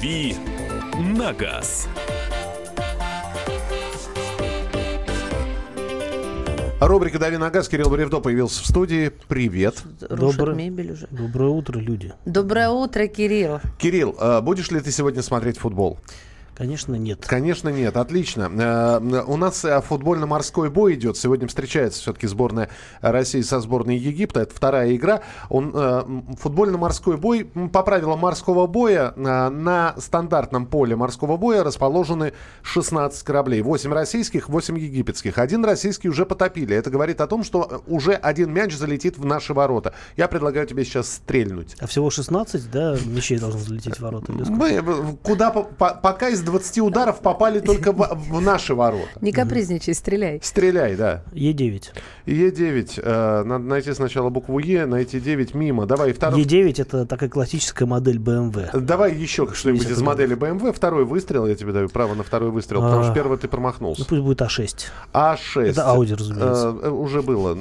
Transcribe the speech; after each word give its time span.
«Дави 0.00 0.34
на 1.14 1.34
газ». 1.34 1.86
Рубрика 6.80 7.18
«Дави 7.18 7.36
на 7.36 7.50
газ». 7.50 7.68
Кирилл 7.68 7.90
Бревдо 7.90 8.20
появился 8.20 8.62
в 8.62 8.66
студии. 8.66 9.10
Привет. 9.28 9.82
Рушат 10.08 10.38
Доброе- 10.38 10.56
мебель 10.56 10.92
уже. 10.92 11.06
Доброе 11.10 11.50
утро, 11.50 11.78
люди. 11.78 12.14
Доброе 12.24 12.70
утро, 12.70 13.06
Кирилл. 13.08 13.60
Кирилл, 13.78 14.16
э, 14.18 14.40
будешь 14.40 14.70
ли 14.70 14.80
ты 14.80 14.90
сегодня 14.90 15.20
смотреть 15.20 15.58
футбол? 15.58 15.98
Конечно, 16.60 16.94
нет. 16.94 17.24
Конечно, 17.26 17.70
нет. 17.70 17.96
Отлично. 17.96 18.50
Э, 18.54 19.22
У 19.26 19.38
нас 19.38 19.64
э, 19.64 19.80
футбольно-морской 19.80 20.68
бой 20.68 20.92
идет. 20.92 21.16
Сегодня 21.16 21.48
встречается 21.48 22.02
все-таки 22.02 22.26
сборная 22.26 22.68
России 23.00 23.40
со 23.40 23.60
сборной 23.60 23.96
Египта. 23.96 24.40
Это 24.40 24.54
вторая 24.54 24.94
игра. 24.94 25.22
Он, 25.48 25.72
э, 25.74 26.02
футбольно-морской 26.38 27.16
бой 27.16 27.44
по 27.72 27.82
правилам 27.82 28.18
морского 28.18 28.66
боя 28.66 29.14
на 29.16 29.94
стандартном 29.96 30.66
поле 30.66 30.96
морского 30.96 31.38
боя 31.38 31.64
расположены 31.64 32.34
16 32.60 33.22
кораблей. 33.22 33.62
8 33.62 33.94
российских, 33.94 34.50
8 34.50 34.78
египетских. 34.78 35.38
Один 35.38 35.64
российский 35.64 36.10
уже 36.10 36.26
потопили. 36.26 36.76
Это 36.76 36.90
говорит 36.90 37.22
о 37.22 37.26
том, 37.26 37.42
что 37.42 37.82
уже 37.86 38.12
один 38.12 38.52
мяч 38.52 38.74
залетит 38.76 39.16
в 39.16 39.24
наши 39.24 39.54
ворота. 39.54 39.94
Я 40.18 40.28
предлагаю 40.28 40.66
тебе 40.66 40.84
сейчас 40.84 41.08
стрельнуть. 41.10 41.74
А 41.80 41.86
всего 41.86 42.10
16, 42.10 42.70
да, 42.70 42.98
мячей 43.06 43.38
должно 43.38 43.60
залететь 43.60 43.96
в 43.96 44.00
ворота? 44.00 44.30
Мы 44.32 45.16
куда 45.22 45.50
по- 45.52 45.94
пока 45.94 46.28
из 46.28 46.49
20 46.50 46.78
ударов 46.78 47.20
попали 47.20 47.60
только 47.60 47.92
в, 47.92 48.18
в 48.30 48.40
наши 48.40 48.74
ворота. 48.74 49.08
Не 49.20 49.32
капризничай, 49.32 49.94
стреляй. 49.94 50.40
Стреляй, 50.42 50.96
да. 50.96 51.22
Е9. 51.32 51.82
Е9. 52.26 53.00
э, 53.02 53.44
надо 53.44 53.64
найти 53.64 53.94
сначала 53.94 54.30
букву 54.30 54.58
Е, 54.60 54.86
найти 54.86 55.20
9 55.20 55.54
мимо. 55.54 55.86
Давай 55.86 56.12
второй. 56.12 56.42
Е9 56.42 56.82
это 56.82 57.06
такая 57.06 57.28
классическая 57.28 57.86
модель 57.86 58.18
BMW. 58.18 58.78
Давай 58.80 59.14
еще 59.14 59.46
что-нибудь 59.52 59.82
из 59.82 59.86
50 59.88 60.04
модели 60.06 60.36
BMW. 60.36 60.72
Второй 60.72 61.04
выстрел, 61.04 61.46
я 61.46 61.54
тебе 61.54 61.72
даю 61.72 61.88
право 61.88 62.14
на 62.14 62.22
второй 62.22 62.50
выстрел, 62.50 62.82
потому 62.82 63.02
что 63.02 63.12
А. 63.12 63.14
первый 63.14 63.38
ты 63.38 63.46
Ну 63.46 63.50
промахнулся. 63.50 64.04
пусть 64.06 64.22
будет 64.22 64.40
А6. 64.42 64.86
А6. 65.12 65.62
Это 65.62 65.80
Audi, 65.82 66.14
разумеется. 66.16 66.76
Э, 66.82 66.86
э, 66.86 66.90
уже 66.90 67.22
было. 67.22 67.56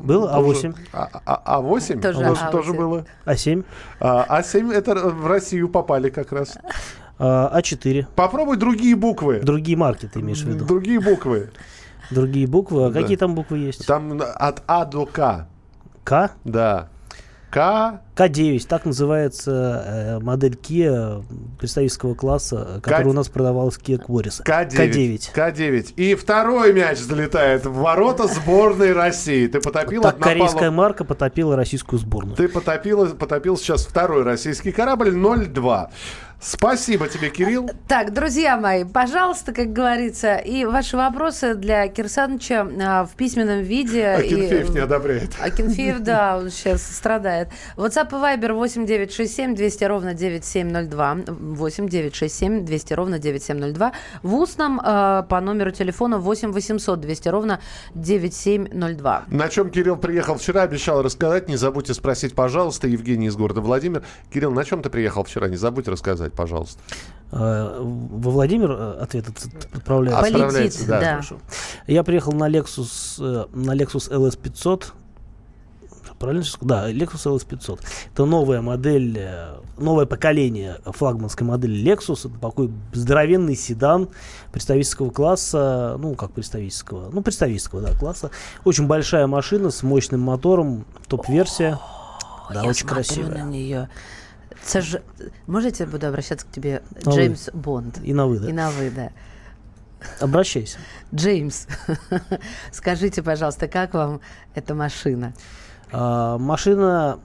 Было? 0.00 0.28
тоже- 0.28 0.68
А8? 0.68 0.74
А, 0.92 1.08
а- 1.26 1.60
А8? 1.60 2.00
Тоже 2.00 2.20
тоже, 2.20 2.48
тоже 2.52 2.72
было. 2.72 3.04
А7. 3.26 3.64
А, 4.00 4.40
А7 4.40 4.72
это 4.72 4.94
в 4.94 5.26
Россию 5.26 5.68
попали 5.68 6.10
как 6.10 6.32
раз. 6.32 6.56
А, 7.22 7.58
А4. 7.60 8.06
Попробуй 8.16 8.56
другие 8.56 8.96
буквы. 8.96 9.40
Другие 9.40 9.76
марки 9.76 10.08
ты 10.12 10.20
имеешь 10.20 10.40
в 10.42 10.48
виду? 10.48 10.64
Другие 10.64 11.00
буквы. 11.00 11.50
Другие 12.10 12.46
буквы. 12.46 12.86
А 12.86 12.90
Да. 12.90 13.00
какие 13.02 13.16
там 13.16 13.34
буквы 13.34 13.58
есть? 13.58 13.86
Там 13.86 14.20
от 14.20 14.62
А 14.66 14.84
до 14.86 15.04
К. 15.06 15.46
К? 16.02 16.30
Да. 16.44 16.88
К. 17.50 18.00
К9. 18.16 18.64
Так 18.68 18.84
называется 18.84 19.84
э, 19.86 20.18
модель 20.20 20.54
Kia 20.54 21.24
представительского 21.58 22.14
класса, 22.14 22.80
которая 22.82 23.04
К- 23.04 23.08
у 23.08 23.12
нас 23.12 23.28
продавалась 23.28 23.76
Kia 23.76 24.00
Quaris. 24.02 24.40
К9. 24.44 25.34
К9. 25.34 25.94
И 25.96 26.14
второй 26.14 26.72
мяч 26.72 26.98
залетает 26.98 27.66
в 27.66 27.74
ворота 27.74 28.28
сборной 28.28 28.92
России. 28.92 29.46
Ты 29.48 29.60
потопил 29.60 30.02
Так 30.02 30.14
от 30.14 30.20
напала- 30.20 30.32
корейская 30.32 30.70
марка 30.70 31.04
потопила 31.04 31.56
российскую 31.56 31.98
сборную. 31.98 32.36
Ты 32.36 32.48
потопил, 32.48 33.14
потопил 33.16 33.56
сейчас 33.56 33.84
второй 33.84 34.22
российский 34.22 34.70
корабль 34.70 35.10
0-2. 35.14 35.88
Спасибо 36.40 37.06
тебе, 37.06 37.28
Кирилл. 37.28 37.68
Так, 37.86 38.14
друзья 38.14 38.56
мои, 38.56 38.84
пожалуйста, 38.84 39.52
как 39.52 39.74
говорится, 39.74 40.36
и 40.36 40.64
ваши 40.64 40.96
вопросы 40.96 41.54
для 41.54 41.86
Кирсановича 41.88 42.66
а, 42.82 43.04
в 43.04 43.10
письменном 43.14 43.60
виде. 43.62 44.06
А 44.06 44.20
и- 44.20 44.68
не 44.70 44.78
одобряет. 44.78 45.32
А 45.38 45.50
Кенфеев, 45.50 46.00
да, 46.00 46.38
он 46.38 46.50
сейчас 46.50 46.82
страдает. 46.82 47.48
WhatsApp 47.76 48.08
и 48.08 48.14
Viber 48.14 48.54
8967 48.54 49.54
200 49.54 49.84
ровно 49.84 50.14
9702. 50.14 51.16
8967 51.28 52.64
200 52.64 52.92
ровно 52.94 53.18
9702. 53.18 53.92
В 54.22 54.34
устном 54.34 54.80
э, 54.80 55.24
по 55.28 55.40
номеру 55.40 55.72
телефона 55.72 56.18
8 56.18 56.52
800 56.52 57.00
200 57.00 57.28
ровно 57.28 57.60
9702. 57.94 59.24
На 59.28 59.48
чем 59.48 59.70
Кирилл 59.70 59.96
приехал 59.96 60.36
вчера, 60.36 60.62
обещал 60.62 61.02
рассказать. 61.02 61.48
Не 61.48 61.56
забудьте 61.56 61.92
спросить, 61.94 62.34
пожалуйста, 62.34 62.86
Евгений 62.88 63.26
из 63.26 63.36
города 63.36 63.60
Владимир. 63.60 64.02
Кирилл, 64.32 64.52
на 64.52 64.64
чем 64.64 64.82
ты 64.82 64.88
приехал 64.90 65.24
вчера? 65.24 65.48
Не 65.48 65.56
забудь 65.56 65.86
рассказать, 65.88 66.29
пожалуйста. 66.30 66.80
Э, 67.32 67.78
Во 67.80 68.30
Владимир 68.30 68.70
э, 68.72 68.98
ответ 69.00 69.26
отправляется. 69.74 70.20
Полетит, 70.22 70.40
Отправляется, 70.40 70.86
да. 70.86 71.00
да. 71.00 71.10
Хорошо. 71.12 71.36
Я 71.86 72.02
приехал 72.02 72.32
на 72.32 72.48
Lexus, 72.50 73.18
э, 73.20 73.46
на 73.54 73.76
Lexus 73.76 74.10
LS 74.10 74.38
500. 74.38 74.94
Правильно? 76.18 76.42
сейчас? 76.42 76.58
Да, 76.60 76.90
Lexus 76.90 77.24
LS 77.34 77.46
500. 77.46 77.80
Это 78.12 78.24
новая 78.26 78.60
модель, 78.60 79.16
э, 79.18 79.54
новое 79.78 80.04
поколение 80.04 80.76
флагманской 80.84 81.46
модели 81.46 81.82
Lexus. 81.82 82.28
Это 82.28 82.38
такой 82.40 82.70
здоровенный 82.92 83.56
седан 83.56 84.08
представительского 84.52 85.10
класса. 85.10 85.96
Ну, 85.98 86.14
как 86.16 86.32
представительского? 86.32 87.08
Ну, 87.10 87.22
представительского, 87.22 87.80
да, 87.80 87.92
класса. 87.94 88.30
Очень 88.64 88.86
большая 88.86 89.26
машина 89.28 89.70
с 89.70 89.82
мощным 89.82 90.20
мотором. 90.20 90.84
Топ-версия. 91.08 91.78
Да, 92.52 92.64
Я 92.64 92.68
очень 92.68 92.80
смотрю 92.86 92.94
красивая. 92.96 93.44
на 93.44 93.48
нее. 93.48 93.88
Це 94.62 94.80
ж... 94.80 95.00
Можете 95.46 95.86
буду 95.86 96.06
обращаться 96.06 96.46
к 96.46 96.50
тебе? 96.50 96.80
На 97.04 97.12
вы. 97.12 97.16
Джеймс 97.16 97.48
Бонд. 97.52 97.98
И 98.04 98.14
на 98.14 98.26
вы, 98.26 98.40
да. 98.40 98.48
И 98.48 98.52
на 98.52 98.70
вы, 98.70 98.90
да. 98.90 99.10
Обращайся. 100.20 100.78
Джеймс, 101.14 101.66
скажите, 102.72 103.22
пожалуйста, 103.22 103.68
как 103.68 103.94
вам 103.94 104.20
эта 104.54 104.74
машина? 104.74 105.34
А, 105.92 106.38
машина, 106.38 107.18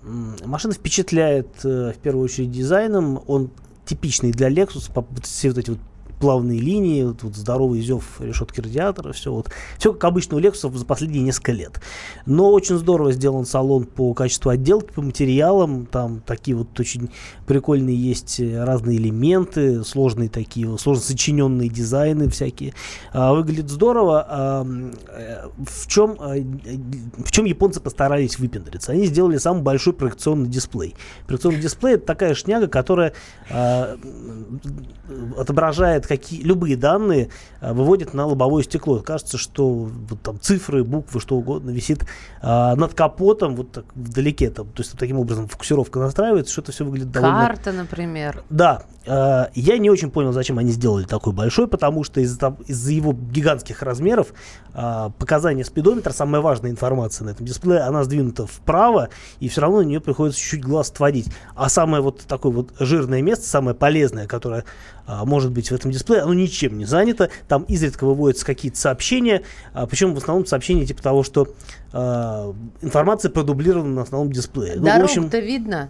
машина 0.45 0.73
впечатляет 0.73 1.63
э, 1.63 1.93
в 1.93 1.97
первую 1.97 2.25
очередь 2.25 2.51
дизайном. 2.51 3.21
Он 3.27 3.51
типичный 3.85 4.31
для 4.31 4.49
Lexus. 4.49 4.89
Все 5.21 5.49
вот 5.49 5.57
эти 5.57 5.69
вот 5.69 5.79
плавные 6.19 6.59
линии, 6.59 7.03
вот, 7.03 7.35
здоровый 7.35 7.81
зев 7.81 8.19
решетки 8.19 8.61
радиатора, 8.61 9.13
все 9.13 9.31
вот. 9.31 9.49
Все 9.77 9.93
как 9.93 10.03
обычно 10.05 10.37
у 10.37 10.39
Lexus 10.39 10.75
за 10.75 10.85
последние 10.85 11.23
несколько 11.23 11.51
лет. 11.51 11.81
Но 12.25 12.51
очень 12.51 12.77
здорово 12.77 13.11
сделан 13.11 13.45
салон 13.45 13.85
по 13.85 14.13
качеству 14.13 14.49
отделки, 14.49 14.91
по 14.93 15.01
материалам. 15.01 15.85
Там 15.85 16.21
такие 16.25 16.55
вот 16.55 16.79
очень 16.79 17.09
прикольные 17.45 17.95
есть 17.95 18.39
э, 18.39 18.63
разные 18.63 18.97
элементы, 18.97 19.83
сложные 19.83 20.29
такие, 20.29 20.77
сложно 20.77 21.03
сочиненные 21.03 21.69
дизайны 21.69 22.29
всякие. 22.29 22.73
А, 23.11 23.33
выглядит 23.33 23.69
здорово. 23.69 24.25
А, 24.27 24.67
э, 25.09 25.47
в 25.57 25.87
чем, 25.87 26.17
э, 26.19 26.43
в 27.23 27.31
чем 27.31 27.45
японцы 27.45 27.79
постарались 27.79 28.39
выпендриться? 28.39 28.91
Они 28.91 29.05
сделали 29.05 29.37
самый 29.37 29.63
большой 29.63 29.93
проекционный 29.93 30.49
дисплей. 30.49 30.95
Проекционный 31.27 31.59
дисплей 31.59 31.95
это 31.95 32.05
такая 32.05 32.33
шняга, 32.35 32.67
которая 32.67 33.13
а, 33.49 33.97
отображает 36.05 36.07
какие, 36.07 36.41
любые 36.41 36.77
данные, 36.77 37.29
а, 37.61 37.73
выводит 37.73 38.13
на 38.13 38.25
лобовое 38.25 38.63
стекло. 38.63 38.99
Кажется, 38.99 39.37
что 39.37 39.69
вот 39.69 40.21
там 40.21 40.39
цифры, 40.39 40.83
буквы, 40.83 41.19
что 41.19 41.35
угодно 41.35 41.71
висит 41.71 42.05
а, 42.41 42.75
над 42.75 42.93
капотом, 42.93 43.55
вот 43.55 43.71
так 43.71 43.85
вдалеке. 43.95 44.49
Там, 44.49 44.67
то 44.67 44.81
есть 44.81 44.97
таким 44.97 45.19
образом 45.19 45.47
фокусировка 45.47 45.99
настраивается, 45.99 46.51
что 46.51 46.61
это 46.61 46.71
все 46.71 46.85
выглядит 46.85 47.11
довольно 47.11 47.47
Карта, 47.47 47.71
например. 47.71 48.43
да, 48.49 48.83
э, 49.05 49.45
я 49.53 49.77
не 49.77 49.89
очень 49.89 50.11
понял, 50.11 50.31
зачем 50.31 50.57
они 50.57 50.71
сделали 50.71 51.05
такой 51.05 51.33
большой, 51.33 51.67
потому 51.67 52.03
что 52.03 52.21
из-за 52.21 52.55
из-за 52.67 52.91
его 52.91 53.13
гигантских 53.13 53.81
размеров 53.81 54.33
э, 54.73 55.09
показания 55.17 55.63
спидометра, 55.63 56.11
самая 56.11 56.41
важная 56.41 56.71
информация 56.71 57.25
на 57.25 57.31
этом 57.31 57.45
дисплее, 57.45 57.79
она 57.79 58.03
сдвинута 58.03 58.45
вправо, 58.45 59.09
и 59.39 59.49
все 59.49 59.61
равно 59.61 59.79
на 59.79 59.85
нее 59.85 59.99
приходится 59.99 60.39
чуть-чуть 60.39 60.63
глаз 60.63 60.91
отводить. 60.91 61.27
А 61.55 61.69
самое 61.69 62.01
вот 62.01 62.21
такое 62.21 62.51
вот 62.51 62.73
жирное 62.79 63.21
место, 63.21 63.47
самое 63.47 63.75
полезное, 63.75 64.27
которое 64.27 64.63
а, 64.63 64.94
может 65.07 65.51
быть 65.51 65.69
в 65.69 65.73
этом 65.73 65.91
дисплее, 65.91 66.21
оно 66.21 66.33
ничем 66.33 66.77
не 66.77 66.85
занято. 66.85 67.29
Там 67.47 67.63
изредка 67.63 68.05
выводятся 68.05 68.45
какие-то 68.45 68.77
сообщения, 68.77 69.43
а, 69.73 69.85
причем 69.85 70.13
в 70.13 70.17
основном 70.17 70.45
сообщения 70.45 70.85
типа 70.85 71.01
того, 71.01 71.23
что 71.23 71.47
а, 71.93 72.53
информация 72.81 73.29
продублирована 73.31 73.93
на 73.93 74.01
основном 74.01 74.31
дисплее. 74.31 74.75
Ну, 74.77 74.85
в 74.85 75.03
общем, 75.03 75.29
Дорогу-то 75.29 75.39
видно? 75.39 75.89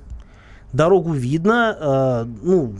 Дорогу 0.75 1.13
видно, 1.13 1.78
э, 1.80 2.25
ну, 2.44 2.74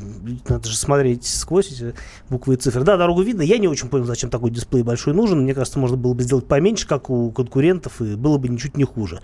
надо 0.50 0.68
же 0.68 0.75
смотреть 0.75 1.25
сквозь 1.25 1.71
эти 1.71 1.94
буквы 2.30 2.56
и 2.56 2.57
цифры. 2.57 2.83
Да, 2.83 2.98
дорогу 2.98 3.21
видно. 3.21 3.42
Я 3.42 3.57
не 3.57 3.69
очень 3.69 3.88
понял, 3.88 4.04
зачем 4.04 4.30
такой 4.30 4.51
дисплей 4.51 4.83
большой 4.83 5.13
нужен. 5.13 5.44
Мне 5.44 5.54
кажется, 5.54 5.80
можно 5.80 5.95
было 5.95 6.13
бы 6.13 6.21
сделать 6.24 6.45
поменьше, 6.45 6.89
как 6.89 7.10
у 7.10 7.31
конкурентов, 7.31 8.01
и 8.01 8.15
было 8.15 8.38
бы 8.38 8.50
ничуть 8.50 8.75
не 8.75 8.83
хуже. 8.83 9.21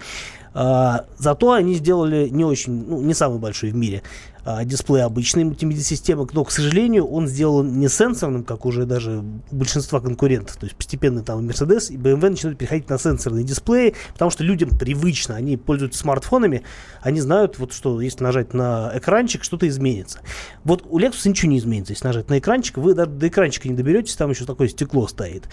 А, 0.53 1.05
зато 1.17 1.51
они 1.51 1.73
сделали 1.73 2.29
не 2.29 2.45
очень, 2.45 2.85
ну, 2.87 3.01
не 3.01 3.13
самый 3.13 3.39
большой 3.39 3.71
в 3.71 3.75
мире 3.75 4.03
а, 4.30 4.30
дисплей 4.65 5.03
обычной 5.03 5.43
мультимедиа-системы, 5.43 6.27
но, 6.33 6.43
к 6.43 6.51
сожалению, 6.51 7.05
он 7.05 7.27
сделан 7.27 7.79
не 7.79 7.87
сенсорным, 7.87 8.43
как 8.43 8.65
уже 8.65 8.85
даже 8.85 9.23
у 9.51 9.55
большинства 9.55 9.99
конкурентов. 9.99 10.57
То 10.57 10.65
есть 10.65 10.75
постепенно 10.75 11.23
там 11.23 11.47
Mercedes 11.47 11.91
и 11.91 11.97
BMW 11.97 12.29
начинают 12.29 12.57
переходить 12.57 12.89
на 12.89 12.97
сенсорные 12.97 13.43
дисплеи, 13.43 13.95
потому 14.13 14.31
что 14.31 14.43
людям 14.43 14.69
привычно, 14.69 15.35
они 15.35 15.57
пользуются 15.57 15.99
смартфонами, 15.99 16.63
они 17.01 17.21
знают, 17.21 17.59
вот, 17.59 17.73
что 17.73 18.01
если 18.01 18.23
нажать 18.23 18.53
на 18.53 18.91
экранчик, 18.95 19.43
что-то 19.43 19.67
изменится. 19.67 20.19
Вот 20.63 20.83
у 20.89 20.99
Lexus 20.99 21.27
ничего 21.27 21.51
не 21.51 21.59
изменится. 21.59 21.93
Если 21.93 22.05
нажать 22.05 22.29
на 22.29 22.39
экранчик, 22.39 22.77
вы 22.77 22.93
даже 22.93 23.11
до 23.11 23.27
экранчика 23.27 23.69
не 23.69 23.75
доберетесь, 23.75 24.15
там 24.15 24.29
еще 24.31 24.45
такое 24.45 24.67
стекло 24.67 25.07
стоит. 25.07 25.47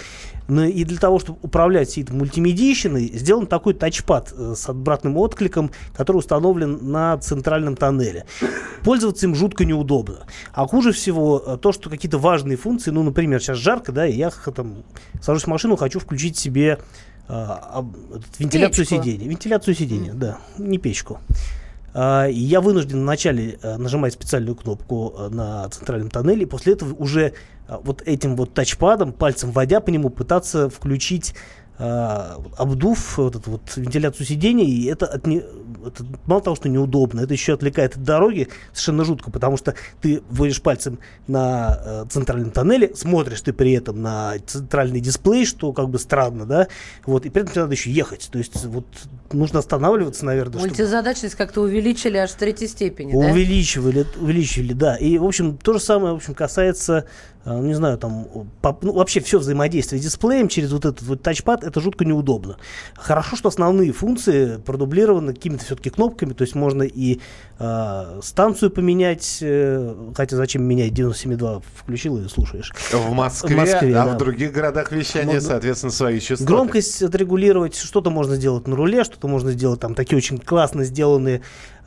Ну, 0.48 0.64
и 0.64 0.84
для 0.84 0.98
того, 0.98 1.18
чтобы 1.18 1.38
управлять 1.42 1.88
всей 1.88 2.04
этой 2.04 2.16
мультимедийщиной, 2.16 3.10
сделан 3.14 3.46
такой 3.46 3.74
тачпад 3.74 4.32
э, 4.36 4.54
с 4.56 4.68
обратным 4.68 5.16
откликом, 5.18 5.70
который 5.94 6.18
установлен 6.18 6.90
на 6.90 7.18
центральном 7.18 7.76
тоннеле. 7.76 8.26
Пользоваться 8.84 9.26
им 9.26 9.34
жутко 9.34 9.64
неудобно. 9.64 10.26
А 10.52 10.66
хуже 10.66 10.92
всего 10.92 11.42
э, 11.44 11.58
то, 11.60 11.72
что 11.72 11.90
какие-то 11.90 12.18
важные 12.18 12.56
функции, 12.56 12.90
ну, 12.90 13.02
например, 13.02 13.40
сейчас 13.40 13.58
жарко, 13.58 13.92
да, 13.92 14.06
и 14.06 14.14
я 14.14 14.30
там 14.30 14.84
сажусь 15.20 15.44
в 15.44 15.46
машину, 15.48 15.76
хочу 15.76 16.00
включить 16.00 16.36
себе 16.36 16.78
а, 17.28 17.84
вентиляцию 18.38 18.86
печку. 18.86 19.02
сидения. 19.02 19.28
Вентиляцию 19.28 19.74
сидения, 19.74 20.12
mm. 20.12 20.16
да, 20.16 20.38
не 20.56 20.78
печку. 20.78 21.20
А, 21.92 22.26
я 22.26 22.60
вынужден 22.60 23.00
вначале 23.00 23.58
э, 23.62 23.76
нажимать 23.76 24.14
специальную 24.14 24.56
кнопку 24.56 25.14
на 25.30 25.68
центральном 25.68 26.10
тоннеле, 26.10 26.42
и 26.42 26.46
после 26.46 26.72
этого 26.72 26.94
уже 26.94 27.34
вот 27.68 28.02
этим 28.06 28.34
вот 28.34 28.54
тачпадом, 28.54 29.12
пальцем 29.12 29.52
вводя 29.52 29.80
по 29.80 29.90
нему, 29.90 30.08
пытаться 30.08 30.70
включить 30.70 31.34
э, 31.78 32.36
обдув 32.56 33.18
вот 33.18 33.36
эту 33.36 33.50
вот 33.52 33.62
вентиляцию 33.76 34.26
сидений, 34.26 34.66
и 34.66 34.86
это, 34.86 35.06
от 35.06 35.26
не, 35.26 35.38
это 35.86 36.04
мало 36.26 36.42
того, 36.42 36.56
что 36.56 36.68
неудобно, 36.68 37.20
это 37.20 37.32
еще 37.32 37.54
отвлекает 37.54 37.96
от 37.96 38.02
дороги 38.02 38.48
совершенно 38.72 39.04
жутко, 39.04 39.30
потому 39.30 39.56
что 39.56 39.74
ты 40.00 40.22
вводишь 40.30 40.60
пальцем 40.60 40.98
на 41.26 41.80
э, 41.84 42.04
центральном 42.10 42.50
тоннеле, 42.50 42.94
смотришь 42.94 43.40
ты 43.42 43.52
при 43.52 43.72
этом 43.72 44.02
на 44.02 44.34
центральный 44.46 45.00
дисплей, 45.00 45.44
что 45.46 45.72
как 45.72 45.88
бы 45.88 45.98
странно, 45.98 46.46
да, 46.46 46.68
вот, 47.06 47.26
и 47.26 47.30
при 47.30 47.42
этом 47.42 47.52
тебе 47.52 47.62
надо 47.62 47.74
еще 47.74 47.90
ехать, 47.90 48.28
то 48.30 48.38
есть 48.38 48.64
вот 48.64 48.86
нужно 49.32 49.60
останавливаться, 49.60 50.24
наверное. 50.24 50.60
Мультизадачность 50.60 51.34
чтобы... 51.34 51.46
как-то 51.46 51.60
увеличили 51.62 52.16
аж 52.16 52.30
в 52.30 52.36
третьей 52.36 52.68
степени, 52.68 53.14
Увеличивали, 53.14 54.02
да? 54.02 54.20
увеличили, 54.20 54.72
да, 54.72 54.96
и, 54.96 55.18
в 55.18 55.24
общем, 55.24 55.56
то 55.56 55.72
же 55.72 55.80
самое, 55.80 56.14
в 56.14 56.16
общем, 56.16 56.34
касается 56.34 56.98
а, 56.98 57.04
не 57.54 57.74
знаю, 57.74 57.98
там, 57.98 58.26
по, 58.60 58.76
ну, 58.82 58.92
вообще 58.92 59.20
все 59.20 59.38
взаимодействие 59.38 60.00
с 60.00 60.04
дисплеем 60.04 60.48
через 60.48 60.72
вот 60.72 60.84
этот 60.84 61.02
вот 61.02 61.22
тачпад, 61.22 61.64
это 61.64 61.80
жутко 61.80 62.04
неудобно. 62.04 62.56
Хорошо, 62.94 63.36
что 63.36 63.48
основные 63.48 63.92
функции 63.92 64.56
продублированы 64.58 65.34
какими-то 65.34 65.64
все-таки 65.64 65.90
кнопками, 65.90 66.32
то 66.32 66.42
есть 66.42 66.54
можно 66.54 66.82
и 66.82 67.20
э, 67.58 68.20
станцию 68.22 68.70
поменять, 68.70 69.38
э, 69.40 69.94
хотя 70.14 70.36
зачем 70.36 70.64
менять 70.64 70.92
97.2, 70.92 71.62
включил 71.76 72.18
и 72.18 72.28
слушаешь. 72.28 72.72
В 72.92 73.12
Москве, 73.12 73.54
в 73.54 73.58
Москве 73.58 73.96
а 73.96 74.04
да. 74.04 74.14
в 74.14 74.18
других 74.18 74.52
городах 74.52 74.92
вещания, 74.92 75.34
можно 75.34 75.40
соответственно, 75.48 75.92
свои 75.92 76.20
частоты. 76.20 76.44
Громкость 76.44 77.02
отрегулировать, 77.02 77.76
что-то 77.76 78.10
можно 78.10 78.36
сделать 78.36 78.66
на 78.66 78.76
руле, 78.76 79.04
что-то 79.04 79.28
можно 79.28 79.52
сделать, 79.52 79.80
там, 79.80 79.94
такие 79.94 80.16
очень 80.16 80.38
классно 80.38 80.84
сделанные 80.84 81.42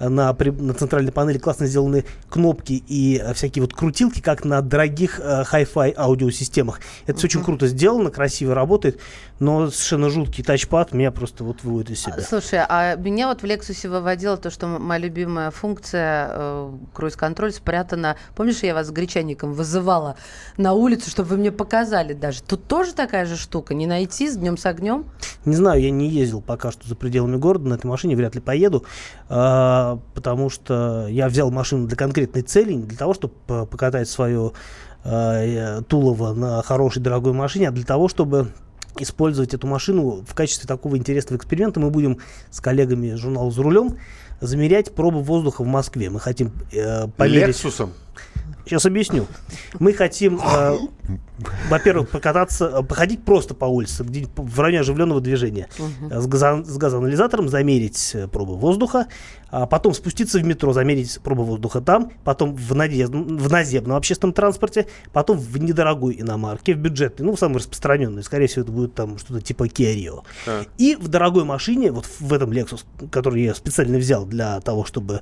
на, 0.09 0.33
на 0.33 0.73
центральной 0.73 1.11
панели 1.11 1.37
классно 1.37 1.67
сделаны 1.67 2.05
кнопки 2.29 2.83
и 2.87 3.21
э, 3.23 3.33
всякие 3.33 3.61
вот 3.61 3.73
крутилки, 3.73 4.21
как 4.21 4.45
на 4.45 4.61
дорогих 4.61 5.19
э, 5.19 5.43
Hi-Fi 5.51 5.93
аудиосистемах. 5.95 6.79
Это 7.05 7.13
uh-huh. 7.13 7.17
все 7.17 7.27
очень 7.27 7.43
круто 7.43 7.67
сделано, 7.67 8.09
красиво 8.09 8.55
работает, 8.55 8.99
но 9.41 9.71
совершенно 9.71 10.11
жуткий 10.11 10.43
тачпад 10.43 10.93
меня 10.93 11.11
просто 11.11 11.43
вот 11.43 11.63
выводит 11.63 11.89
из 11.89 12.03
себя. 12.03 12.21
Слушай, 12.21 12.59
а 12.69 12.95
меня 12.95 13.27
вот 13.27 13.41
в 13.41 13.43
Lexus 13.43 13.89
выводило 13.89 14.37
то, 14.37 14.51
что 14.51 14.67
моя 14.67 15.01
любимая 15.01 15.49
функция 15.49 16.29
э, 16.31 16.71
круиз-контроль 16.93 17.51
спрятана. 17.51 18.17
Помнишь, 18.35 18.61
я 18.61 18.75
вас 18.75 18.87
с 18.87 18.91
гречанником 18.91 19.53
вызывала 19.53 20.15
на 20.57 20.73
улицу, 20.73 21.09
чтобы 21.09 21.29
вы 21.29 21.37
мне 21.37 21.51
показали 21.51 22.13
даже. 22.13 22.43
Тут 22.43 22.67
тоже 22.67 22.93
такая 22.93 23.25
же 23.25 23.35
штука, 23.35 23.73
не 23.73 23.87
найти 23.87 24.29
с 24.29 24.37
днем 24.37 24.57
с 24.57 24.67
огнем? 24.67 25.05
Не 25.43 25.55
знаю, 25.55 25.81
я 25.81 25.89
не 25.89 26.07
ездил 26.07 26.41
пока 26.41 26.71
что 26.71 26.87
за 26.87 26.95
пределами 26.95 27.37
города 27.37 27.67
на 27.67 27.73
этой 27.73 27.87
машине, 27.87 28.15
вряд 28.15 28.35
ли 28.35 28.41
поеду. 28.41 28.85
А, 29.27 29.97
потому 30.13 30.51
что 30.51 31.07
я 31.09 31.27
взял 31.27 31.49
машину 31.49 31.87
для 31.87 31.97
конкретной 31.97 32.43
цели, 32.43 32.73
не 32.73 32.83
для 32.83 32.97
того, 32.97 33.15
чтобы 33.15 33.33
покатать 33.65 34.07
свое 34.07 34.51
э, 35.03 35.81
Тулово 35.87 36.33
на 36.33 36.61
хорошей 36.61 37.01
дорогой 37.01 37.33
машине, 37.33 37.69
а 37.69 37.71
для 37.71 37.85
того, 37.85 38.07
чтобы 38.07 38.49
использовать 39.01 39.53
эту 39.53 39.67
машину 39.67 40.23
в 40.27 40.33
качестве 40.33 40.67
такого 40.67 40.97
интересного 40.97 41.37
эксперимента. 41.37 41.79
Мы 41.79 41.89
будем 41.89 42.19
с 42.49 42.59
коллегами 42.59 43.15
журнала 43.15 43.51
«За 43.51 43.63
рулем» 43.63 43.97
замерять 44.39 44.93
пробу 44.93 45.21
воздуха 45.21 45.63
в 45.63 45.67
Москве. 45.67 46.09
Мы 46.09 46.19
хотим 46.19 46.51
э, 46.71 47.07
померить... 47.07 47.47
Лексусом? 47.47 47.93
Сейчас 48.65 48.85
объясню. 48.85 49.27
Мы 49.79 49.93
хотим, 49.93 50.39
э, 50.39 50.77
во-первых, 51.69 52.09
покататься, 52.09 52.71
э, 52.73 52.83
походить 52.83 53.23
просто 53.23 53.53
по 53.53 53.65
улице, 53.65 54.03
где 54.03 54.27
в 54.35 54.59
районе 54.59 54.81
оживленного 54.81 55.19
движения, 55.19 55.67
с, 56.09 56.27
газо, 56.27 56.63
с 56.63 56.77
газоанализатором 56.77 57.49
замерить 57.49 58.11
э, 58.13 58.27
пробы 58.27 58.55
воздуха, 58.55 59.07
а 59.49 59.65
потом 59.65 59.93
спуститься 59.93 60.39
в 60.39 60.45
метро, 60.45 60.71
замерить 60.73 61.19
пробы 61.21 61.43
воздуха 61.43 61.81
там, 61.81 62.11
потом 62.23 62.55
в, 62.55 62.75
наде, 62.75 63.07
в 63.07 63.51
наземном 63.51 63.97
общественном 63.97 64.33
транспорте, 64.33 64.87
потом 65.11 65.37
в 65.37 65.57
недорогой 65.57 66.21
иномарке, 66.21 66.75
в 66.75 66.77
бюджетной, 66.77 67.25
ну, 67.25 67.35
самой 67.35 67.57
распространенной, 67.57 68.23
скорее 68.23 68.47
всего, 68.47 68.63
это 68.63 68.71
будет 68.71 68.93
там 68.93 69.17
что-то 69.17 69.41
типа 69.41 69.65
Kia 69.65 69.95
Rio. 69.95 70.23
Uh-huh. 70.45 70.67
И 70.77 70.95
в 70.95 71.07
дорогой 71.07 71.43
машине, 71.43 71.91
вот 71.91 72.05
в 72.19 72.31
этом 72.31 72.51
Lexus, 72.51 72.85
который 73.11 73.43
я 73.43 73.55
специально 73.55 73.97
взял 73.97 74.25
для 74.25 74.61
того, 74.61 74.85
чтобы 74.85 75.21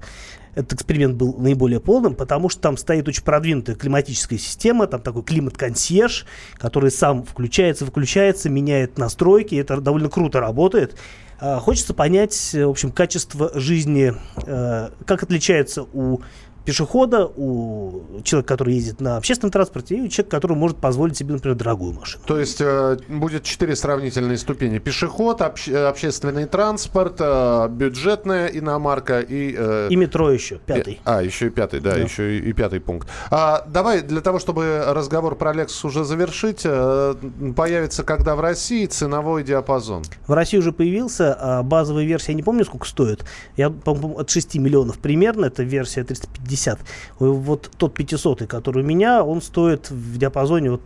этот 0.60 0.74
эксперимент 0.74 1.16
был 1.16 1.36
наиболее 1.38 1.80
полным, 1.80 2.16
потому 2.16 2.50
что 2.50 2.62
там 2.62 2.78
стоит 2.78 3.08
очень 3.08 3.24
продвинутая 3.24 3.76
климатическая 3.76 4.38
система, 4.38 4.88
там 4.88 5.02
такой 5.02 5.24
климат-консьерж, 5.24 6.26
который 6.56 6.92
сам 6.92 7.24
включается, 7.24 7.86
выключается, 7.86 8.50
меняет 8.50 8.98
настройки, 8.98 9.56
это 9.56 9.80
довольно 9.80 10.10
круто 10.10 10.40
работает. 10.40 10.96
А, 11.40 11.60
хочется 11.60 11.94
понять, 11.94 12.54
в 12.54 12.70
общем, 12.70 12.92
качество 12.92 13.52
жизни, 13.58 14.14
э, 14.46 14.90
как 15.06 15.24
отличается 15.24 15.84
у 15.94 16.20
пешехода, 16.70 17.26
у 17.26 18.22
человека, 18.24 18.50
который 18.50 18.76
ездит 18.76 19.02
на 19.02 19.18
общественном 19.18 19.52
транспорте, 19.52 19.96
и 19.96 20.02
у 20.02 20.08
человека, 20.08 20.38
который 20.38 20.56
может 20.56 20.78
позволить 20.78 21.18
себе, 21.18 21.34
например, 21.34 21.58
дорогую 21.58 21.94
машину. 21.94 22.24
То 22.28 22.40
есть 22.40 22.62
э, 22.62 23.00
будет 23.08 23.42
четыре 23.42 23.76
сравнительные 23.76 24.38
ступени. 24.38 24.78
Пешеход, 24.78 25.42
обще, 25.42 25.76
общественный 25.88 26.46
транспорт, 26.46 27.16
э, 27.18 27.68
бюджетная 27.72 28.50
иномарка 28.50 29.20
и... 29.20 29.56
Э, 29.58 29.88
и 29.90 29.96
метро 29.96 30.30
еще, 30.30 30.60
пятый. 30.64 30.94
И, 30.94 31.00
а, 31.06 31.24
еще 31.24 31.48
и 31.48 31.50
пятый, 31.50 31.80
да, 31.80 31.96
да. 31.96 31.98
еще 31.98 32.38
и, 32.38 32.50
и 32.50 32.54
пятый 32.54 32.80
пункт. 32.80 33.10
А, 33.32 33.66
давай, 33.68 34.02
для 34.02 34.22
того, 34.22 34.38
чтобы 34.38 34.84
разговор 34.86 35.36
про 35.36 35.56
Lexus 35.56 35.88
уже 35.88 36.06
завершить, 36.06 36.62
э, 36.66 37.16
появится 37.58 38.04
когда 38.04 38.36
в 38.36 38.42
России 38.42 38.86
ценовой 38.86 39.44
диапазон? 39.44 40.04
В 40.28 40.34
России 40.34 40.60
уже 40.60 40.72
появился, 40.72 41.34
а 41.34 41.64
базовая 41.64 42.06
версия, 42.06 42.34
я 42.34 42.36
не 42.36 42.44
помню, 42.44 42.64
сколько 42.64 42.86
стоит. 42.88 43.26
Я, 43.58 43.72
по-моему, 43.72 44.20
от 44.20 44.30
6 44.30 44.54
миллионов 44.58 45.00
примерно, 45.00 45.46
это 45.46 45.64
версия 45.64 46.04
350 46.04 46.59
50. 46.60 46.80
Вот 47.20 47.72
тот 47.78 47.94
500, 47.94 48.48
который 48.48 48.84
у 48.84 48.86
меня, 48.86 49.24
он 49.24 49.42
стоит 49.42 49.90
в 49.90 50.18
диапазоне 50.18 50.72
от 50.72 50.82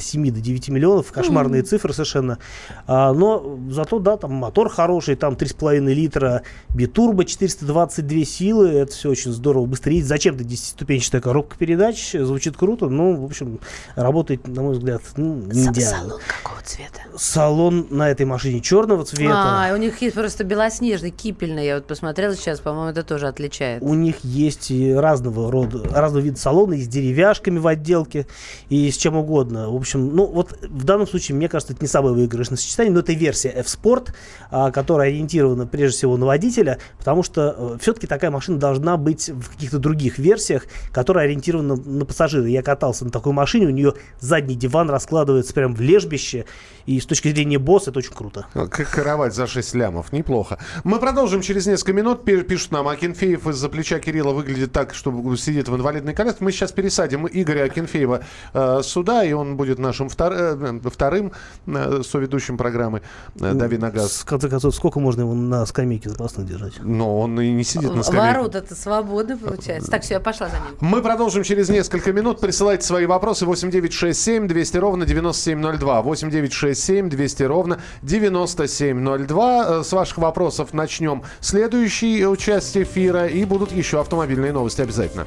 7 0.00 0.28
э, 0.28 0.30
до 0.30 0.40
9 0.40 0.68
миллионов. 0.70 1.12
Кошмарные 1.12 1.62
mm-hmm. 1.62 1.66
цифры 1.66 1.92
совершенно. 1.92 2.38
А, 2.86 3.12
но 3.12 3.58
зато, 3.70 3.98
да, 3.98 4.16
там 4.16 4.32
мотор 4.32 4.68
хороший, 4.68 5.16
там 5.16 5.34
3,5 5.34 5.78
литра 5.92 6.42
битурбо, 6.70 7.24
422 7.24 8.24
силы. 8.24 8.68
Это 8.70 8.92
все 8.92 9.10
очень 9.10 9.32
здорово. 9.32 9.66
Быстрее. 9.66 10.02
Зачем-то 10.02 10.44
10-ступенчатая 10.44 11.20
коробка 11.20 11.56
передач. 11.56 12.12
Звучит 12.12 12.56
круто. 12.56 12.88
Ну, 12.88 13.16
в 13.16 13.24
общем, 13.24 13.60
работает, 13.94 14.46
на 14.46 14.62
мой 14.62 14.72
взгляд, 14.74 15.02
ну, 15.16 15.34
не 15.34 15.66
идеально. 15.66 15.80
Салон 15.80 16.20
какого 16.26 16.62
цвета? 16.62 17.00
Салон 17.16 17.86
на 17.90 18.10
этой 18.10 18.26
машине 18.26 18.60
черного 18.60 19.04
цвета. 19.04 19.66
А, 19.66 19.74
у 19.74 19.76
них 19.76 20.00
есть 20.00 20.14
просто 20.14 20.44
белоснежный, 20.44 21.10
кипельный. 21.10 21.66
Я 21.66 21.74
вот 21.76 21.86
посмотрела 21.86 22.34
сейчас, 22.34 22.60
по-моему, 22.60 22.90
это 22.90 23.02
тоже 23.02 23.28
отличает. 23.28 23.82
У 23.82 23.94
них 23.94 24.16
есть 24.22 24.70
разного 25.00 25.50
рода, 25.50 25.82
разного 25.90 26.22
вида 26.22 26.38
салона, 26.38 26.74
и 26.74 26.82
с 26.82 26.88
деревяшками 26.88 27.58
в 27.58 27.66
отделке, 27.66 28.26
и 28.68 28.90
с 28.90 28.96
чем 28.96 29.16
угодно. 29.16 29.70
В 29.70 29.76
общем, 29.76 30.14
ну 30.14 30.26
вот 30.26 30.58
в 30.62 30.84
данном 30.84 31.06
случае, 31.06 31.36
мне 31.36 31.48
кажется, 31.48 31.72
это 31.72 31.82
не 31.82 31.88
самое 31.88 32.14
выигрышное 32.14 32.58
сочетание, 32.58 32.92
но 32.92 33.00
это 33.00 33.12
версия 33.12 33.50
F-Sport, 33.50 34.08
а, 34.50 34.70
которая 34.70 35.08
ориентирована 35.08 35.66
прежде 35.66 35.98
всего 35.98 36.16
на 36.16 36.26
водителя, 36.26 36.78
потому 36.98 37.22
что 37.22 37.54
э, 37.56 37.78
все-таки 37.80 38.06
такая 38.06 38.30
машина 38.30 38.58
должна 38.58 38.96
быть 38.96 39.28
в 39.28 39.50
каких-то 39.50 39.78
других 39.78 40.18
версиях, 40.18 40.64
которая 40.92 41.24
ориентирована 41.24 41.76
на 41.76 42.04
пассажира. 42.04 42.46
Я 42.46 42.62
катался 42.62 43.04
на 43.04 43.10
такой 43.10 43.32
машине, 43.32 43.66
у 43.66 43.70
нее 43.70 43.94
задний 44.20 44.54
диван 44.54 44.90
раскладывается 44.90 45.54
прям 45.54 45.74
в 45.74 45.80
лежбище, 45.80 46.44
и 46.90 46.98
с 46.98 47.06
точки 47.06 47.28
зрения 47.28 47.58
босса 47.58 47.90
это 47.90 48.00
очень 48.00 48.12
круто. 48.12 48.46
Как 48.52 48.90
кровать 48.90 49.32
за 49.32 49.46
6 49.46 49.74
лямов, 49.74 50.12
неплохо. 50.12 50.58
Мы 50.82 50.98
продолжим 50.98 51.40
через 51.40 51.66
несколько 51.66 51.92
минут. 51.92 52.24
Пишут 52.24 52.72
нам, 52.72 52.88
Акинфеев 52.88 53.46
из-за 53.46 53.68
плеча 53.68 54.00
Кирилла 54.00 54.32
выглядит 54.32 54.72
так, 54.72 54.92
что 54.92 55.36
сидит 55.36 55.68
в 55.68 55.76
инвалидной 55.76 56.14
коляске. 56.14 56.42
Мы 56.42 56.50
сейчас 56.50 56.72
пересадим 56.72 57.28
Игоря 57.28 57.64
Акинфеева 57.64 58.22
э, 58.52 58.80
сюда, 58.82 59.24
и 59.24 59.32
он 59.32 59.56
будет 59.56 59.78
нашим 59.78 60.08
втор, 60.08 60.32
э, 60.32 60.80
вторым 60.90 61.32
э, 61.66 62.02
соведущим 62.04 62.56
программы 62.56 63.02
э, 63.38 63.52
«Дави 63.54 63.78
на 63.78 63.90
газ». 63.92 64.22
В 64.22 64.24
конце 64.24 64.48
концов, 64.48 64.74
сколько 64.74 64.98
можно 64.98 65.20
его 65.20 65.34
на 65.34 65.64
скамейке 65.66 66.08
запасных 66.08 66.46
держать? 66.46 66.72
Но 66.80 67.20
он 67.20 67.40
и 67.40 67.52
не 67.52 67.62
сидит 67.62 67.94
на 67.94 68.02
скамейке. 68.02 68.34
Ворота-то 68.34 68.74
свободны, 68.74 69.36
получается. 69.36 69.90
Так, 69.90 70.02
все, 70.02 70.14
я 70.14 70.20
пошла 70.20 70.48
за 70.48 70.56
ним. 70.56 70.64
Мы 70.80 71.02
продолжим 71.02 71.44
через 71.44 71.68
несколько 71.68 72.12
минут. 72.12 72.40
Присылайте 72.40 72.84
свои 72.84 73.06
вопросы 73.06 73.46
8967 73.46 74.48
200 74.48 74.76
ровно 74.78 75.06
9702. 75.06 76.02
8967 76.02 76.79
200 77.08 77.42
ровно 77.44 77.80
9702. 78.02 79.80
Э, 79.80 79.84
с 79.84 79.92
ваших 79.92 80.18
вопросов 80.18 80.72
начнем 80.72 81.22
следующий 81.40 82.24
часть 82.38 82.76
эфира. 82.76 83.26
И 83.26 83.44
будут 83.44 83.72
еще 83.72 84.00
автомобильные 84.00 84.52
новости 84.52 84.82
обязательно. 84.82 85.26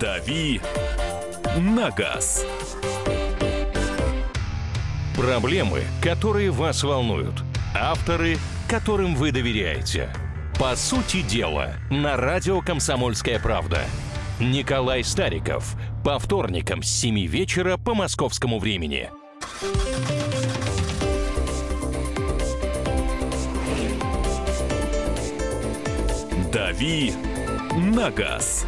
«Дави 0.00 0.60
на 1.58 1.90
газ». 1.90 2.44
Проблемы, 5.16 5.82
которые 6.02 6.50
вас 6.50 6.82
волнуют. 6.82 7.34
Авторы, 7.74 8.36
которым 8.68 9.14
вы 9.14 9.30
доверяете. 9.30 10.10
По 10.58 10.76
сути 10.76 11.22
дела, 11.22 11.74
на 11.90 12.16
радио 12.16 12.60
«Комсомольская 12.60 13.38
правда». 13.38 13.80
Николай 14.40 15.04
Стариков. 15.04 15.76
По 16.04 16.18
вторникам 16.18 16.82
с 16.82 16.88
7 16.88 17.26
вечера 17.26 17.76
по 17.76 17.94
московскому 17.94 18.58
времени. 18.58 19.10
«Дави 26.52 27.12
на 27.76 28.10
газ». 28.10 28.66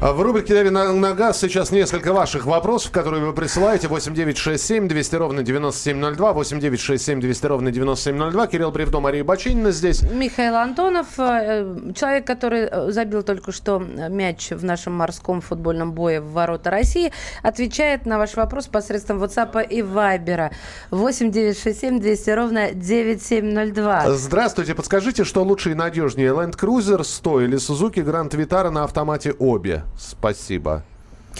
В 0.00 0.22
рубрике 0.22 0.54
«Дави 0.54 0.70
на, 0.70 0.94
на 0.94 1.12
газ» 1.12 1.38
сейчас 1.38 1.72
несколько 1.72 2.14
ваших 2.14 2.46
вопросов, 2.46 2.90
которые 2.90 3.22
вы 3.22 3.34
присылаете. 3.34 3.86
8967 3.86 4.88
200 4.88 5.14
ровно 5.16 5.42
9702, 5.42 6.32
8967 6.32 7.20
200 7.20 7.46
ровно 7.46 7.70
9702. 7.70 8.46
Кирилл 8.46 8.70
Бревдо, 8.70 9.00
Мария 9.00 9.22
Бочинина 9.22 9.72
здесь. 9.72 10.02
Михаил 10.10 10.56
Антонов, 10.56 11.06
э, 11.18 11.92
человек, 11.94 12.26
который 12.26 12.62
э, 12.62 12.90
забил 12.92 13.22
только 13.22 13.52
что 13.52 13.78
мяч 13.78 14.52
в 14.52 14.64
нашем 14.64 14.94
морском 14.94 15.42
футбольном 15.42 15.92
бое 15.92 16.22
в 16.22 16.32
ворота 16.32 16.70
России, 16.70 17.12
отвечает 17.42 18.06
на 18.06 18.16
ваш 18.16 18.36
вопрос 18.36 18.68
посредством 18.68 19.22
WhatsApp 19.22 19.68
и 19.68 19.82
Viber. 19.82 20.50
8967 20.92 22.00
200 22.00 22.30
ровно 22.30 22.70
9702. 22.72 24.12
Здравствуйте, 24.12 24.74
подскажите, 24.74 25.24
что 25.24 25.44
лучше 25.44 25.72
и 25.72 25.74
надежнее, 25.74 26.30
Land 26.30 26.58
Cruiser 26.58 27.04
100 27.04 27.40
или 27.42 27.58
Suzuki 27.58 28.02
Grand 28.02 28.30
Vitara 28.30 28.70
на 28.70 28.84
автомате 28.84 29.32
обе? 29.38 29.84
Спасибо. 29.96 30.84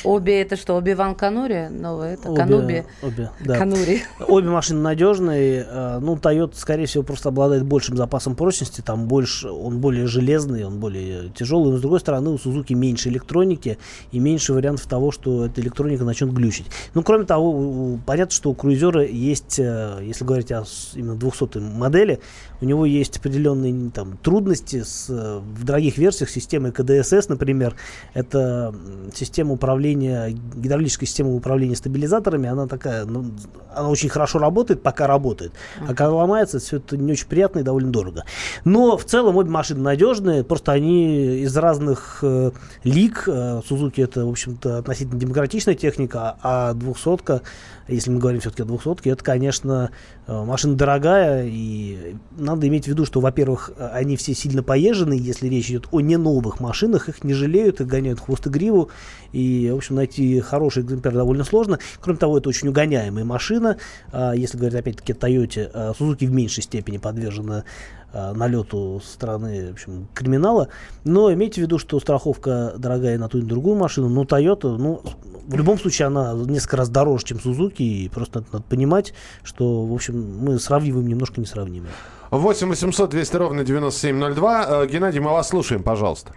Обе 0.04 0.40
это 0.42 0.56
что, 0.56 0.76
Оби-Ван 0.76 1.14
Канури? 1.14 1.68
Новое 1.68 2.14
это? 2.14 2.30
Обе- 2.30 2.36
Кануби? 2.40 2.84
обе, 3.02 3.30
да. 3.44 3.58
Канури. 3.58 4.02
Обе 4.28 4.48
машины 4.48 4.80
надежные. 4.80 5.66
э, 5.68 5.98
Ну, 6.00 6.16
Toyota, 6.16 6.52
скорее 6.54 6.86
всего, 6.86 7.02
просто 7.04 7.28
обладает 7.28 7.64
большим 7.64 7.96
запасом 7.96 8.34
прочности. 8.36 8.80
Там 8.80 9.06
больше, 9.08 9.48
он 9.50 9.78
более 9.80 10.06
железный, 10.06 10.64
он 10.64 10.78
более 10.78 11.28
тяжелый. 11.30 11.72
Но, 11.72 11.78
с 11.78 11.80
другой 11.80 12.00
стороны, 12.00 12.30
у 12.30 12.36
Suzuki 12.36 12.74
меньше 12.74 13.08
электроники 13.10 13.78
и 14.12 14.18
меньше 14.20 14.52
вариантов 14.54 14.86
того, 14.86 15.10
что 15.10 15.44
эта 15.46 15.60
электроника 15.60 16.04
начнет 16.04 16.32
глючить. 16.32 16.66
Ну, 16.94 17.02
кроме 17.02 17.24
того, 17.24 17.98
понятно, 18.06 18.32
что 18.34 18.50
у 18.50 18.54
круизера 18.54 19.04
есть, 19.04 19.58
э, 19.58 19.98
если 20.02 20.24
говорить 20.24 20.52
о 20.52 20.64
именно 20.94 21.16
200 21.16 21.58
модели, 21.58 22.20
у 22.60 22.64
него 22.64 22.86
есть 22.86 23.16
определенные 23.18 23.90
там, 23.90 24.16
трудности 24.22 24.82
с, 24.82 25.06
э, 25.10 25.40
в 25.40 25.64
дорогих 25.64 25.98
версиях 25.98 26.30
системы 26.30 26.72
КДСС, 26.72 27.28
например. 27.28 27.74
Это 28.14 28.74
система 29.14 29.52
управления, 29.54 29.79
гидравлическая 29.88 31.06
система 31.06 31.34
управления 31.34 31.76
стабилизаторами. 31.76 32.48
Она 32.48 32.66
такая, 32.66 33.04
ну, 33.04 33.26
она 33.74 33.88
очень 33.88 34.08
хорошо 34.08 34.38
работает, 34.38 34.82
пока 34.82 35.06
работает. 35.06 35.52
А 35.80 35.88
когда 35.88 36.10
ломается, 36.10 36.58
все 36.58 36.78
это 36.78 36.96
не 36.96 37.12
очень 37.12 37.26
приятно 37.26 37.60
и 37.60 37.62
довольно 37.62 37.90
дорого. 37.90 38.24
Но 38.64 38.96
в 38.96 39.04
целом 39.04 39.36
обе 39.36 39.50
машины 39.50 39.80
надежные, 39.80 40.44
просто 40.44 40.72
они 40.72 41.40
из 41.40 41.56
разных 41.56 42.20
э, 42.22 42.50
лиг. 42.84 43.24
Э, 43.26 43.60
Suzuki 43.68 44.02
это, 44.02 44.26
в 44.26 44.30
общем-то, 44.30 44.78
относительно 44.78 45.18
демократичная 45.18 45.74
техника, 45.74 46.36
а 46.42 46.74
200 46.74 47.42
если 47.90 48.10
мы 48.10 48.18
говорим 48.18 48.40
все-таки 48.40 48.62
о 48.62 48.66
200 48.66 49.08
это, 49.08 49.24
конечно, 49.24 49.90
э, 50.26 50.44
машина 50.44 50.74
дорогая, 50.74 51.46
и 51.46 52.16
надо 52.36 52.68
иметь 52.68 52.84
в 52.84 52.88
виду, 52.88 53.04
что, 53.04 53.20
во-первых, 53.20 53.72
э, 53.76 53.88
они 53.92 54.16
все 54.16 54.34
сильно 54.34 54.62
поезжены, 54.62 55.14
если 55.14 55.48
речь 55.48 55.70
идет 55.70 55.88
о 55.90 56.00
не 56.00 56.16
новых 56.16 56.60
машинах, 56.60 57.08
их 57.08 57.24
не 57.24 57.34
жалеют, 57.34 57.80
их 57.80 57.86
гоняют 57.86 58.20
хвост 58.20 58.46
и 58.46 58.50
гриву, 58.50 58.90
и, 59.32 59.70
в 59.72 59.76
общем, 59.76 59.96
найти 59.96 60.40
хороший 60.40 60.82
экземпляр 60.82 61.14
довольно 61.14 61.44
сложно. 61.44 61.78
Кроме 62.00 62.18
того, 62.18 62.38
это 62.38 62.48
очень 62.48 62.68
угоняемая 62.68 63.24
машина, 63.24 63.76
А, 64.12 64.32
если 64.32 64.58
говорить, 64.58 64.78
опять-таки, 64.78 65.12
о 65.12 65.16
Toyota, 65.16 65.70
а, 65.72 65.92
Suzuki 65.92 66.26
в 66.26 66.32
меньшей 66.32 66.62
степени 66.62 66.98
подвержена 66.98 67.64
а, 68.12 68.32
налету 68.34 69.00
стороны 69.04 69.68
в 69.68 69.72
общем, 69.72 70.08
криминала. 70.14 70.68
Но 71.04 71.32
имейте 71.32 71.60
в 71.60 71.64
виду, 71.64 71.78
что 71.78 72.00
страховка 72.00 72.74
дорогая 72.76 73.18
на 73.18 73.28
ту 73.28 73.38
и 73.38 73.42
на 73.42 73.48
другую 73.48 73.76
машину. 73.76 74.08
Но 74.08 74.24
Toyota, 74.24 74.76
ну, 74.76 75.02
в 75.46 75.56
любом 75.56 75.78
случае, 75.78 76.06
она 76.06 76.34
несколько 76.34 76.78
раз 76.78 76.88
дороже, 76.88 77.24
чем 77.24 77.38
Suzuki. 77.38 77.82
И 77.82 78.08
просто 78.08 78.40
надо, 78.40 78.48
надо 78.52 78.64
понимать, 78.64 79.14
что, 79.44 79.84
в 79.84 79.94
общем, 79.94 80.38
мы 80.38 80.58
сравниваем 80.58 81.06
немножко 81.06 81.40
несравнимое. 81.40 81.92
8 82.30 82.68
800 82.68 83.10
200 83.10 83.36
ровно 83.36 83.64
9702. 83.64 84.66
Э, 84.68 84.86
Геннадий, 84.86 85.20
мы 85.20 85.30
вас 85.30 85.48
слушаем, 85.48 85.82
пожалуйста. 85.82 86.32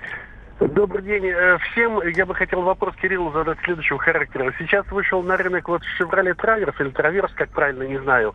Добрый 0.69 1.03
день 1.03 1.25
э, 1.25 1.57
всем. 1.71 1.99
Я 2.15 2.25
бы 2.25 2.33
хотел 2.35 2.61
вопрос 2.61 2.95
Кириллу 3.01 3.31
задать 3.31 3.57
следующего 3.65 3.99
характера. 3.99 4.53
Сейчас 4.57 4.85
вышел 4.91 5.21
на 5.21 5.35
рынок 5.35 5.67
вот 5.67 5.81
Chevrolet 5.99 6.35
Traverse 6.35 6.75
или 6.79 6.91
Traverse, 6.91 7.31
как 7.35 7.49
правильно, 7.49 7.83
не 7.83 7.97
знаю. 7.99 8.33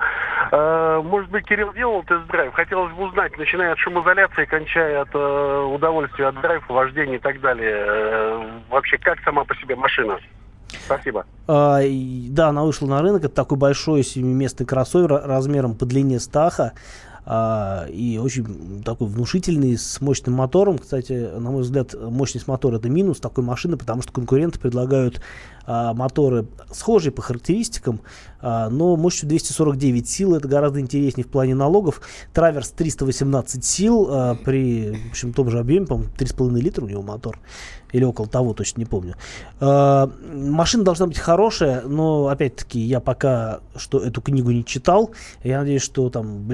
Э, 0.52 1.00
Может 1.02 1.30
быть, 1.30 1.47
Кирилл 1.47 1.73
делал 1.73 2.02
тест-драйв? 2.02 2.52
Хотелось 2.52 2.92
бы 2.92 3.04
узнать, 3.04 3.37
начиная 3.38 3.73
от 3.73 3.78
шумоизоляции, 3.78 4.44
кончая 4.44 5.02
от 5.02 5.08
э, 5.14 5.62
удовольствия 5.73 6.26
от 6.26 6.40
драйва, 6.40 6.64
вождения 6.68 7.16
и 7.16 7.20
так 7.20 7.40
далее. 7.40 8.47
Вообще, 8.68 8.99
как 8.99 9.18
сама 9.25 9.44
по 9.44 9.54
себе 9.56 9.76
машина? 9.76 10.18
Спасибо. 10.85 11.25
А, 11.47 11.80
да, 12.30 12.49
она 12.49 12.62
вышла 12.64 12.87
на 12.87 13.00
рынок. 13.00 13.25
Это 13.25 13.35
такой 13.35 13.56
большой 13.56 14.02
семиместный 14.02 14.66
кроссовер 14.66 15.11
ра- 15.12 15.26
размером 15.26 15.75
по 15.75 15.87
длине 15.87 16.20
стаха. 16.20 16.73
А, 17.30 17.87
и 17.90 18.16
очень 18.16 18.82
такой 18.82 19.06
внушительный, 19.06 19.76
с 19.76 20.00
мощным 20.00 20.32
мотором. 20.32 20.78
Кстати, 20.78 21.12
на 21.12 21.50
мой 21.50 21.61
взгляд, 21.61 21.92
мощность 21.92 22.49
мотора 22.49 22.78
это 22.78 22.88
минус 22.88 23.20
такой 23.20 23.44
машины, 23.44 23.76
потому 23.76 24.00
что 24.00 24.12
конкуренты 24.12 24.58
предлагают 24.58 25.20
а, 25.66 25.92
моторы 25.92 26.47
схожие 26.73 27.12
по 27.12 27.20
характеристикам, 27.20 28.00
а, 28.40 28.70
но 28.70 28.97
мощностью 28.97 29.28
249 29.28 30.08
сил. 30.08 30.35
Это 30.35 30.49
гораздо 30.49 30.80
интереснее 30.80 31.26
в 31.26 31.28
плане 31.28 31.54
налогов. 31.54 32.00
Траверс 32.32 32.70
318 32.70 33.62
сил 33.62 34.08
а, 34.11 34.35
при 34.35 34.92
в 35.08 35.11
общем, 35.11 35.35
том 35.35 35.50
же 35.50 35.58
объеме, 35.58 35.85
по-моему, 35.85 36.11
3,5 36.16 36.58
литра 36.58 36.85
у 36.87 36.88
него 36.88 37.02
мотор. 37.02 37.38
Или 37.92 38.04
около 38.04 38.28
того, 38.28 38.54
точно 38.54 38.80
не 38.80 38.87
помню. 38.87 39.16
А, 39.61 40.11
машина 40.32 40.85
должна 40.85 41.06
быть 41.06 41.18
хорошая, 41.18 41.82
но, 41.82 42.28
опять-таки, 42.28 42.80
я 42.80 43.00
пока 43.00 43.61
что 43.76 43.99
эту 43.99 44.23
книгу 44.23 44.50
не 44.50 44.64
читал. 44.64 45.11
Я 45.44 45.58
надеюсь, 45.61 45.82
что 45.82 46.08
там 46.08 46.44
в 46.44 46.47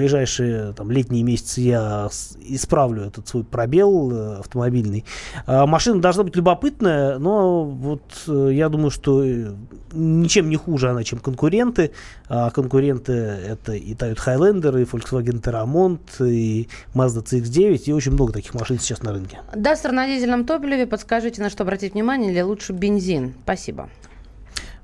там, 0.73 0.91
летние 0.91 1.23
месяцы 1.23 1.61
я 1.61 2.09
исправлю 2.39 3.03
этот 3.03 3.27
свой 3.27 3.43
пробел 3.43 4.11
э, 4.11 4.39
автомобильный. 4.39 5.05
А, 5.45 5.65
машина 5.65 6.01
должна 6.01 6.23
быть 6.23 6.35
любопытная, 6.35 7.17
но 7.19 7.63
вот 7.63 8.03
э, 8.27 8.49
я 8.53 8.69
думаю, 8.69 8.91
что 8.91 9.23
э, 9.23 9.53
ничем 9.93 10.49
не 10.49 10.55
хуже 10.55 10.89
она, 10.89 11.03
чем 11.03 11.19
конкуренты. 11.19 11.91
А 12.27 12.49
конкуренты 12.49 13.13
это 13.13 13.73
и 13.73 13.93
Toyota 13.93 14.15
Highlander, 14.15 14.81
и 14.81 14.85
Volkswagen 14.85 15.41
Terramont, 15.41 15.99
и 16.19 16.67
Mazda 16.93 17.23
CX-9, 17.23 17.83
и 17.85 17.93
очень 17.93 18.13
много 18.13 18.33
таких 18.33 18.53
машин 18.53 18.79
сейчас 18.79 19.03
на 19.03 19.11
рынке. 19.11 19.39
Дастер 19.55 19.91
на 19.91 20.07
дизельном 20.07 20.45
топливе. 20.45 20.87
Подскажите, 20.87 21.41
на 21.41 21.49
что 21.49 21.63
обратить 21.63 21.93
внимание, 21.93 22.31
или 22.31 22.41
лучше 22.41 22.73
бензин? 22.73 23.33
Спасибо. 23.43 23.89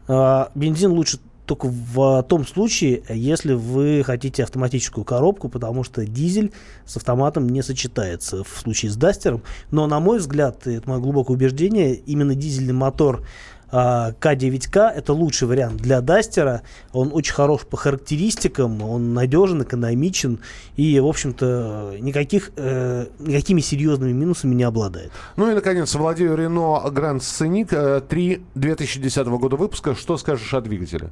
А, 0.08 0.52
Бензин 0.56 0.92
лучше 0.92 1.20
только 1.52 1.68
в 1.68 2.24
том 2.30 2.48
случае, 2.48 3.04
если 3.10 3.52
вы 3.52 4.04
хотите 4.06 4.44
автоматическую 4.44 5.04
коробку, 5.04 5.50
потому 5.50 5.84
что 5.84 6.06
дизель 6.06 6.54
с 6.86 6.96
автоматом 6.96 7.50
не 7.50 7.62
сочетается 7.62 8.46
в 8.46 8.58
случае 8.58 8.90
с 8.90 8.96
Дастером. 8.96 9.44
Но, 9.70 9.86
на 9.86 10.00
мой 10.00 10.20
взгляд, 10.20 10.66
это 10.66 10.90
мое 10.90 11.00
глубокое 11.02 11.36
убеждение, 11.36 11.94
именно 11.94 12.36
дизельный 12.36 12.72
мотор 12.72 13.26
а, 13.70 14.12
К9К 14.12 14.92
это 14.92 15.12
лучший 15.12 15.46
вариант 15.46 15.82
для 15.82 16.00
Дастера. 16.00 16.62
Он 16.94 17.10
очень 17.12 17.34
хорош 17.34 17.64
по 17.70 17.76
характеристикам, 17.76 18.82
он 18.82 19.14
надежен, 19.14 19.64
экономичен 19.64 20.40
и, 20.78 21.02
в 21.02 21.06
общем-то, 21.06 21.96
никаких, 22.00 22.52
э, 22.56 23.08
никакими 23.20 23.60
серьезными 23.60 24.14
минусами 24.14 24.56
не 24.56 24.64
обладает. 24.64 25.12
Ну 25.36 25.52
и, 25.52 25.54
наконец, 25.54 25.94
владею 25.96 26.38
Grand 26.38 27.20
Scenic 27.20 27.70
э, 27.72 28.02
3 28.08 28.42
2010 28.56 29.28
года 29.28 29.58
выпуска. 29.58 29.96
Что 29.96 30.16
скажешь 30.16 30.54
о 30.54 30.62
двигателе? 30.62 31.12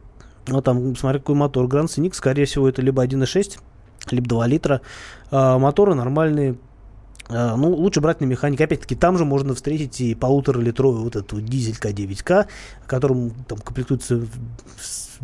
Вот 0.51 0.63
там, 0.65 0.95
смотри, 0.95 1.19
какой 1.19 1.35
мотор. 1.35 1.65
Grand 1.67 1.85
Scenic, 1.85 2.13
скорее 2.13 2.45
всего, 2.45 2.67
это 2.67 2.81
либо 2.81 3.05
1.6, 3.05 3.59
либо 4.11 4.27
2 4.27 4.47
литра. 4.47 4.81
А, 5.31 5.57
моторы 5.57 5.95
нормальные. 5.95 6.57
А, 7.27 7.55
ну, 7.55 7.69
лучше 7.73 8.01
брать 8.01 8.21
на 8.21 8.25
механике. 8.25 8.63
Опять-таки, 8.63 8.95
там 8.95 9.17
же 9.17 9.25
можно 9.25 9.53
встретить 9.53 10.01
и 10.01 10.15
полуторалитровый 10.15 11.03
вот 11.03 11.15
этот 11.15 11.33
вот 11.33 11.45
дизель 11.45 11.77
К9К, 11.79 12.47
которым 12.87 13.31
там 13.47 13.59
комплектуется 13.59 14.25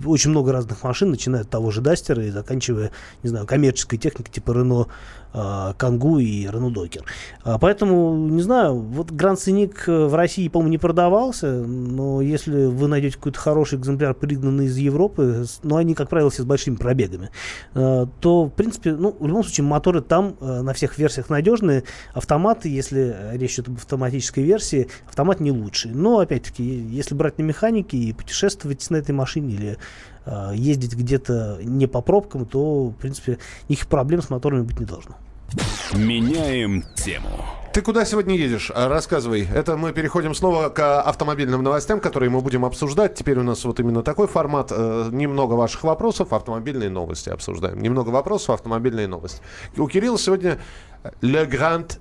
очень 0.04 0.32
много 0.32 0.52
разных 0.52 0.84
машин, 0.84 1.12
начиная 1.12 1.42
от 1.42 1.50
того 1.50 1.72
же 1.72 1.82
Дастера 1.82 2.24
и 2.24 2.30
заканчивая, 2.30 2.92
не 3.24 3.30
знаю, 3.30 3.46
коммерческой 3.46 3.98
техникой 3.98 4.34
типа 4.34 4.52
Renault 4.52 4.88
а, 5.38 5.74
Кангу 5.74 6.20
и 6.20 6.46
Renault 6.46 6.74
Docker. 6.74 7.04
А, 7.44 7.58
Поэтому, 7.58 8.16
не 8.30 8.42
знаю, 8.42 8.76
вот 8.80 9.12
Grand 9.12 9.36
Scenic 9.36 9.76
э, 9.88 10.06
в 10.06 10.16
России, 10.16 10.48
по-моему, 10.48 10.72
не 10.72 10.78
продавался, 10.78 11.52
но 11.52 12.22
если 12.22 12.68
вы 12.68 12.88
найдете 12.88 13.18
какой-то 13.18 13.40
хороший 13.40 13.78
экземпляр, 13.78 14.14
пригнанный 14.14 14.68
из 14.68 14.78
Европы, 14.78 15.46
но 15.64 15.76
они, 15.76 15.94
как 15.94 16.10
правило, 16.10 16.30
все 16.30 16.44
с 16.44 16.46
большими 16.46 16.76
пробегами, 16.76 17.32
э, 17.74 18.06
то, 18.22 18.46
в 18.46 18.50
принципе, 18.50 18.94
ну, 18.94 19.14
в 19.20 19.28
любом 19.28 19.44
случае, 19.44 19.66
моторы 19.66 20.00
там 20.00 20.38
э, 20.40 20.62
на 20.62 20.74
всех 20.74 20.98
версиях 20.98 21.30
надежные. 21.30 21.84
Автоматы, 22.14 22.70
если 22.70 23.34
речь 23.34 23.56
идет 23.56 23.68
об 23.68 23.76
автоматической 23.76 24.44
версии, 24.44 24.88
автомат 25.06 25.42
не 25.42 25.52
лучший. 25.52 25.92
Но, 25.92 26.20
опять-таки, 26.20 26.64
если 26.64 27.14
брать 27.14 27.40
на 27.40 27.44
механике 27.44 27.98
и 27.98 28.14
путешествовать 28.14 28.90
на 28.90 28.96
этой 28.96 29.12
машине 29.12 29.56
или 29.56 29.78
э, 30.26 30.52
ездить 30.56 30.96
где-то 30.96 31.60
не 31.62 31.88
по 31.88 32.02
пробкам, 32.02 32.46
то, 32.46 32.88
в 32.88 32.94
принципе, 32.94 33.38
никаких 33.70 33.88
проблем 33.88 34.22
с 34.22 34.30
моторами 34.30 34.62
быть 34.62 34.80
не 34.80 34.86
должно. 34.86 35.16
Меняем 35.94 36.84
тему. 36.96 37.30
Ты 37.74 37.82
куда 37.82 38.06
сегодня 38.06 38.36
едешь? 38.36 38.72
А, 38.74 38.88
Рассказывай. 38.88 39.48
Это 39.54 39.76
мы 39.76 39.92
переходим 39.92 40.34
снова 40.34 40.70
к 40.70 41.02
автомобильным 41.02 41.62
новостям, 41.62 42.00
которые 42.00 42.30
мы 42.30 42.40
будем 42.40 42.64
обсуждать. 42.64 43.16
Теперь 43.16 43.38
у 43.38 43.44
нас 43.44 43.66
вот 43.66 43.80
именно 43.82 44.02
такой 44.02 44.28
формат. 44.28 44.72
Э, 44.72 45.10
Немного 45.12 45.54
ваших 45.56 45.84
вопросов, 45.84 46.32
автомобильные 46.32 46.90
новости 46.90 47.30
обсуждаем. 47.30 47.82
Немного 47.82 48.10
вопросов, 48.10 48.52
автомобильные 48.52 49.08
новости. 49.08 49.42
У 49.78 49.88
Кирилла 49.90 50.18
сегодня 50.18 50.58
Le 51.22 51.50
Grand 51.50 52.00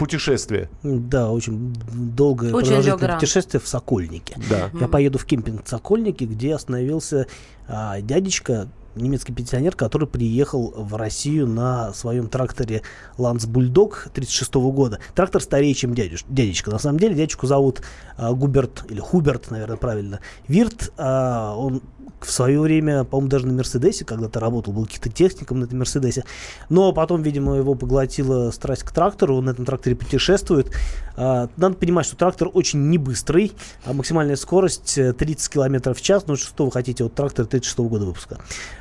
путешествие. 0.00 0.70
Да, 0.82 1.30
очень 1.30 1.74
долгое 1.92 2.52
Очень 2.54 2.68
продолжительное 2.68 2.96
Лёгран. 2.98 3.18
путешествие 3.20 3.60
в 3.60 3.68
Сокольнике. 3.68 4.34
Да. 4.48 4.70
Я 4.80 4.88
поеду 4.88 5.18
в 5.18 5.26
кемпинг 5.26 5.68
Сокольники, 5.68 6.24
где 6.24 6.54
остановился 6.54 7.26
а, 7.68 8.00
дядечка, 8.00 8.68
немецкий 8.94 9.32
пенсионер, 9.32 9.74
который 9.76 10.08
приехал 10.08 10.72
в 10.76 10.96
Россию 10.96 11.46
на 11.46 11.92
своем 11.92 12.28
тракторе 12.28 12.82
Ланс 13.18 13.46
Бульдог 13.46 14.08
36 14.12 14.54
года. 14.54 14.98
Трактор 15.14 15.42
старее, 15.42 15.74
чем 15.74 15.94
дядюш- 15.94 16.24
дядечка. 16.28 16.70
На 16.70 16.78
самом 16.78 16.98
деле 16.98 17.14
дядечку 17.14 17.46
зовут 17.46 17.82
а, 18.16 18.32
Губерт, 18.32 18.84
или 18.88 19.00
Хуберт, 19.00 19.50
наверное, 19.50 19.76
правильно. 19.76 20.20
Вирт, 20.48 20.92
а, 20.96 21.54
он 21.56 21.82
в 22.20 22.30
свое 22.30 22.60
время, 22.60 23.04
по-моему, 23.04 23.30
даже 23.30 23.46
на 23.46 23.54
Мерседесе 23.54 24.04
когда-то 24.04 24.40
работал, 24.40 24.72
был 24.72 24.84
каким-то 24.84 25.08
техником 25.10 25.60
на 25.60 25.64
этом 25.64 25.78
Мерседесе. 25.78 26.24
Но 26.68 26.92
потом, 26.92 27.22
видимо, 27.22 27.56
его 27.56 27.74
поглотила 27.74 28.50
страсть 28.50 28.82
к 28.82 28.92
трактору, 28.92 29.36
он 29.36 29.46
на 29.46 29.50
этом 29.50 29.64
тракторе 29.64 29.96
путешествует. 29.96 30.70
А, 31.16 31.48
Надо 31.56 31.76
понимать, 31.76 32.06
что 32.06 32.16
трактор 32.16 32.50
очень 32.52 32.88
не 32.90 32.98
быстрый, 32.98 33.52
а 33.84 33.92
максимальная 33.92 34.36
скорость 34.36 34.98
э, 34.98 35.12
30 35.12 35.48
км 35.50 35.94
в 35.94 36.02
час. 36.02 36.26
Ну, 36.26 36.36
что 36.36 36.66
вы 36.66 36.72
хотите 36.72 37.04
от 37.04 37.14
трактора 37.14 37.46
36 37.46 37.78
года 37.78 38.04
выпуска. 38.04 38.38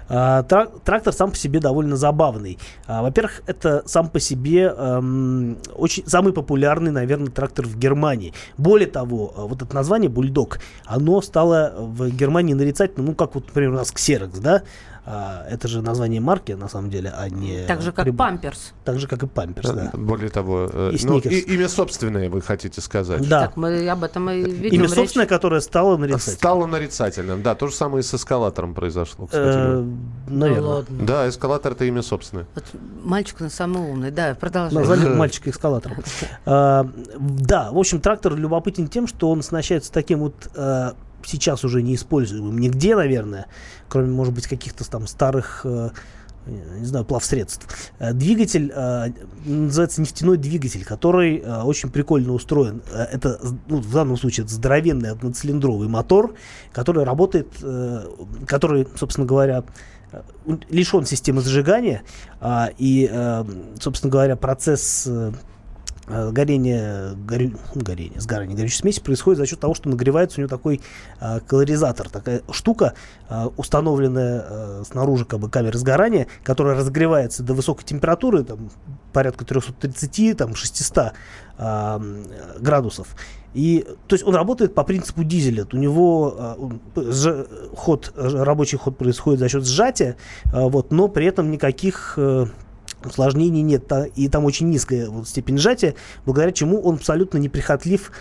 А, 0.09 0.43
тра- 0.43 0.67
Трактор 0.83 1.13
сам 1.13 1.31
по 1.31 1.37
себе 1.37 1.59
довольно 1.59 1.95
забавный. 1.95 2.57
А, 2.87 3.01
Во-первых, 3.03 3.41
это 3.45 3.83
сам 3.85 4.09
по 4.09 4.19
себе 4.19 4.73
эм, 4.75 5.57
очень 5.75 6.03
самый 6.07 6.33
популярный, 6.33 6.91
наверное, 6.91 7.29
трактор 7.29 7.65
в 7.67 7.77
Германии. 7.77 8.33
Более 8.57 8.87
того, 8.87 9.33
э, 9.37 9.41
вот 9.41 9.61
это 9.61 9.73
название 9.75 10.09
бульдог, 10.09 10.59
оно 10.85 11.21
стало 11.21 11.73
в 11.77 12.09
Германии 12.09 12.53
нарицательным, 12.53 13.07
ну, 13.07 13.15
как 13.15 13.35
вот, 13.35 13.47
например, 13.47 13.71
у 13.71 13.75
нас 13.75 13.91
Xerox, 13.93 14.39
да? 14.41 14.63
А, 15.05 15.45
Это 15.49 15.67
же 15.67 15.81
название 15.81 16.21
марки, 16.21 16.51
на 16.51 16.67
самом 16.67 16.89
деле, 16.89 17.11
а 17.15 17.29
не... 17.29 17.65
Так 17.65 17.81
же, 17.81 17.91
как 17.91 18.05
прибор. 18.05 18.27
памперс. 18.27 18.73
Так 18.83 18.99
же, 18.99 19.07
как 19.07 19.23
и 19.23 19.27
Памперс, 19.27 19.69
да. 19.71 19.91
Более 19.93 20.29
того, 20.29 20.69
э, 20.71 20.91
И 20.93 21.05
ну, 21.05 21.19
и- 21.19 21.39
имя 21.55 21.67
собственное 21.69 22.29
вы 22.29 22.41
хотите 22.41 22.81
сказать. 22.81 23.27
Да. 23.27 23.41
Так, 23.47 23.57
мы 23.57 23.87
об 23.89 24.03
этом 24.03 24.29
и 24.29 24.41
ведем 24.43 24.79
Имя 24.81 24.85
речь. 24.87 24.93
собственное, 24.95 25.27
которое 25.27 25.61
стало 25.61 25.97
нарицательным. 25.97 26.37
Стало 26.37 26.65
нарицательным. 26.65 27.41
Да, 27.43 27.55
то 27.55 27.67
же 27.67 27.73
самое 27.75 27.99
и 28.01 28.03
с 28.03 28.13
эскалатором 28.13 28.73
произошло, 28.73 29.25
кстати. 29.27 29.41
Э, 29.47 29.53
говоря. 29.53 29.75
Ну 30.27 30.37
Наверное. 30.39 30.61
ладно. 30.69 31.05
Да, 31.05 31.29
эскалатор 31.29 31.71
это 31.71 31.85
имя 31.85 32.01
собственное. 32.01 32.45
Вот 32.55 32.63
мальчик 33.03 33.37
у 33.39 33.43
нас 33.43 33.53
самый 33.53 33.81
умный. 33.89 34.11
Да, 34.11 34.35
продолжай. 34.39 34.73
Назвали 34.77 35.07
мальчика 35.15 35.49
эскалатором. 35.49 35.97
А, 36.45 36.87
Да, 37.19 37.71
в 37.71 37.77
общем, 37.77 37.99
трактор 38.01 38.35
любопытен 38.35 38.87
тем, 38.87 39.07
что 39.07 39.29
он 39.31 39.39
оснащается 39.39 39.91
таким 39.91 40.19
вот 40.19 40.35
э, 40.55 40.91
сейчас 41.25 41.63
уже 41.63 41.81
неиспользуемым 41.81 42.57
нигде, 42.57 42.95
наверное, 42.95 43.47
кроме, 43.87 44.09
может 44.09 44.33
быть, 44.33 44.47
каких-то 44.47 44.89
там 44.89 45.07
старых 45.07 45.61
э, 45.63 45.89
не 46.45 46.85
знаю, 46.85 47.05
плавсредств. 47.05 47.67
Э, 47.99 48.13
Двигатель 48.13 48.71
э, 48.75 49.11
называется 49.45 50.01
нефтяной 50.01 50.37
двигатель, 50.37 50.83
который 50.85 51.39
э, 51.39 51.61
очень 51.61 51.89
прикольно 51.89 52.33
устроен. 52.33 52.81
Э, 52.91 53.03
Это, 53.11 53.39
ну, 53.67 53.77
в 53.77 53.91
данном 53.91 54.17
случае, 54.17 54.45
это 54.45 54.53
здоровенный 54.53 55.11
одноцилиндровый 55.11 55.87
мотор, 55.87 56.35
который 56.71 57.03
работает, 57.03 57.47
э, 57.61 58.07
который, 58.47 58.87
собственно 58.95 59.27
говоря, 59.27 59.63
э, 60.11 60.21
лишен 60.69 61.05
системы 61.05 61.41
зажигания, 61.41 62.03
а, 62.39 62.69
и, 62.77 63.09
э, 63.11 63.45
собственно 63.79 64.11
говоря, 64.11 64.35
процесс 64.35 65.05
э, 65.07 65.31
э, 66.09 66.31
горения, 66.31 67.13
горю- 67.13 67.57
ну, 67.75 67.81
горения, 67.81 68.19
сгорания 68.19 68.55
горючей 68.55 68.77
смеси 68.77 68.99
происходит 69.01 69.37
за 69.37 69.45
счет 69.45 69.59
того, 69.59 69.73
что 69.73 69.89
нагревается 69.89 70.39
у 70.39 70.41
него 70.41 70.49
такой 70.49 70.81
э, 71.21 71.39
колоризатор, 71.47 72.09
такая 72.09 72.41
штука, 72.51 72.93
э, 73.29 73.47
установленная 73.57 74.45
э, 74.49 74.83
снаружи 74.89 75.25
как 75.25 75.39
бы 75.39 75.49
камеры 75.49 75.77
сгорания, 75.77 76.27
которая 76.43 76.75
разогревается 76.75 77.43
до 77.43 77.53
высокой 77.53 77.85
температуры, 77.85 78.43
там, 78.43 78.69
порядка 79.13 79.45
330, 79.45 80.37
там, 80.37 80.55
600 80.55 81.13
э, 81.57 81.99
градусов. 82.59 83.15
И, 83.53 83.85
то 84.07 84.15
есть 84.15 84.25
он 84.25 84.35
работает 84.35 84.75
по 84.75 84.83
принципу 84.83 85.23
дизеля. 85.23 85.65
У 85.71 85.77
него 85.77 86.35
э, 86.95 87.01
сжа- 87.01 87.75
ход, 87.75 88.13
рабочий 88.15 88.77
ход 88.77 88.97
происходит 88.97 89.39
за 89.39 89.49
счет 89.49 89.65
сжатия, 89.65 90.17
э, 90.45 90.69
вот, 90.69 90.91
но 90.91 91.07
при 91.07 91.25
этом 91.25 91.49
никаких 91.49 92.13
э, 92.17 92.45
усложнений 93.05 93.61
нет. 93.61 93.91
И 94.15 94.27
там 94.29 94.45
очень 94.45 94.69
низкая 94.69 95.09
вот 95.09 95.27
степень 95.27 95.57
сжатия, 95.57 95.95
благодаря 96.25 96.51
чему 96.51 96.81
он 96.81 96.95
абсолютно 96.95 97.37
неприхотлив 97.37 98.11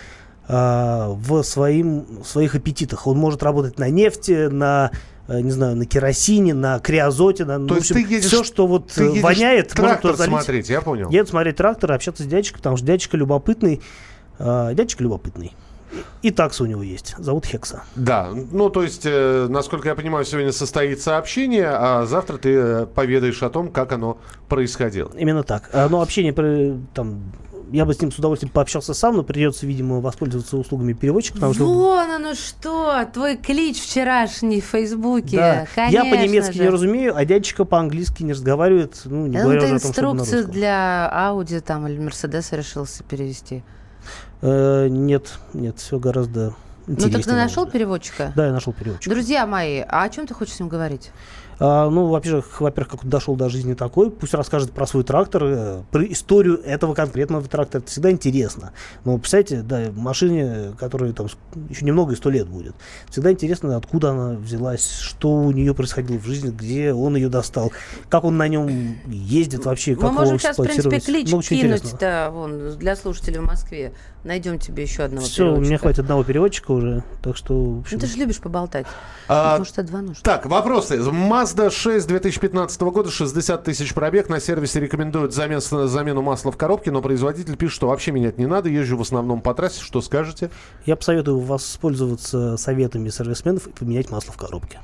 а, 0.47 1.09
в, 1.09 1.43
своим, 1.43 2.05
в 2.23 2.27
своих 2.27 2.55
аппетитах. 2.55 3.05
Он 3.07 3.17
может 3.17 3.43
работать 3.43 3.77
на 3.77 3.89
нефти, 3.89 4.47
на 4.47 4.91
э, 5.27 5.41
не 5.41 5.51
знаю, 5.51 5.75
на 5.75 5.85
керосине, 5.85 6.53
на 6.55 6.79
криозоте, 6.79 7.45
на, 7.45 7.59
ну, 7.59 7.67
То 7.67 7.73
в 7.75 7.77
есть 7.77 7.91
общем, 7.91 8.07
ты 8.07 8.13
едешь- 8.15 8.25
все, 8.27 8.43
что 8.43 8.65
вот 8.65 8.87
Ты 8.87 9.03
э, 9.03 9.09
едешь 9.09 9.21
воняет, 9.23 9.77
можно 9.77 9.89
трактор 9.89 10.15
залить. 10.15 10.33
смотреть, 10.33 10.69
я 10.69 10.81
понял. 10.81 11.09
Еду 11.11 11.29
смотреть 11.29 11.55
трактор, 11.57 11.91
общаться 11.91 12.23
с 12.23 12.25
дядечкой, 12.25 12.57
потому 12.57 12.77
что 12.77 12.85
дядечка 12.87 13.15
любопытный. 13.15 13.81
а, 14.39 14.73
дядечка 14.73 15.03
любопытный. 15.03 15.53
И, 16.21 16.31
такса 16.31 16.63
у 16.63 16.65
него 16.67 16.83
есть. 16.83 17.15
Зовут 17.17 17.45
Хекса. 17.45 17.83
Да, 17.95 18.29
ну 18.51 18.69
то 18.69 18.83
есть, 18.83 19.03
э, 19.05 19.47
насколько 19.49 19.89
я 19.89 19.95
понимаю, 19.95 20.25
сегодня 20.25 20.51
состоится 20.51 21.17
общение, 21.17 21.67
а 21.69 22.05
завтра 22.05 22.37
ты 22.37 22.53
э, 22.53 22.85
поведаешь 22.85 23.41
о 23.43 23.49
том, 23.49 23.69
как 23.71 23.91
оно 23.91 24.17
происходило. 24.47 25.11
Именно 25.17 25.43
так. 25.43 25.69
А, 25.73 25.87
Но 25.89 26.01
общение 26.01 26.33
про- 26.33 26.77
там. 26.93 27.21
Я 27.71 27.85
бы 27.85 27.93
с 27.93 28.01
ним 28.01 28.11
с 28.11 28.17
удовольствием 28.17 28.51
пообщался 28.51 28.95
сам, 28.95 29.17
но 29.17 29.21
придется, 29.23 29.67
видимо, 29.67 29.99
воспользоваться 30.01 30.57
услугами 30.57 30.93
переводчика, 30.93 31.35
потому 31.35 31.53
что 31.53 31.65
Вон 31.65 32.09
оно 32.09 32.33
что, 32.33 33.05
твой 33.13 33.37
клич 33.37 33.79
вчерашний 33.79 34.59
в 34.59 34.65
Фейсбуке. 34.65 35.37
Да. 35.37 35.67
Я 35.87 36.01
Конечно 36.01 36.17
по-немецки 36.17 36.53
же. 36.57 36.63
не 36.63 36.69
разумею, 36.69 37.15
а 37.15 37.25
дядечка 37.25 37.65
по-английски 37.65 38.23
не 38.23 38.33
разговаривает, 38.33 38.99
ну, 39.05 39.27
не 39.27 39.37
Ну, 39.37 39.43
говоря 39.43 39.59
ты 39.59 39.65
уже 39.67 39.75
о 39.75 39.79
том, 39.81 39.89
инструкцию 40.17 40.47
для 40.47 41.09
Ауди 41.13 41.59
там 41.59 41.87
или 41.87 41.99
Мерседеса 41.99 42.55
решился 42.55 43.03
перевести. 43.03 43.61
Э, 44.41 44.87
нет, 44.87 45.39
нет, 45.53 45.77
все 45.79 45.99
гораздо 45.99 46.53
Ну 46.87 46.95
так 46.95 47.03
ты 47.03 47.07
интереснее, 47.07 47.35
нашел 47.37 47.65
переводчика? 47.65 48.33
Да, 48.35 48.47
я 48.47 48.51
нашел 48.51 48.73
переводчика. 48.73 49.09
Друзья 49.13 49.45
мои, 49.45 49.83
а 49.87 50.03
о 50.03 50.09
чем 50.09 50.27
ты 50.27 50.33
хочешь 50.33 50.55
с 50.55 50.59
ним 50.59 50.69
говорить? 50.69 51.11
А, 51.59 51.89
ну, 51.89 52.07
во-первых, 52.07 52.61
во-первых, 52.61 52.91
как 52.91 53.03
он 53.03 53.09
дошел 53.09 53.35
до 53.35 53.49
жизни 53.49 53.73
такой, 53.73 54.09
пусть 54.11 54.33
расскажет 54.33 54.71
про 54.71 54.87
свой 54.87 55.03
трактор, 55.03 55.43
э, 55.43 55.81
про 55.91 56.03
историю 56.05 56.61
этого 56.63 56.93
конкретного 56.93 57.43
трактора. 57.45 57.81
Это 57.81 57.91
всегда 57.91 58.11
интересно. 58.11 58.71
Но, 59.03 59.17
представляете, 59.17 59.61
да, 59.61 59.91
машине, 59.93 60.73
которой 60.79 61.11
там 61.11 61.27
еще 61.69 61.85
немного 61.85 62.13
и 62.13 62.15
сто 62.15 62.29
лет 62.29 62.47
будет, 62.47 62.75
всегда 63.09 63.31
интересно, 63.31 63.75
откуда 63.75 64.11
она 64.11 64.37
взялась, 64.37 64.89
что 64.99 65.33
у 65.33 65.51
нее 65.51 65.73
происходило 65.73 66.17
в 66.17 66.25
жизни, 66.25 66.49
где 66.49 66.93
он 66.93 67.15
ее 67.17 67.27
достал, 67.27 67.73
как 68.07 68.23
он 68.23 68.37
на 68.37 68.47
нем 68.47 68.97
ездит 69.07 69.65
вообще, 69.65 69.95
как 69.95 70.03
Мы 70.03 70.09
его 70.09 70.19
можем 70.19 70.39
сейчас, 70.39 70.57
в 70.57 70.63
принципе, 70.63 70.99
клич 70.99 71.27
Много 71.27 71.43
чего 71.43 71.59
кинуть 71.59 71.95
да, 71.99 72.29
вон, 72.29 72.77
для 72.77 72.95
слушателей 72.95 73.39
в 73.39 73.45
Москве. 73.45 73.93
Найдем 74.23 74.59
тебе 74.59 74.83
еще 74.83 75.03
одного 75.03 75.25
Все, 75.25 75.43
у 75.43 75.47
меня 75.47 75.59
переводчика. 75.59 75.81
хватит 75.81 75.99
одного 75.99 76.23
переводчика 76.23 76.71
уже, 76.71 77.03
так 77.21 77.37
что, 77.37 77.53
в 77.53 77.57
Ну, 77.73 77.79
общем, 77.79 77.99
ты 77.99 78.07
же 78.07 78.17
любишь 78.17 78.39
поболтать. 78.39 78.85
А, 79.27 79.57
Может, 79.57 79.73
это 79.77 79.83
два 79.87 80.01
нужно? 80.01 80.21
Так, 80.23 80.45
вопросы. 80.45 81.01
Mazda 81.49 81.71
6 81.71 82.07
2015 82.07 82.81
года, 82.81 83.09
60 83.09 83.63
тысяч 83.63 83.95
пробег. 83.95 84.29
На 84.29 84.39
сервисе 84.39 84.79
рекомендуют 84.79 85.33
замен, 85.33 85.59
замену 85.61 86.21
масла 86.21 86.51
в 86.51 86.57
коробке, 86.57 86.91
но 86.91 87.01
производитель 87.01 87.57
пишет, 87.57 87.75
что 87.75 87.87
вообще 87.87 88.11
менять 88.11 88.37
не 88.37 88.45
надо. 88.45 88.69
Езжу 88.69 88.97
в 88.97 89.01
основном 89.01 89.41
по 89.41 89.55
трассе. 89.55 89.81
Что 89.81 90.01
скажете? 90.01 90.51
я 90.85 90.95
посоветую 90.95 91.39
воспользоваться 91.39 92.55
советами 92.57 93.09
сервисменов 93.09 93.65
и 93.65 93.71
поменять 93.71 94.11
масло 94.11 94.31
в 94.31 94.37
коробке. 94.37 94.79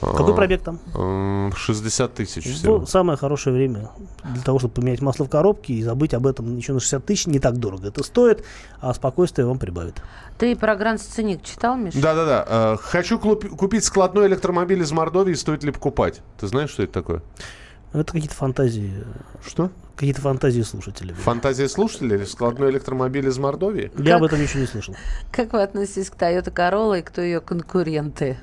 Какой 0.00 0.32
А, 0.32 0.36
пробег 0.36 0.62
там? 0.62 0.78
м, 0.94 1.52
60 1.56 2.14
тысяч 2.14 2.44
всего. 2.44 2.78
Ну, 2.80 2.86
самое 2.86 3.16
хорошее 3.16 3.56
время 3.56 3.90
для 4.34 4.42
того, 4.42 4.58
чтобы 4.58 4.74
поменять 4.74 5.00
масло 5.00 5.24
в 5.24 5.30
коробке 5.30 5.72
и 5.74 5.82
забыть 5.82 6.12
об 6.12 6.26
этом 6.26 6.54
еще 6.56 6.74
на 6.74 6.80
60 6.80 7.04
тысяч. 7.06 7.26
Не 7.26 7.38
так 7.38 7.56
дорого 7.56 7.88
это 7.88 8.02
стоит, 8.02 8.44
а 8.80 8.92
спокойствие 8.92 9.46
вам 9.46 9.58
прибавит. 9.58 10.02
Ты 10.38 10.54
про 10.54 10.76
Гранд 10.76 11.00
Сценик 11.00 11.42
читал, 11.42 11.76
Миш? 11.76 11.94
Да-да-да. 11.94 12.44
Э, 12.46 12.76
Хочу 12.80 13.18
купить 13.18 13.84
складной 13.84 14.26
электромобиль 14.26 14.82
из 14.82 14.92
Мордовии. 14.92 15.32
Стоит 15.34 15.64
ли 15.64 15.70
покупать? 15.72 16.20
Ты 16.38 16.46
знаешь, 16.46 16.70
что 16.70 16.82
это 16.82 16.92
такое? 16.92 17.22
Это 17.92 18.12
какие-то 18.12 18.34
фантазии, 18.34 19.04
Что? 19.46 19.70
какие-то 19.94 20.20
фантазии 20.20 20.60
слушателей. 20.60 21.14
Фантазия 21.14 21.66
слушателей 21.70 22.16
или 22.18 22.24
складной 22.26 22.70
электромобиль 22.70 23.26
из 23.28 23.38
Мордовии? 23.38 23.90
Я 23.96 24.04
Как? 24.04 24.16
об 24.16 24.22
этом 24.24 24.42
ничего 24.42 24.60
не 24.60 24.66
слышал. 24.66 24.94
Как 25.32 25.54
вы 25.54 25.62
относитесь 25.62 26.10
к 26.10 26.16
Toyota 26.16 26.52
Corolla 26.52 26.98
и 26.98 27.02
кто 27.02 27.22
ее 27.22 27.40
конкуренты? 27.40 28.36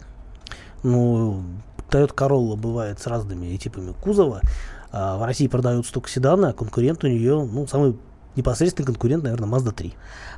Ну, 0.84 1.44
Toyota 1.90 2.14
Corolla 2.14 2.56
бывает 2.56 3.00
с 3.00 3.08
разными 3.08 3.56
типами 3.58 3.94
кузова. 3.94 4.42
А 4.92 5.18
в 5.18 5.24
России 5.26 5.48
продаются 5.48 5.92
только 5.94 6.10
седаны, 6.10 6.48
а 6.48 6.54
конкурент 6.54 7.04
у 7.04 7.08
нее, 7.08 7.48
ну, 7.52 7.66
самый 7.68 7.98
непосредственный 8.36 8.86
конкурент, 8.86 9.24
наверное, 9.24 9.50
Mazda 9.50 9.72
3. 9.72 9.94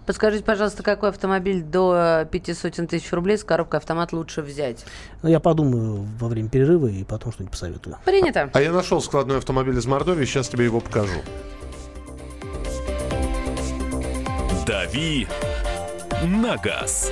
Подскажите, 0.05 0.43
пожалуйста, 0.43 0.83
какой 0.83 1.09
автомобиль 1.09 1.63
до 1.63 2.27
500 2.29 2.87
тысяч 2.89 3.11
рублей 3.11 3.37
с 3.37 3.43
коробкой 3.43 3.79
автомат 3.79 4.13
лучше 4.13 4.41
взять? 4.41 4.85
Ну, 5.23 5.29
я 5.29 5.39
подумаю 5.39 6.07
во 6.19 6.27
время 6.27 6.49
перерыва 6.49 6.87
и 6.87 7.03
потом 7.03 7.31
что-нибудь 7.31 7.51
посоветую. 7.51 7.97
Принято. 8.05 8.49
А 8.53 8.61
я 8.61 8.71
нашел 8.71 9.01
складной 9.01 9.37
автомобиль 9.37 9.77
из 9.77 9.85
Мордовии, 9.85 10.25
сейчас 10.25 10.49
тебе 10.49 10.65
его 10.65 10.79
покажу. 10.79 11.19
«Дави 14.65 15.27
на 16.23 16.57
газ». 16.57 17.11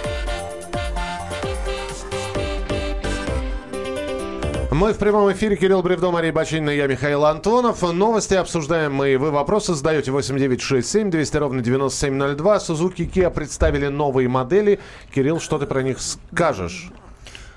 Мы 4.71 4.93
в 4.93 4.97
прямом 4.97 5.29
эфире. 5.33 5.57
Кирилл 5.57 5.83
Бревдо, 5.83 6.11
Мария 6.11 6.31
Бачинина, 6.31 6.69
я 6.69 6.87
Михаил 6.87 7.25
Антонов. 7.25 7.81
Новости 7.81 8.35
обсуждаем 8.35 8.93
мы. 8.93 9.17
Вы 9.17 9.29
вопросы 9.29 9.73
задаете 9.73 10.11
8967 10.11 11.11
200 11.11 11.37
ровно 11.37 11.61
9702. 11.61 12.59
Сузуки 12.61 13.01
Kia 13.01 13.29
представили 13.29 13.87
новые 13.87 14.29
модели. 14.29 14.79
Кирилл, 15.13 15.41
что 15.41 15.59
ты 15.59 15.65
про 15.65 15.83
них 15.83 15.97
скажешь? 15.99 16.89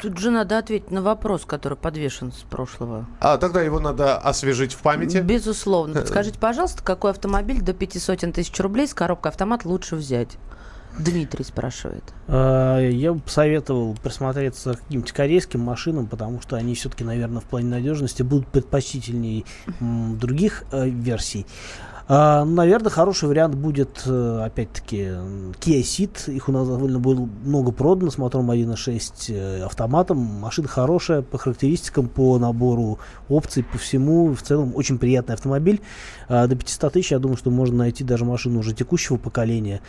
Тут 0.03 0.19
же 0.19 0.33
надо 0.33 0.59
ответить 0.59 0.91
на 0.91 1.03
вопрос, 1.03 1.45
который 1.45 1.79
подвешен 1.79 2.33
с 2.33 2.43
прошлого. 2.43 3.07
А 3.21 3.37
тогда 3.37 3.63
его 3.63 3.79
надо 3.79 4.19
освежить 4.19 4.73
в 4.73 4.79
памяти. 4.79 5.19
Безусловно. 5.19 6.01
Подскажите, 6.01 6.41
пожалуйста, 6.41 6.83
какой 6.83 7.13
автомобиль 7.13 7.63
до 7.63 7.75
500 7.75 8.35
тысяч 8.35 8.59
рублей 8.59 8.89
с 8.89 8.93
коробкой 8.93 9.31
автомат 9.31 9.65
лучше 9.65 9.95
взять? 9.95 10.37
Дмитрий 10.99 11.45
спрашивает. 11.45 12.05
А, 12.29 12.79
Я 12.81 13.13
бы 13.13 13.21
посоветовал 13.21 13.97
присмотреться 14.03 14.75
к 14.75 14.81
каким-нибудь 14.81 15.13
корейским 15.13 15.61
машинам, 15.61 16.07
потому 16.07 16.41
что 16.41 16.57
они 16.57 16.75
все-таки, 16.75 17.05
наверное, 17.05 17.41
в 17.41 17.45
плане 17.45 17.69
надежности 17.69 18.23
будут 18.23 18.47
предпочтительнее 18.49 19.45
других 19.81 20.65
э, 20.71 20.89
версий. 20.89 21.47
А, 22.07 22.45
наверное, 22.45 22.91
хороший 22.91 23.31
вариант 23.31 23.55
будет, 23.55 24.03
э, 24.05 24.43
опять-таки, 24.45 24.99
Kia 25.61 25.81
Ceed. 25.81 26.31
Их 26.31 26.51
у 26.51 26.53
нас 26.53 26.69
довольно 26.69 26.99
было 26.99 27.27
много 27.45 27.73
продано 27.73 28.11
с 28.11 28.19
мотором 28.19 28.51
1.6 28.51 29.31
э, 29.31 29.63
автоматом. 29.65 30.19
Машина 30.19 30.69
хорошая 30.69 31.23
по 31.23 31.39
характеристикам, 31.39 32.09
по 32.09 32.39
набору 32.39 32.99
опций, 33.31 33.65
по 33.65 33.79
всему. 33.79 34.35
В 34.35 34.43
целом, 34.43 34.73
очень 34.75 34.99
приятный 34.99 35.35
автомобиль. 35.35 35.81
А, 36.29 36.47
до 36.47 36.57
500 36.57 36.93
тысяч, 36.93 37.11
я 37.13 37.19
думаю, 37.19 37.39
что 37.39 37.51
можно 37.51 37.79
найти 37.79 38.05
даже 38.05 38.27
машину 38.27 38.59
уже 38.61 38.75
текущего 38.75 39.17
поколения. 39.17 39.81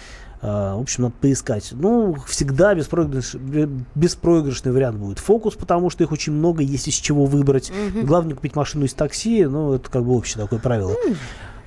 А, 0.41 0.77
В 0.77 0.81
общем, 0.81 1.03
надо 1.03 1.15
поискать. 1.19 1.71
Ну, 1.73 2.15
всегда 2.27 2.73
беспроигрыш- 2.75 3.37
бе- 3.37 3.69
беспроигрышный 3.93 4.71
вариант 4.71 4.99
будет 4.99 5.19
фокус, 5.19 5.55
потому 5.55 5.89
что 5.89 6.05
их 6.05 6.13
очень 6.13 6.31
много, 6.31 6.63
есть 6.63 6.87
из 6.87 6.93
чего 6.93 7.25
выбрать. 7.25 7.73
Главное 8.03 8.29
не 8.29 8.35
купить 8.35 8.55
машину 8.55 8.85
из 8.85 8.93
такси, 8.93 9.45
ну, 9.45 9.73
это 9.73 9.89
как 9.91 10.05
бы 10.05 10.15
общее 10.15 10.41
такое 10.41 10.59
правило. 10.59 10.93
А, 10.93 11.13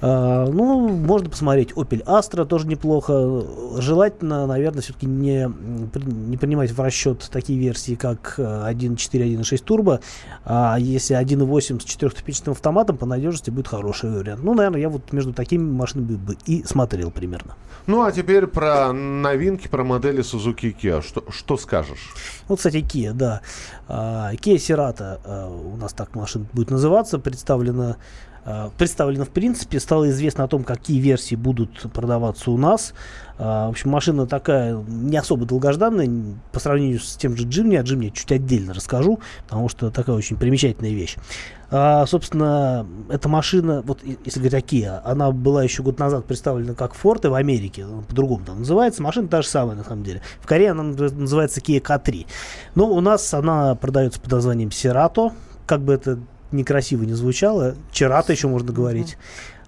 ну, 0.01 0.89
можно 0.89 1.29
посмотреть 1.29 1.73
Opel 1.73 2.05
Astra, 2.05 2.45
тоже 2.45 2.67
неплохо. 2.67 3.45
Желательно, 3.79 4.47
наверное, 4.47 4.83
все-таки 4.83 5.07
не, 5.07 5.51
не 6.29 6.37
принимать 6.37 6.71
в 6.71 6.81
расчет 6.81 7.29
такие 7.33 7.59
версии, 7.59 7.95
как 7.95 8.35
э, 8.39 8.43
1.4, 8.43 8.97
1.6 9.39 9.65
турбо. 9.65 10.01
А 10.45 10.77
если 10.79 11.17
1.8 11.17 11.81
с 11.81 11.85
четырехступенчатым 11.85 12.53
автоматом, 12.53 12.97
по 12.97 13.07
надежности 13.07 13.51
будет 13.51 13.69
хороший 13.69 14.11
вариант. 14.11 14.43
Ну, 14.43 14.55
наверное, 14.55 14.81
я 14.81 14.89
вот 14.89 15.13
между 15.13 15.33
такими 15.33 15.69
машинами 15.71 16.17
бы 16.17 16.37
и 16.47 16.63
смотрел 16.65 17.11
примерно. 17.11 17.55
Ну, 17.87 18.03
а 18.03 18.13
теперь 18.13 18.47
про 18.47 18.93
новинки, 18.93 19.67
про 19.67 19.83
модели 19.83 20.21
Suzuki 20.21 20.77
Kia. 20.79 21.03
Что, 21.03 21.25
что 21.31 21.57
скажешь? 21.57 22.15
Вот, 22.47 22.59
кстати, 22.59 22.77
Kia, 22.77 23.13
да. 23.13 23.41
А, 23.89 24.33
Kia 24.35 24.57
Cerato, 24.57 25.21
а, 25.25 25.49
у 25.49 25.77
нас 25.77 25.93
так 25.93 26.15
машина 26.15 26.47
будет 26.53 26.71
называться, 26.71 27.19
представлена, 27.19 27.97
а, 28.45 28.71
представлена 28.79 29.25
в 29.25 29.31
принципе, 29.31 29.81
стало 29.81 30.09
известно 30.11 30.45
о 30.45 30.49
том, 30.49 30.65
какие 30.65 31.01
версии 31.01 31.35
будут 31.35 31.91
продаваться 31.93 32.51
у 32.51 32.57
нас. 32.57 32.95
А, 33.39 33.67
В 33.67 33.71
общем, 33.71 33.91
машина 33.91 34.27
такая 34.27 34.77
не 34.87 35.17
особо 35.17 35.47
долгожданная 35.47 36.09
по 36.53 36.61
сравнению 36.61 37.01
с 37.01 37.17
тем 37.17 37.37
же. 37.37 37.45
О 37.45 37.49
Jimny 37.49 38.05
я 38.05 38.11
чуть 38.11 38.33
отдельно 38.33 38.75
расскажу, 38.75 39.21
потому 39.47 39.69
что 39.69 39.91
такая 39.91 40.17
очень 40.17 40.37
примечательная 40.37 40.93
вещь. 40.93 41.17
А, 41.71 42.07
собственно, 42.07 42.87
эта 43.11 43.29
машина, 43.29 43.83
вот 43.85 44.01
если 44.25 44.41
говорить 44.41 44.55
о 44.55 44.67
Kia, 44.67 45.01
она 45.05 45.31
была 45.31 45.63
еще 45.63 45.83
год 45.83 45.99
назад 45.99 46.25
представлена 46.25 46.75
как 46.75 46.95
Forte 46.95 47.29
в 47.29 47.35
Америке, 47.35 47.85
по-другому 48.09 48.45
там 48.45 48.61
называется. 48.61 49.03
Машина 49.03 49.29
та 49.29 49.43
же 49.43 49.49
самая 49.49 49.77
на 49.77 49.85
самом 49.85 50.03
деле. 50.03 50.23
В 50.41 50.47
Корее 50.47 50.71
она 50.71 50.85
наз- 50.85 51.15
называется 51.15 51.61
Kia 51.61 51.81
K3. 51.83 52.27
Но 52.75 52.89
у 52.91 53.01
нас 53.01 53.35
она 53.35 53.75
продается 53.75 54.21
под 54.21 54.33
названием 54.33 54.71
Cerato. 54.71 55.33
Как 55.67 55.83
бы 55.83 55.93
это 55.93 56.19
некрасиво 56.53 57.05
не 57.05 57.15
звучало, 57.15 57.75
Cerato 57.93 58.33
еще 58.33 58.49
можно 58.49 58.73
говорить. 58.73 59.17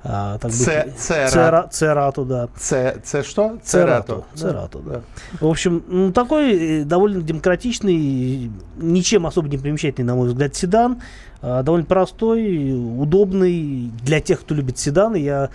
А, 0.03 0.39
так 0.39 0.51
бы- 0.51 0.55
Це- 0.55 0.87
Цера- 0.97 1.29
Цера- 1.29 1.69
Церато, 1.69 2.25
да. 2.25 2.49
Це, 2.57 2.97
це 3.03 3.23
что? 3.23 3.51
Церато. 3.63 4.25
Да. 4.35 4.41
Церато, 4.41 4.81
да. 4.91 5.01
В 5.41 5.47
общем, 5.47 5.83
ну, 5.89 6.11
такой 6.13 6.55
э, 6.55 6.85
довольно 6.85 7.21
демократичный, 7.21 8.51
ничем 8.79 9.27
особо 9.27 9.49
не 9.49 9.59
примечательный, 9.59 10.05
на 10.05 10.15
мой 10.15 10.29
взгляд, 10.29 10.55
седан. 10.57 10.97
А, 11.43 11.63
довольно 11.63 11.85
простой, 11.87 12.73
удобный 12.73 13.91
для 14.07 14.21
тех, 14.21 14.41
кто 14.41 14.55
любит 14.55 14.77
седаны. 14.77 15.17
Я 15.19 15.49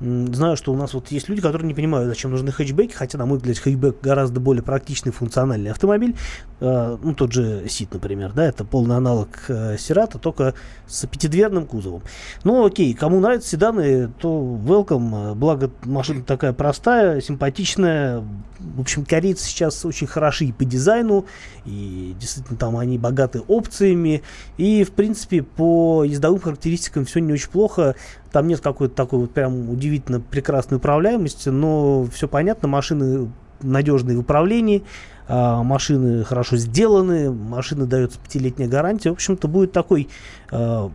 знаю, 0.00 0.56
что 0.56 0.72
у 0.72 0.76
нас 0.76 0.94
вот 0.94 1.08
есть 1.08 1.28
люди, 1.28 1.40
которые 1.40 1.66
не 1.66 1.74
понимают, 1.74 2.08
зачем 2.08 2.30
нужны 2.30 2.50
хэтчбеки, 2.50 2.92
хотя, 2.94 3.18
на 3.18 3.26
мой 3.26 3.38
взгляд, 3.38 3.58
хэтчбек 3.58 4.00
гораздо 4.00 4.40
более 4.40 4.62
практичный, 4.62 5.12
функциональный 5.12 5.70
автомобиль. 5.70 6.16
А, 6.60 6.98
ну, 7.02 7.14
тот 7.14 7.32
же 7.32 7.66
Сит, 7.68 7.92
например, 7.92 8.32
да, 8.32 8.46
это 8.46 8.64
полный 8.64 8.96
аналог 8.96 9.28
э, 9.48 9.76
только 10.22 10.54
с 10.86 11.06
пятидверным 11.06 11.66
кузовом. 11.66 12.02
Ну, 12.44 12.64
окей, 12.64 12.94
кому 12.94 13.20
нравятся 13.20 13.50
седаны, 13.50 14.10
то 14.18 14.58
welcome. 14.64 15.34
Благо, 15.34 15.70
машина 15.84 16.22
такая 16.22 16.52
простая, 16.52 17.20
симпатичная. 17.20 18.24
В 18.60 18.80
общем, 18.80 19.04
корейцы 19.04 19.44
сейчас 19.44 19.84
очень 19.84 20.06
хороши 20.06 20.46
и 20.46 20.52
по 20.52 20.64
дизайну, 20.64 21.26
и 21.64 22.14
действительно 22.18 22.58
там 22.58 22.76
они 22.76 22.98
богаты 22.98 23.40
опциями. 23.40 24.22
И, 24.56 24.84
в 24.84 24.92
принципе, 24.92 25.42
по 25.42 26.04
ездовым 26.04 26.40
характеристикам 26.40 27.04
все 27.04 27.20
не 27.20 27.32
очень 27.32 27.50
плохо. 27.50 27.96
Там 28.32 28.46
нет 28.46 28.60
какой-то 28.60 28.94
такой 28.94 29.20
вот 29.20 29.32
прям 29.32 29.70
удивительно 29.70 30.20
прекрасной 30.20 30.76
управляемости, 30.78 31.48
но 31.48 32.06
все 32.12 32.28
понятно, 32.28 32.68
машины 32.68 33.30
надежные 33.62 34.16
в 34.16 34.20
управлении, 34.20 34.84
а, 35.28 35.62
машины 35.62 36.24
хорошо 36.24 36.56
сделаны, 36.56 37.30
машины 37.30 37.86
дается 37.86 38.18
пятилетняя 38.18 38.68
гарантия. 38.68 39.10
В 39.10 39.14
общем-то, 39.14 39.48
будет 39.48 39.72
такой, 39.72 40.08
а, 40.50 40.90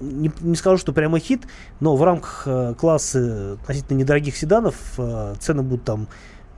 не 0.00 0.56
скажу, 0.56 0.78
что 0.78 0.92
прямо 0.92 1.18
хит, 1.18 1.42
но 1.80 1.94
в 1.96 2.02
рамках 2.02 2.42
а, 2.46 2.74
класса 2.74 3.58
относительно 3.62 3.98
недорогих 3.98 4.36
седанов 4.36 4.74
а, 4.98 5.34
цены 5.38 5.62
будут 5.62 5.84
там 5.84 6.08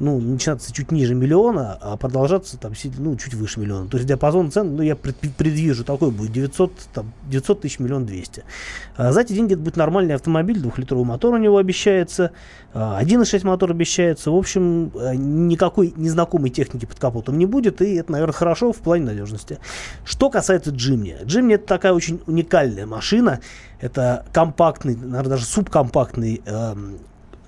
ну, 0.00 0.18
начинаться 0.18 0.72
чуть 0.72 0.90
ниже 0.90 1.14
миллиона, 1.14 1.78
а 1.80 1.96
продолжаться 1.96 2.58
там 2.58 2.72
ну, 2.98 3.16
чуть 3.16 3.34
выше 3.34 3.60
миллиона. 3.60 3.88
То 3.88 3.98
есть 3.98 4.08
диапазон 4.08 4.50
цен, 4.50 4.76
ну, 4.76 4.82
я 4.82 4.96
пред- 4.96 5.16
предвижу, 5.36 5.84
такой 5.84 6.10
будет 6.10 6.32
900, 6.32 6.72
там, 6.92 7.12
900 7.28 7.60
тысяч, 7.60 7.78
миллион 7.78 8.06
200. 8.06 8.44
А 8.96 9.12
за 9.12 9.20
эти 9.20 9.34
деньги 9.34 9.52
это 9.52 9.62
будет 9.62 9.76
нормальный 9.76 10.14
автомобиль, 10.14 10.58
двухлитровый 10.58 11.04
мотор 11.04 11.34
у 11.34 11.36
него 11.36 11.58
обещается, 11.58 12.32
а, 12.72 12.98
1.6 12.98 13.44
мотор 13.44 13.70
обещается. 13.70 14.30
В 14.30 14.36
общем, 14.36 14.90
э, 14.94 15.14
никакой 15.14 15.92
незнакомой 15.96 16.50
техники 16.50 16.86
под 16.86 16.98
капотом 16.98 17.38
не 17.38 17.46
будет, 17.46 17.82
и 17.82 17.94
это, 17.96 18.10
наверное, 18.12 18.32
хорошо 18.32 18.72
в 18.72 18.78
плане 18.78 19.04
надежности. 19.04 19.58
Что 20.04 20.30
касается 20.30 20.70
Jimny. 20.70 21.24
Jimny 21.26 21.54
это 21.54 21.66
такая 21.66 21.92
очень 21.92 22.20
уникальная 22.26 22.86
машина. 22.86 23.40
Это 23.80 24.24
компактный, 24.32 24.96
наверное, 24.96 25.30
даже 25.30 25.44
субкомпактный 25.44 26.42
эм, 26.46 26.98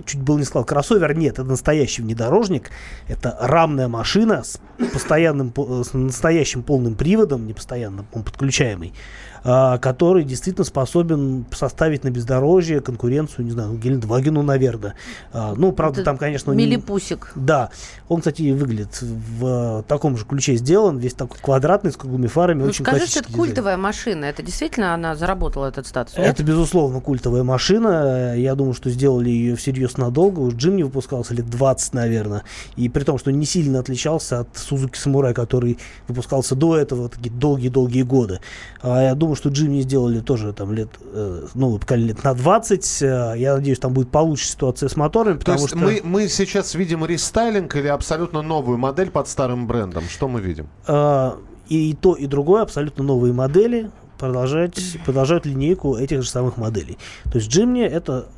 чуть 0.07 0.21
было 0.21 0.39
не 0.39 0.45
сказал 0.45 0.65
кроссовер, 0.65 1.17
нет, 1.17 1.35
это 1.35 1.45
настоящий 1.45 2.03
внедорожник, 2.03 2.71
это 3.09 3.37
рамная 3.41 3.89
машина 3.89 4.43
с 4.45 4.61
постоянным, 4.93 5.51
по- 5.51 5.85
с 5.85 5.93
настоящим 5.95 6.63
полным 6.63 6.95
приводом, 6.95 7.47
не 7.47 7.53
постоянно, 7.55 8.05
он 8.13 8.23
подключаемый, 8.23 8.93
который 9.43 10.25
действительно 10.25 10.65
способен 10.65 11.45
составить 11.53 12.05
на 12.05 12.11
бездорожье 12.11 12.81
конкуренцию, 12.81 13.45
не 13.45 13.51
знаю, 13.51 13.77
Гелендвагену, 13.77 14.43
наверное. 14.43 14.95
А, 15.33 15.55
ну, 15.57 15.73
правда, 15.73 16.01
Это 16.01 16.05
там, 16.11 16.19
конечно, 16.19 16.53
он 16.53 16.57
не- 16.57 16.67
Милипусик. 16.67 17.33
да, 17.35 17.71
он, 18.09 18.19
кстати, 18.21 18.51
выглядит 18.53 19.01
в 19.03 19.81
э, 19.81 19.83
таком 19.89 20.17
же 20.17 20.25
ключе 20.25 20.55
сделан, 20.57 20.99
весь 20.99 21.15
такой 21.15 21.39
квадратный, 21.41 21.91
с 21.93 21.97
круглыми 21.97 22.27
фарами, 22.29 22.63
Ну, 22.63 22.69
очень 22.69 22.85
скажи, 22.85 23.07
что 23.07 23.21
это 23.21 23.29
дизайн. 23.29 23.45
культовая 23.47 23.77
машина. 23.77 24.25
Это 24.27 24.43
действительно 24.43 24.95
она 24.95 25.17
заработала 25.17 25.67
этот 25.67 25.87
статус? 25.87 26.17
нет? 26.17 26.27
Это, 26.27 26.43
безусловно, 26.45 27.01
культовая 27.01 27.43
машина. 27.43 28.35
Я 28.37 28.55
думаю, 28.55 28.75
что 28.75 28.91
сделали 28.91 29.31
ее 29.31 29.57
всерьез 29.57 29.97
надолго. 29.97 30.41
Уж 30.41 30.55
Джим 30.55 30.77
не 30.77 30.85
выпускался 30.85 31.35
лет 31.35 31.49
20, 31.51 31.95
наверное. 31.95 32.43
И 32.77 32.89
при 32.89 33.03
том, 33.05 33.19
что 33.19 33.33
не 33.33 33.45
сильно 33.47 33.81
отличался 33.81 34.41
от 34.41 34.49
Suzuki 34.55 34.93
Samurai, 34.95 35.33
который 35.33 35.79
выпускался 36.09 36.55
до 36.55 36.77
этого 36.77 37.09
такие 37.09 37.31
долгие-долгие 37.31 38.03
годы. 38.03 38.41
А 38.83 39.03
я 39.03 39.15
думаю, 39.15 39.32
что 39.35 39.49
Джим 39.49 39.73
не 39.73 39.83
сделали 39.83 40.21
тоже 40.21 40.53
там 40.53 40.73
лет, 40.73 40.91
э, 41.13 41.47
ну, 41.55 41.81
лет 41.91 42.25
на 42.25 42.35
20. 42.35 43.03
Э, 43.03 43.35
я 43.37 43.57
надеюсь, 43.57 43.79
там 43.79 43.93
будет 43.93 44.11
получше 44.11 44.47
ситуация 44.47 44.89
с 44.89 44.97
моторами, 44.97 45.35
То 45.35 45.39
потому 45.41 45.59
есть 45.59 45.69
что... 45.69 45.79
мы, 45.79 46.01
мы 46.03 46.29
сейчас 46.29 46.75
видим 46.75 47.05
рестайлинг 47.05 47.75
или 47.77 47.89
абсолютно 47.89 48.43
новую 48.43 48.79
модель 48.79 49.11
под 49.11 49.29
старым 49.29 49.67
брендом? 49.67 50.05
Что 50.09 50.29
мы 50.29 50.41
видим? 50.41 50.69
А, 50.87 51.39
и 51.69 51.95
то, 51.95 52.15
и 52.15 52.27
другое 52.27 52.63
абсолютно 52.63 53.05
новые 53.05 53.33
модели 53.33 53.91
продолжать, 54.19 54.99
продолжают 55.05 55.47
линейку 55.47 55.97
этих 55.97 56.23
же 56.23 56.29
самых 56.29 56.57
моделей. 56.57 56.97
То 57.25 57.39
есть 57.39 57.51
Jimny 57.51 57.85
это 57.85 58.29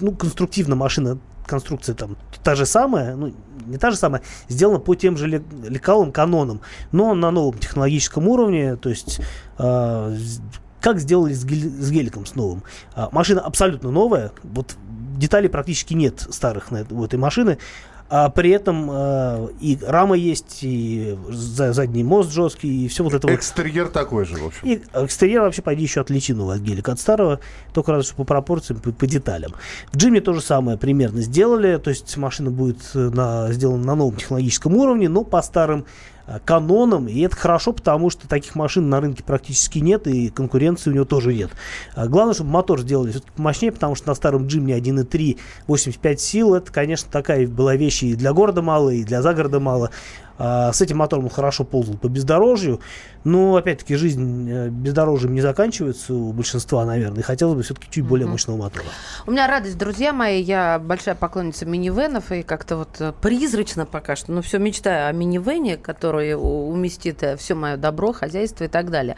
ну, 0.00 0.12
конструктивно 0.12 0.74
машина, 0.74 1.18
конструкция 1.46 1.94
там 1.94 2.16
та 2.42 2.54
же 2.54 2.66
самая, 2.66 3.14
ну, 3.16 3.32
не 3.66 3.78
та 3.78 3.90
же 3.90 3.96
самая, 3.96 4.22
сделана 4.48 4.78
по 4.78 4.94
тем 4.94 5.16
же 5.16 5.26
ле- 5.28 5.42
лекалам, 5.68 6.12
канонам, 6.12 6.60
но 6.92 7.14
на 7.14 7.30
новом 7.30 7.58
технологическом 7.58 8.28
уровне, 8.28 8.76
то 8.76 8.88
есть 8.88 9.20
з- 9.58 10.40
как 10.80 10.98
сделали 10.98 11.32
с, 11.32 11.44
гель- 11.44 11.80
с 11.80 11.90
геликом, 11.90 12.26
с 12.26 12.34
новым. 12.34 12.64
А, 12.94 13.08
машина 13.12 13.40
абсолютно 13.40 13.90
новая, 13.90 14.32
вот 14.42 14.74
деталей 15.16 15.48
практически 15.48 15.94
нет 15.94 16.26
старых 16.30 16.70
на 16.72 16.84
у 16.90 17.04
этой 17.04 17.18
машины, 17.18 17.58
а 18.08 18.28
при 18.28 18.50
этом 18.50 18.90
э, 18.90 19.48
и 19.60 19.78
рама 19.86 20.16
есть, 20.16 20.58
и 20.62 21.16
за- 21.28 21.72
задний 21.72 22.04
мост 22.04 22.30
жесткий, 22.30 22.84
и 22.84 22.88
все 22.88 23.04
вот 23.04 23.14
это 23.14 23.26
вот. 23.26 23.34
Экстерьер 23.34 23.88
такой 23.88 24.24
же, 24.24 24.36
в 24.36 24.46
общем. 24.46 24.60
И 24.64 24.82
экстерьер 24.94 25.42
вообще, 25.42 25.62
пойди, 25.62 25.82
еще 25.82 26.00
отличен 26.00 26.40
у 26.40 26.46
вас 26.46 26.60
гелик 26.60 26.88
от 26.88 27.00
старого, 27.00 27.40
только 27.72 27.92
разве 27.92 28.06
что 28.06 28.16
по 28.16 28.24
пропорциям, 28.24 28.80
по, 28.80 28.92
по 28.92 29.06
деталям. 29.06 29.54
В 29.92 29.96
Джиме 29.96 30.20
то 30.20 30.32
же 30.34 30.40
самое 30.40 30.76
примерно 30.76 31.22
сделали, 31.22 31.78
то 31.78 31.90
есть 31.90 32.16
машина 32.16 32.50
будет 32.50 32.78
э, 32.94 32.98
на, 32.98 33.52
сделана 33.52 33.84
на 33.84 33.94
новом 33.94 34.16
технологическом 34.16 34.76
уровне, 34.76 35.08
но 35.08 35.24
по 35.24 35.40
старым 35.42 35.86
э, 36.32 36.40
канонам, 36.44 37.08
и 37.08 37.20
это 37.20 37.36
хорошо, 37.36 37.72
потому 37.72 38.10
что 38.10 38.28
таких 38.28 38.54
машин 38.54 38.88
на 38.88 39.00
рынке 39.00 39.22
практически 39.22 39.78
нет, 39.78 40.06
и 40.06 40.28
конкуренции 40.28 40.90
у 40.90 40.94
него 40.94 41.04
тоже 41.04 41.34
нет. 41.34 41.50
А 41.94 42.06
Главное, 42.06 42.34
чтобы 42.34 42.50
мотор 42.50 42.80
сделали 42.80 43.10
все-таки 43.10 43.32
помощнее, 43.36 43.72
потому 43.72 43.94
что 43.94 44.08
на 44.08 44.14
старом 44.14 44.46
Джимне 44.46 44.76
1.3 44.78 45.38
85 45.66 46.20
сил, 46.20 46.54
это, 46.54 46.72
конечно, 46.72 47.10
такая 47.10 47.46
была 47.46 47.76
вещь 47.76 48.02
и 48.02 48.14
для 48.14 48.32
города 48.32 48.62
мало, 48.62 48.90
и 48.90 49.04
для 49.04 49.22
загорода 49.22 49.60
мало. 49.60 49.90
А, 50.38 50.72
С 50.72 50.80
этим 50.80 50.98
мотором 50.98 51.24
он 51.24 51.30
хорошо 51.30 51.64
ползал 51.64 51.96
по 51.96 52.08
бездорожью. 52.08 52.80
Но, 53.24 53.56
опять-таки, 53.56 53.94
жизнь 53.94 54.50
э, 54.50 54.68
бездорожьем 54.68 55.32
не 55.32 55.40
заканчивается 55.40 56.14
у 56.14 56.32
большинства, 56.32 56.84
наверное. 56.84 57.20
И 57.20 57.22
хотелось 57.22 57.54
бы 57.54 57.62
все-таки 57.62 57.88
чуть 57.90 58.04
более 58.04 58.26
мощного 58.26 58.56
мотора. 58.56 58.86
У 59.26 59.30
меня 59.30 59.46
радость, 59.46 59.78
друзья 59.78 60.12
мои. 60.12 60.42
Я 60.42 60.78
большая 60.78 61.14
поклонница 61.14 61.66
минивенов 61.66 62.32
и 62.32 62.42
как-то 62.42 62.78
вот 62.78 63.00
э, 63.00 63.12
призрачно 63.20 63.86
пока 63.86 64.16
что, 64.16 64.32
но 64.32 64.42
все 64.42 64.58
мечтаю 64.58 65.08
о 65.08 65.12
минивене, 65.12 65.76
который 65.76 66.34
уместит 66.34 67.22
все 67.38 67.54
мое 67.54 67.76
добро, 67.76 68.12
хозяйство 68.12 68.64
и 68.64 68.68
так 68.68 68.90
далее. 68.90 69.16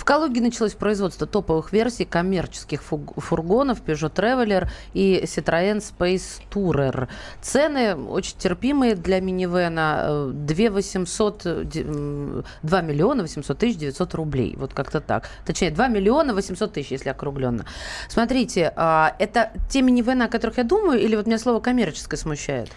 В 0.00 0.04
Калуге 0.06 0.40
началось 0.40 0.72
производство 0.72 1.26
топовых 1.26 1.72
версий 1.74 2.06
коммерческих 2.06 2.82
фургонов 2.82 3.82
Peugeot 3.84 4.10
Traveler 4.10 4.68
и 4.94 5.22
Citroën 5.26 5.76
Space 5.76 6.40
Tourer. 6.50 7.08
Цены 7.42 7.94
очень 7.94 8.34
терпимые 8.38 8.94
для 8.94 9.20
минивена. 9.20 10.06
э, 10.08 10.30
2 10.32 10.70
800, 10.70 11.42
э, 11.44 11.64
ди- 11.66 11.82
м, 11.82 12.44
2 12.62 12.80
миллиона 12.80 13.22
800 13.22 13.58
тысяч 13.58 13.76
900 13.76 14.14
рублей. 14.14 14.56
Вот 14.56 14.72
как-то 14.72 15.02
так. 15.02 15.28
Точнее, 15.44 15.70
2 15.70 15.88
миллиона 15.88 16.32
800 16.32 16.72
тысяч, 16.72 16.92
если 16.92 17.10
округленно. 17.10 17.66
Смотрите, 18.08 18.72
а, 18.76 19.14
это 19.18 19.50
те 19.68 19.82
минивены, 19.82 20.22
о 20.22 20.28
которых 20.28 20.56
я 20.56 20.64
думаю, 20.64 20.98
или 20.98 21.14
вот 21.14 21.26
меня 21.26 21.38
слово 21.38 21.60
коммерческое 21.60 22.16
смущает? 22.18 22.70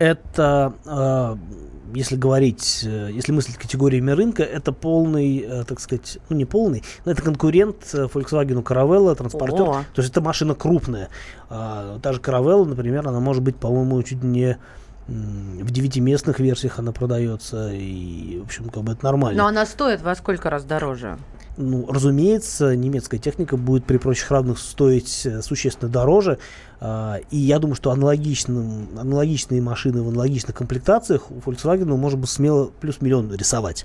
Это, 0.00 0.72
э, 0.84 1.36
если 1.94 2.16
говорить, 2.16 2.82
э, 2.84 3.10
если 3.12 3.32
мыслить 3.32 3.56
категориями 3.56 4.10
рынка, 4.12 4.42
это 4.42 4.72
полный, 4.72 5.38
э, 5.38 5.64
так 5.64 5.80
сказать, 5.80 6.18
ну 6.28 6.36
не 6.36 6.44
полный, 6.44 6.82
но 7.04 7.12
это 7.12 7.22
конкурент 7.22 7.76
э, 7.92 8.04
Volkswagen 8.04 8.62
Caravella, 8.62 9.14
транспортер. 9.14 9.62
О. 9.62 9.84
То 9.94 10.02
есть 10.02 10.10
это 10.10 10.20
машина 10.20 10.54
крупная. 10.54 11.08
А, 11.48 11.98
та 12.00 12.12
же 12.12 12.20
Caravella, 12.20 12.64
например, 12.64 13.06
она 13.08 13.20
может 13.20 13.42
быть, 13.42 13.56
по-моему, 13.56 14.02
чуть 14.02 14.22
не 14.22 14.58
в 15.08 15.70
девятиместных 15.70 16.38
версиях 16.38 16.78
она 16.78 16.92
продается, 16.92 17.72
и, 17.72 18.38
в 18.38 18.44
общем, 18.44 18.68
как 18.68 18.84
бы 18.84 18.92
это 18.92 19.04
нормально. 19.04 19.42
Но 19.42 19.48
она 19.48 19.66
стоит 19.66 20.02
во 20.02 20.14
сколько 20.14 20.50
раз 20.50 20.62
дороже? 20.64 21.18
Ну, 21.60 21.86
разумеется, 21.86 22.74
немецкая 22.74 23.18
техника 23.18 23.56
будет 23.56 23.84
при 23.84 23.98
прочих 23.98 24.30
равных 24.30 24.58
стоить 24.58 25.26
э, 25.26 25.42
существенно 25.42 25.90
дороже. 25.90 26.38
А, 26.80 27.18
И 27.30 27.36
я 27.36 27.58
думаю, 27.58 27.76
что 27.76 27.90
аналогичным, 27.90 28.88
аналогичные 28.98 29.60
машины 29.60 30.02
в 30.02 30.08
аналогичных 30.08 30.56
комплектациях 30.56 31.30
у 31.30 31.34
Volkswagen 31.34 31.84
можно 31.96 32.18
бы 32.18 32.26
смело 32.26 32.70
плюс 32.80 33.02
миллион 33.02 33.34
рисовать. 33.34 33.84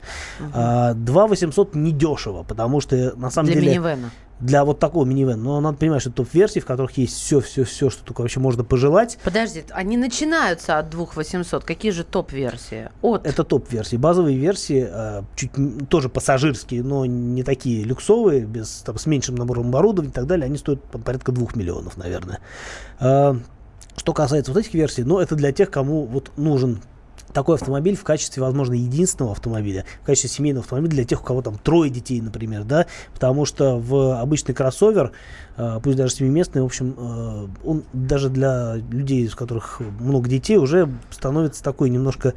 А, 0.54 0.94
2 0.94 1.28
800 1.28 1.76
недешево, 1.76 2.44
потому 2.44 2.80
что 2.80 3.14
на 3.18 3.30
самом 3.30 3.48
Для 3.48 3.56
деле 3.62 3.72
минивена. 3.74 4.12
Для 4.40 4.66
вот 4.66 4.80
такого 4.80 5.06
минивэна, 5.06 5.42
но 5.42 5.62
надо 5.62 5.78
понимать, 5.78 6.02
что 6.02 6.12
топ-версии, 6.12 6.60
в 6.60 6.66
которых 6.66 6.98
есть 6.98 7.16
все-все-все, 7.18 7.90
что 7.90 8.04
только 8.04 8.22
вообще 8.22 8.40
можно 8.40 8.64
пожелать. 8.64 9.18
Подожди, 9.24 9.64
они 9.72 9.96
начинаются 9.98 10.78
от 10.78 10.90
2800. 10.90 11.64
Какие 11.64 11.92
же 11.92 12.04
топ-версии? 12.04 12.90
От. 13.02 13.26
Это 13.26 13.44
топ-версии. 13.44 13.96
Базовые 13.96 14.38
версии 14.38 14.88
э, 14.90 15.24
чуть 15.36 15.52
тоже 15.90 16.10
пассажирские, 16.10 16.84
но 16.84 17.06
не 17.06 17.44
такие 17.44 17.84
люксовые, 17.84 18.46
без, 18.46 18.84
там, 18.86 18.98
с 18.98 19.06
меньшим 19.06 19.36
набором 19.36 19.70
оборудования 19.70 20.12
и 20.12 20.14
так 20.14 20.28
далее. 20.28 20.46
Они 20.46 20.58
стоят 20.58 20.84
по- 20.84 21.00
порядка 21.00 21.32
2 21.32 21.48
миллионов, 21.56 21.96
наверное. 21.98 22.40
Э, 23.00 23.36
что 23.96 24.14
касается 24.14 24.52
вот 24.52 24.60
этих 24.60 24.74
версий, 24.74 25.04
ну, 25.04 25.20
это 25.20 25.36
для 25.36 25.54
тех, 25.54 25.72
кому 25.72 26.06
вот 26.06 26.32
нужен 26.38 26.82
такой 27.34 27.56
автомобиль 27.56 27.96
в 27.96 28.04
качестве, 28.04 28.42
возможно, 28.42 28.74
единственного 28.74 29.34
автомобиля, 29.34 29.86
в 30.02 30.06
качестве 30.06 30.30
семейного 30.30 30.64
автомобиля 30.64 30.92
для 30.92 31.04
тех, 31.06 31.22
у 31.22 31.26
кого 31.26 31.42
там 31.42 31.58
трое 31.58 31.90
детей, 31.90 32.22
например, 32.22 32.64
да, 32.64 32.86
потому 33.14 33.46
что 33.46 33.78
в 33.78 34.20
обычный 34.20 34.54
кроссовер, 34.54 35.12
э, 35.58 35.80
пусть 35.84 35.98
даже 35.98 36.14
семиместный, 36.14 36.62
в 36.62 36.66
общем, 36.66 36.96
э, 36.98 37.48
он 37.64 37.84
даже 37.94 38.30
для 38.30 38.76
людей, 38.76 39.28
у 39.28 39.36
которых 39.36 39.82
много 40.00 40.30
детей, 40.30 40.58
уже 40.58 40.90
становится 41.10 41.64
такой 41.64 41.90
немножко 41.90 42.34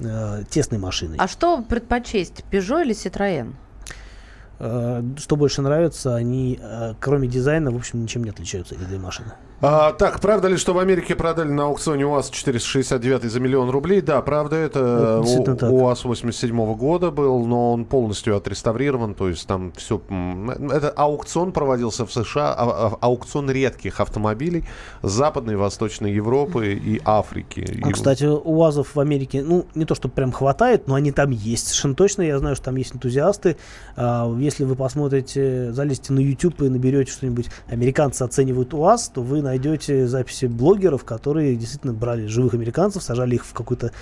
э, 0.00 0.42
тесной 0.50 0.78
машиной. 0.78 1.16
А 1.18 1.28
что 1.28 1.62
предпочесть, 1.62 2.44
Peugeot 2.50 2.82
или 2.82 2.94
Citroën? 2.94 3.52
Что 4.58 5.34
больше 5.34 5.60
нравится, 5.60 6.14
они, 6.14 6.60
кроме 7.00 7.26
дизайна, 7.26 7.72
в 7.72 7.76
общем, 7.76 8.00
ничем 8.00 8.22
не 8.22 8.30
отличаются, 8.30 8.76
эти 8.76 8.84
две 8.84 8.98
машины. 8.98 9.32
А, 9.64 9.92
так, 9.92 10.18
правда 10.20 10.48
ли, 10.48 10.56
что 10.56 10.74
в 10.74 10.78
Америке 10.80 11.14
продали 11.14 11.48
на 11.52 11.66
аукционе 11.66 12.04
УАЗ 12.04 12.30
469 12.30 13.30
за 13.30 13.38
миллион 13.38 13.70
рублей? 13.70 14.00
Да, 14.00 14.20
правда, 14.20 14.56
это 14.56 15.14
Вот, 15.18 15.22
действительно 15.24 15.54
У- 15.54 15.58
так. 15.58 15.70
УАЗ 15.70 16.04
87 16.04 16.74
года 16.74 17.12
был, 17.12 17.46
но 17.46 17.72
он 17.72 17.84
полностью 17.84 18.36
отреставрирован, 18.36 19.14
то 19.14 19.28
есть 19.28 19.46
там 19.46 19.72
все... 19.76 20.02
Это 20.72 20.90
аукцион 20.90 21.52
проводился 21.52 22.04
в 22.04 22.12
США, 22.12 22.52
а- 22.52 22.88
а- 22.88 22.96
аукцион 23.06 23.48
редких 23.52 24.00
автомобилей 24.00 24.64
Западной, 25.02 25.54
Восточной 25.54 26.12
Европы 26.12 26.72
и 26.74 27.00
Африки. 27.04 27.64
Ну, 27.84 27.90
И- 27.90 27.92
кстати, 27.92 28.24
УАЗов 28.24 28.96
в 28.96 28.98
Америке, 28.98 29.44
ну, 29.46 29.66
не 29.76 29.84
то, 29.84 29.94
что 29.94 30.08
прям 30.08 30.32
хватает, 30.32 30.88
но 30.88 30.96
они 30.96 31.12
там 31.12 31.30
есть. 31.30 31.68
Совершенно 31.68 31.94
точно, 31.94 32.22
я 32.22 32.36
знаю, 32.40 32.56
что 32.56 32.64
там 32.64 32.74
есть 32.74 32.96
энтузиасты. 32.96 33.56
А, 33.94 34.28
если 34.40 34.64
вы 34.64 34.74
посмотрите, 34.74 35.72
залезете 35.72 36.12
на 36.14 36.18
YouTube 36.18 36.62
и 36.62 36.68
наберете 36.68 37.12
что-нибудь 37.12 37.46
«Американцы 37.68 38.24
оценивают 38.24 38.74
УАЗ», 38.74 39.10
то 39.10 39.22
вы 39.22 39.40
найдете 39.52 40.06
записи 40.06 40.46
блогеров, 40.46 41.04
которые 41.04 41.56
действительно 41.56 41.92
брали 41.92 42.26
живых 42.26 42.54
американцев, 42.54 43.02
сажали 43.02 43.34
их 43.34 43.44
в 43.44 43.52
какой-то, 43.52 43.92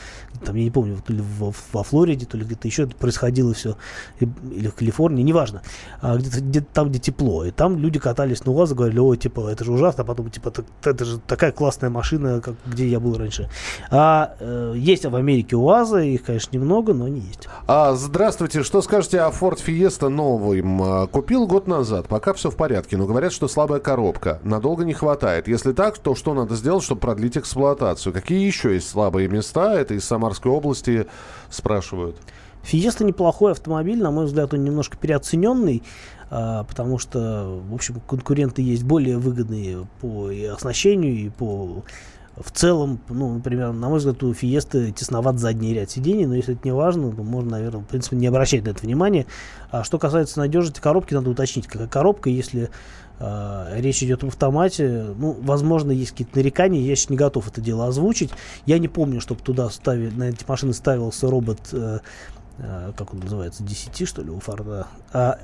там, 0.45 0.55
я 0.55 0.65
не 0.65 0.71
помню, 0.71 0.99
то 1.05 1.13
ли 1.13 1.23
во, 1.39 1.53
во 1.73 1.83
Флориде, 1.83 2.27
то 2.27 2.37
ли 2.37 2.45
где-то 2.45 2.69
еще 2.69 2.85
это 2.85 2.95
происходило 2.95 3.53
все, 3.53 3.77
или 4.21 4.69
в 4.69 4.75
Калифорнии, 4.75 5.23
неважно, 5.23 5.63
а, 6.01 6.17
где-то, 6.17 6.41
где 6.41 6.61
там, 6.61 6.89
где 6.89 6.99
тепло. 6.99 7.45
И 7.45 7.51
там 7.51 7.79
люди 7.79 7.99
катались 7.99 8.45
на 8.45 8.53
УАЗе, 8.53 8.75
говорили, 8.75 8.99
ой, 9.01 9.17
типа, 9.17 9.49
это 9.51 9.65
же 9.65 9.73
ужасно, 9.73 10.05
а 10.05 10.07
потом, 10.07 10.31
типа, 10.31 10.51
«Так- 10.51 10.67
это 10.85 11.05
же 11.05 11.19
такая 11.19 11.53
классная 11.53 11.91
машина, 11.91 12.41
как, 12.41 12.55
где 12.67 12.87
я 12.87 13.01
был 13.01 13.17
раньше. 13.17 13.49
А 13.91 14.35
э, 14.39 14.75
есть 14.77 15.05
в 15.05 15.17
Америке 15.17 15.57
УАЗы, 15.57 16.09
их, 16.09 16.25
конечно, 16.25 16.57
немного, 16.57 16.95
но 16.95 17.07
они 17.07 17.21
есть. 17.21 17.49
А, 17.67 17.95
здравствуйте, 17.95 18.63
что 18.63 18.83
скажете 18.83 19.21
о 19.21 19.31
Ford 19.31 19.59
Fiesta 19.67 20.09
новым? 20.09 20.83
А, 20.83 21.07
Купил 21.07 21.47
год 21.47 21.67
назад, 21.67 22.07
пока 22.09 22.35
все 22.35 22.51
в 22.51 22.57
порядке, 22.57 22.97
но 22.97 23.07
говорят, 23.07 23.33
что 23.33 23.49
слабая 23.49 23.81
коробка, 23.81 24.39
надолго 24.45 24.85
не 24.85 24.95
хватает. 24.95 25.30
Если 25.37 25.73
так, 25.73 25.99
то 25.99 26.15
что 26.15 26.35
надо 26.35 26.55
сделать, 26.55 26.85
чтобы 26.85 27.01
продлить 27.01 27.37
эксплуатацию? 27.37 28.13
Какие 28.13 28.47
еще 28.47 28.75
есть 28.75 28.89
слабые 28.89 29.29
места? 29.29 29.79
Это 29.79 29.95
из 29.95 30.05
Самарской 30.05 30.51
области 30.51 31.07
спрашивают. 31.49 32.17
Фиеста 32.63 33.05
неплохой 33.05 33.53
автомобиль, 33.53 34.03
на 34.03 34.11
мой 34.11 34.27
взгляд, 34.27 34.53
он 34.53 34.65
немножко 34.65 34.97
переоцененный, 34.97 35.83
а, 36.31 36.65
потому 36.65 36.99
что, 36.99 37.61
в 37.69 37.75
общем, 37.75 38.01
конкуренты 38.07 38.63
есть 38.63 38.85
более 38.85 39.19
выгодные 39.19 39.87
по 40.01 40.31
и 40.31 40.45
оснащению, 40.45 41.15
и 41.15 41.29
по 41.31 41.83
В 42.41 42.51
целом, 42.53 43.01
ну, 43.11 43.35
например, 43.35 43.73
на 43.73 43.91
мой 43.91 43.99
взгляд, 43.99 44.23
у 44.23 44.33
Фиесты 44.33 44.93
тесноват 44.93 45.39
задний 45.39 45.75
ряд 45.75 45.91
сидений, 45.91 46.25
но 46.25 46.35
если 46.35 46.55
это 46.55 46.67
не 46.67 46.73
важно, 46.73 47.13
то 47.13 47.23
можно, 47.23 47.51
наверное, 47.51 47.83
в 47.83 47.85
принципе, 47.87 48.17
не 48.17 48.27
обращать 48.27 48.65
на 48.65 48.71
это 48.71 48.81
внимания. 48.81 49.27
А 49.71 49.85
что 49.85 49.99
касается 49.99 50.39
надежности 50.39 50.81
коробки, 50.81 51.13
надо 51.13 51.29
уточнить, 51.29 51.67
какая 51.67 51.87
коробка, 51.87 52.31
если 52.31 52.71
э, 53.19 53.81
речь 53.81 54.03
идет 54.03 54.23
об 54.23 54.31
автомате, 54.31 55.15
ну, 55.19 55.37
возможно, 55.43 55.91
есть 55.91 56.13
какие-то 56.13 56.39
нарекания, 56.39 56.81
я 56.81 56.97
сейчас 56.97 57.11
не 57.11 57.17
готов 57.19 57.47
это 57.47 57.61
дело 57.61 57.87
озвучить. 57.87 58.31
Я 58.65 58.79
не 58.79 58.89
помню, 58.89 59.21
чтобы 59.21 59.43
туда 59.43 59.69
ставили, 59.69 60.11
на 60.11 60.31
эти 60.31 60.45
машины 60.49 60.73
ставился 60.73 61.29
робот, 61.29 61.61
э, 61.73 61.99
э, 62.57 62.93
как 62.97 63.13
он 63.13 63.21
называется, 63.21 63.63
10, 63.63 64.09
что 64.09 64.23
ли, 64.23 64.31
у 64.31 64.41
Форда, 64.41 64.87
а 65.13 65.41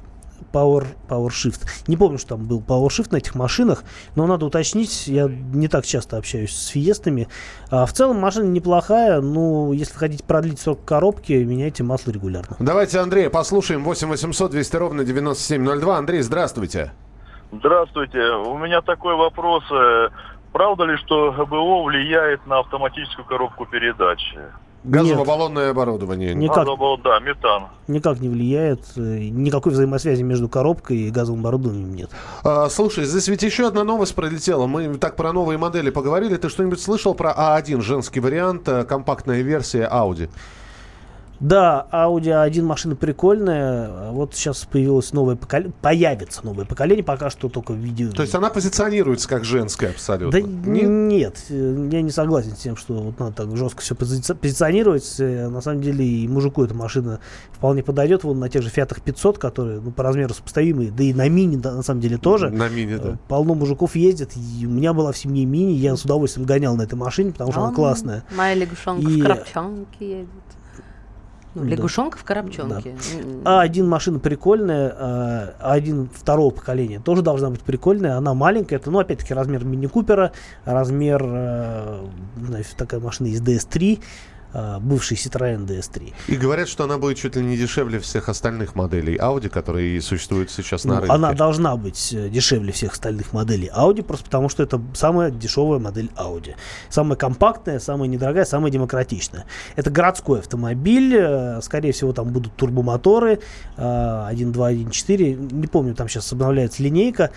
Power, 0.53 0.87
Power 1.09 1.29
Shift. 1.29 1.67
Не 1.87 1.97
помню, 1.97 2.19
что 2.19 2.31
там 2.31 2.47
был 2.47 2.61
Power 2.61 2.89
Shift 2.89 3.09
на 3.11 3.17
этих 3.17 3.35
машинах, 3.35 3.85
но 4.15 4.27
надо 4.27 4.47
уточнить. 4.47 5.07
Я 5.07 5.29
не 5.29 5.69
так 5.69 5.85
часто 5.85 6.17
общаюсь 6.17 6.55
с 6.55 6.69
фиестами. 6.69 7.29
А 7.71 7.87
в 7.87 7.93
целом 7.93 8.19
машина 8.19 8.45
неплохая, 8.45 9.21
но 9.21 9.73
если 9.73 9.97
хотите 9.97 10.25
продлить 10.25 10.61
срок 10.61 10.85
коробки, 10.85 11.33
меняйте 11.33 11.83
масло 11.83 12.11
регулярно. 12.11 12.57
Давайте 12.59 12.99
Андрея 13.01 13.31
послушаем. 13.31 13.85
8 13.85 14.09
800 14.09 14.51
200 14.51 14.77
ровно 14.77 15.05
9702. 15.05 15.97
Андрей, 15.97 16.23
здравствуйте. 16.23 16.93
Здравствуйте. 17.53 18.19
У 18.19 18.59
меня 18.59 18.83
такой 18.83 19.15
вопрос. 19.15 19.65
Э, 19.71 20.09
Правда 20.57 20.85
ли, 20.85 20.97
что 20.97 21.33
ГБО 21.33 21.83
влияет 21.83 22.47
на 22.47 22.61
автоматическую 22.61 23.27
коробку 23.27 23.67
передач? 23.67 24.35
Газово-баллонное 24.87 25.71
оборудование. 25.71 26.35
Никак, 26.35 26.67
да, 27.05 27.19
метан. 27.21 27.65
никак 27.89 28.21
не 28.21 28.29
влияет. 28.29 28.81
э, 28.97 29.01
Никакой 29.31 29.73
взаимосвязи 29.73 30.23
между 30.23 30.49
коробкой 30.49 30.99
и 30.99 31.11
газовым 31.11 31.41
оборудованием 31.41 31.95
нет. 31.95 32.11
А, 32.45 32.69
слушай, 32.69 33.05
здесь 33.05 33.29
ведь 33.29 33.43
еще 33.43 33.67
одна 33.67 33.85
новость 33.85 34.15
пролетела. 34.15 34.67
Мы 34.67 34.95
так 34.99 35.17
про 35.17 35.33
новые 35.33 35.59
модели 35.59 35.91
поговорили. 35.91 36.37
Ты 36.37 36.49
что-нибудь 36.49 36.81
слышал 36.81 37.15
про 37.15 37.33
А1, 37.33 37.81
женский 37.83 38.21
вариант, 38.21 38.69
э, 38.69 38.85
компактная 38.85 39.43
версия 39.43 39.89
Audi? 39.93 40.29
Да, 41.41 41.87
Audi 41.93 42.27
A1 42.29 42.63
машина 42.63 42.97
прикольная. 42.97 43.87
а 43.91 44.11
Вот 44.13 44.35
сейчас 44.35 44.65
появилось 44.65 45.13
новое 45.13 45.37
поколение. 45.37 45.73
Появится 45.83 46.45
новое 46.45 46.65
поколение, 46.65 47.05
пока 47.05 47.29
что 47.31 47.49
только 47.49 47.73
в 47.73 47.77
виде... 47.77 48.09
То 48.09 48.23
есть 48.23 48.35
она 48.35 48.49
позиционируется 48.51 49.29
как 49.29 49.45
женская 49.45 49.91
абсолютно? 49.91 50.41
Да 50.41 50.47
Нет? 50.47 50.89
нет, 50.89 51.45
я 51.51 52.03
не 52.03 52.11
согласен 52.11 52.53
с 52.53 52.59
тем, 52.61 52.77
что 52.77 52.95
вот 52.95 53.19
надо 53.21 53.33
так 53.33 53.57
жестко 53.57 53.83
все 53.83 53.95
позиционировать. 53.95 55.17
Э, 55.19 55.49
На 55.49 55.61
самом 55.61 55.83
деле 55.83 56.05
и 56.07 56.27
мужику 56.29 56.65
эта 56.65 56.75
машина 56.75 57.21
вполне 57.53 57.83
подойдет. 57.83 58.25
Вон 58.25 58.39
на 58.39 58.49
тех 58.49 58.63
же 58.63 58.71
Фиатах 58.71 59.03
500, 59.03 59.39
которые 59.39 59.81
ну, 59.81 59.91
по 59.91 60.03
размеру 60.03 60.33
сопоставимые, 60.35 60.91
да 60.91 61.05
и 61.05 61.13
на 61.13 61.29
мини 61.29 61.57
да, 61.57 61.73
на 61.73 61.83
самом 61.83 62.01
деле 62.01 62.17
тоже. 62.19 62.51
На 62.51 62.69
мини, 62.69 62.97
да. 62.97 63.11
Э, 63.11 63.17
Полно 63.29 63.55
мужиков 63.55 63.95
ездят. 63.97 64.31
И 64.37 64.67
у 64.67 64.71
меня 64.71 64.93
была 64.95 65.13
в 65.13 65.19
семье 65.19 65.45
мини, 65.45 65.73
я 65.73 65.97
с 65.97 66.05
удовольствием 66.05 66.47
гонял 66.47 66.77
на 66.77 66.83
этой 66.83 66.95
машине, 66.95 67.33
потому 67.33 67.53
что 67.53 67.61
она 67.61 67.71
А, 67.71 67.75
классная. 67.75 68.25
Моя 68.37 68.55
лягушонка 68.55 69.09
И- 69.11 69.21
в 69.21 69.25
коробчонке 69.27 70.11
едет. 70.11 70.29
Ну, 71.57 71.63
Да. 71.65 71.69
лягушонка 71.71 72.19
в 72.19 72.25
коробчонке. 72.25 72.91
М. 72.91 73.41
А1 73.45 73.83
машина 73.85 74.19
прикольная, 74.19 74.95
а 74.95 75.79
А1 75.79 76.09
второго 76.15 76.51
поколения 76.51 77.01
тоже 77.01 77.23
должна 77.23 77.49
быть 77.49 77.63
прикольная. 77.63 78.19
Она 78.19 78.35
маленькая, 78.35 78.77
это, 78.77 78.91
ну, 78.91 78.99
опять-таки, 78.99 79.33
размер 79.33 79.65
мини-купера, 79.65 80.33
размер, 80.67 81.23
э, 81.25 82.05
такая 82.77 83.01
машина 83.01 83.29
из 83.29 83.41
DS3, 83.41 84.01
э, 84.01 84.03
бывший 84.81 85.17
Citroёn 85.17 85.67
DS3. 85.67 86.13
И 86.29 86.37
говорят, 86.37 86.69
что 86.69 86.85
она 86.85 86.99
будет 86.99 87.19
чуть 87.19 87.37
ли 87.37 87.43
не 87.43 87.57
дешевле 87.57 87.99
всех 88.01 88.29
остальных 88.29 88.75
моделей 88.75 89.17
Audi, 89.17 89.49
которые 89.49 90.01
существуют 90.01 90.51
сейчас 90.51 90.85
на 90.85 90.95
Ну, 90.95 91.01
рынке. 91.01 91.15
она 91.15 91.33
должна 91.33 91.77
быть 91.77 92.13
э, 92.13 92.29
дешевле 92.29 92.73
всех 92.73 92.93
остальных 92.93 93.33
моделей 93.33 93.71
Audi, 93.75 94.03
просто 94.03 94.25
потому 94.25 94.49
что 94.49 94.63
это 94.63 94.81
самая 94.95 95.31
дешевая 95.31 95.79
модель 95.79 96.11
Audi. 96.17 96.55
Самая 96.89 97.17
компактная, 97.17 97.79
самая 97.79 98.09
недорогая, 98.09 98.45
самая 98.45 98.71
демократичная. 98.71 99.45
Это 99.77 99.91
городской 99.91 100.41
автомобиль, 100.41 101.15
э, 101.17 101.61
скорее 101.63 101.93
всего, 101.93 102.13
там 102.13 102.29
будут 102.29 102.55
турбомоторы, 102.57 103.41
э, 103.77 103.81
1.2, 104.31 104.73
1.4, 104.73 105.35
не 105.53 105.67
помню, 105.67 105.95
там 105.95 106.09
сейчас 106.09 106.33
обновляется 106.33 106.83
линейка. 106.83 107.31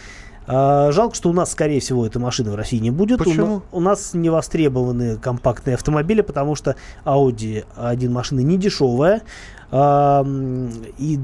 А, 0.51 0.91
Жалко, 0.91 1.15
что 1.15 1.29
у 1.29 1.33
нас, 1.33 1.51
скорее 1.51 1.79
всего, 1.79 2.05
этой 2.07 2.17
машины 2.17 2.49
в 2.49 2.55
России 2.55 2.77
не 2.79 2.89
будет. 2.89 3.21
У 3.21 3.23
Почему? 3.23 3.61
У, 3.71 3.79
нас 3.79 4.15
не 4.15 4.31
востребованы 4.31 5.17
компактные 5.17 5.75
автомобили, 5.75 6.21
потому 6.21 6.55
что 6.55 6.75
Audi 7.05 7.65
A1 7.77 8.09
машина 8.09 8.39
не 8.39 8.57
дешевая. 8.57 9.21
а, 9.71 10.25
И 10.97 11.19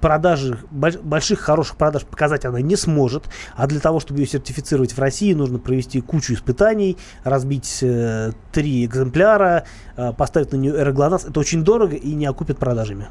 продажи, 0.00 0.58
больш- 0.72 0.98
больших 1.02 1.40
хороших 1.40 1.76
продаж 1.76 2.04
показать 2.06 2.46
она 2.46 2.62
не 2.62 2.74
сможет. 2.76 3.24
А 3.54 3.66
для 3.66 3.80
того, 3.80 4.00
чтобы 4.00 4.20
ее 4.20 4.26
сертифицировать 4.26 4.92
в 4.96 4.98
России, 4.98 5.34
нужно 5.34 5.58
провести 5.58 6.00
кучу 6.00 6.32
испытаний, 6.32 6.96
разбить 7.22 7.80
э, 7.82 8.32
три 8.50 8.86
экземпляра, 8.86 9.64
э, 9.98 10.14
поставить 10.14 10.52
на 10.52 10.56
нее 10.56 10.72
аэроглонасс. 10.74 11.26
Это 11.26 11.38
очень 11.38 11.64
дорого 11.64 11.96
и 11.96 12.14
не 12.14 12.24
окупит 12.24 12.56
продажами. 12.56 13.08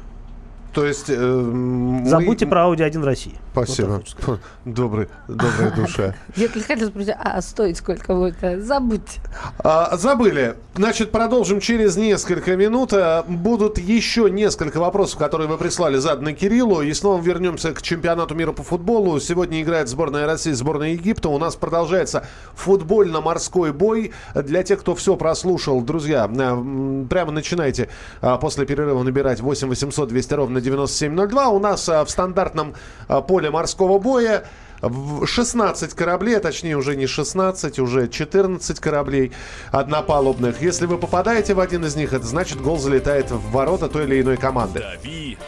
То 0.72 0.86
есть... 0.86 1.06
э, 1.08 1.16
мы- 1.16 2.06
Забудьте 2.08 2.46
про 2.46 2.62
Audi 2.66 2.82
1 2.82 3.00
в 3.00 3.04
России. 3.04 3.34
Вот 3.54 3.64
Спасибо. 3.68 4.02
сказать. 4.06 4.40
Добрый, 4.64 5.08
добрая 5.26 5.72
душа. 5.74 6.14
Я 6.36 6.46
только 6.48 6.66
хотела 6.68 6.88
спросить, 6.88 7.14
а 7.18 7.40
стоит 7.42 7.76
сколько 7.76 8.14
будет? 8.14 8.36
Забудьте. 8.64 9.20
А, 9.58 9.96
забыли. 9.96 10.54
Значит, 10.76 11.10
продолжим 11.10 11.58
через 11.60 11.96
несколько 11.96 12.56
минут. 12.56 12.92
А, 12.92 13.24
Будут 13.26 13.78
еще 13.78 14.30
несколько 14.30 14.78
вопросов, 14.78 15.18
которые 15.18 15.48
вы 15.48 15.58
прислали, 15.58 15.96
заданы 15.96 16.32
Кириллу. 16.34 16.82
И 16.82 16.92
снова 16.94 17.20
вернемся 17.20 17.72
к 17.72 17.82
чемпионату 17.82 18.34
мира 18.36 18.52
по 18.52 18.62
футболу. 18.62 19.18
Сегодня 19.18 19.60
играет 19.62 19.88
сборная 19.88 20.26
России, 20.26 20.52
сборная 20.52 20.90
Египта. 20.90 21.28
У 21.28 21.38
нас 21.38 21.56
продолжается 21.56 22.24
футбольно-морской 22.54 23.72
бой. 23.72 24.12
Для 24.34 24.62
тех, 24.62 24.80
кто 24.80 24.94
все 24.94 25.16
прослушал, 25.16 25.80
друзья, 25.80 26.24
м, 26.26 27.06
прямо 27.10 27.32
начинайте 27.32 27.88
а, 28.20 28.36
после 28.38 28.64
перерыва 28.66 29.02
набирать 29.02 29.40
8 29.40 29.68
800 29.68 30.08
200 30.08 30.34
ровно 30.34 30.59
9702. 30.60 31.48
У 31.48 31.58
нас 31.58 31.88
а, 31.88 32.04
в 32.04 32.10
стандартном 32.10 32.74
а, 33.08 33.20
поле 33.20 33.50
морского 33.50 33.98
боя 33.98 34.44
в 34.80 35.26
16 35.26 35.94
кораблей, 35.94 36.36
а 36.36 36.40
точнее 36.40 36.76
уже 36.76 36.96
не 36.96 37.06
16, 37.06 37.78
уже 37.78 38.08
14 38.08 38.80
кораблей 38.80 39.32
однопалубных. 39.72 40.62
Если 40.62 40.86
вы 40.86 40.98
попадаете 40.98 41.54
в 41.54 41.60
один 41.60 41.84
из 41.84 41.96
них, 41.96 42.12
это 42.12 42.26
значит 42.26 42.60
гол 42.60 42.78
залетает 42.78 43.30
в 43.30 43.50
ворота 43.50 43.88
той 43.88 44.04
или 44.04 44.22
иной 44.22 44.36
команды. 44.36 44.80
«Дави 44.80 45.38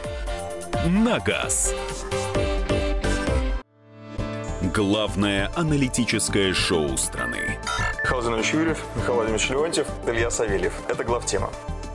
на 0.86 1.18
газ». 1.18 1.74
Главное 4.74 5.50
аналитическое 5.54 6.54
шоу 6.54 6.96
страны. 6.96 7.58
Михаил 8.04 8.36
Юрьев, 8.36 8.78
Михаил 8.96 9.14
Владимирович 9.14 9.50
Леонтьев, 9.50 9.86
Илья 10.06 10.30
Савельев. 10.30 10.72
Это 10.88 11.04
главтема. 11.04 11.50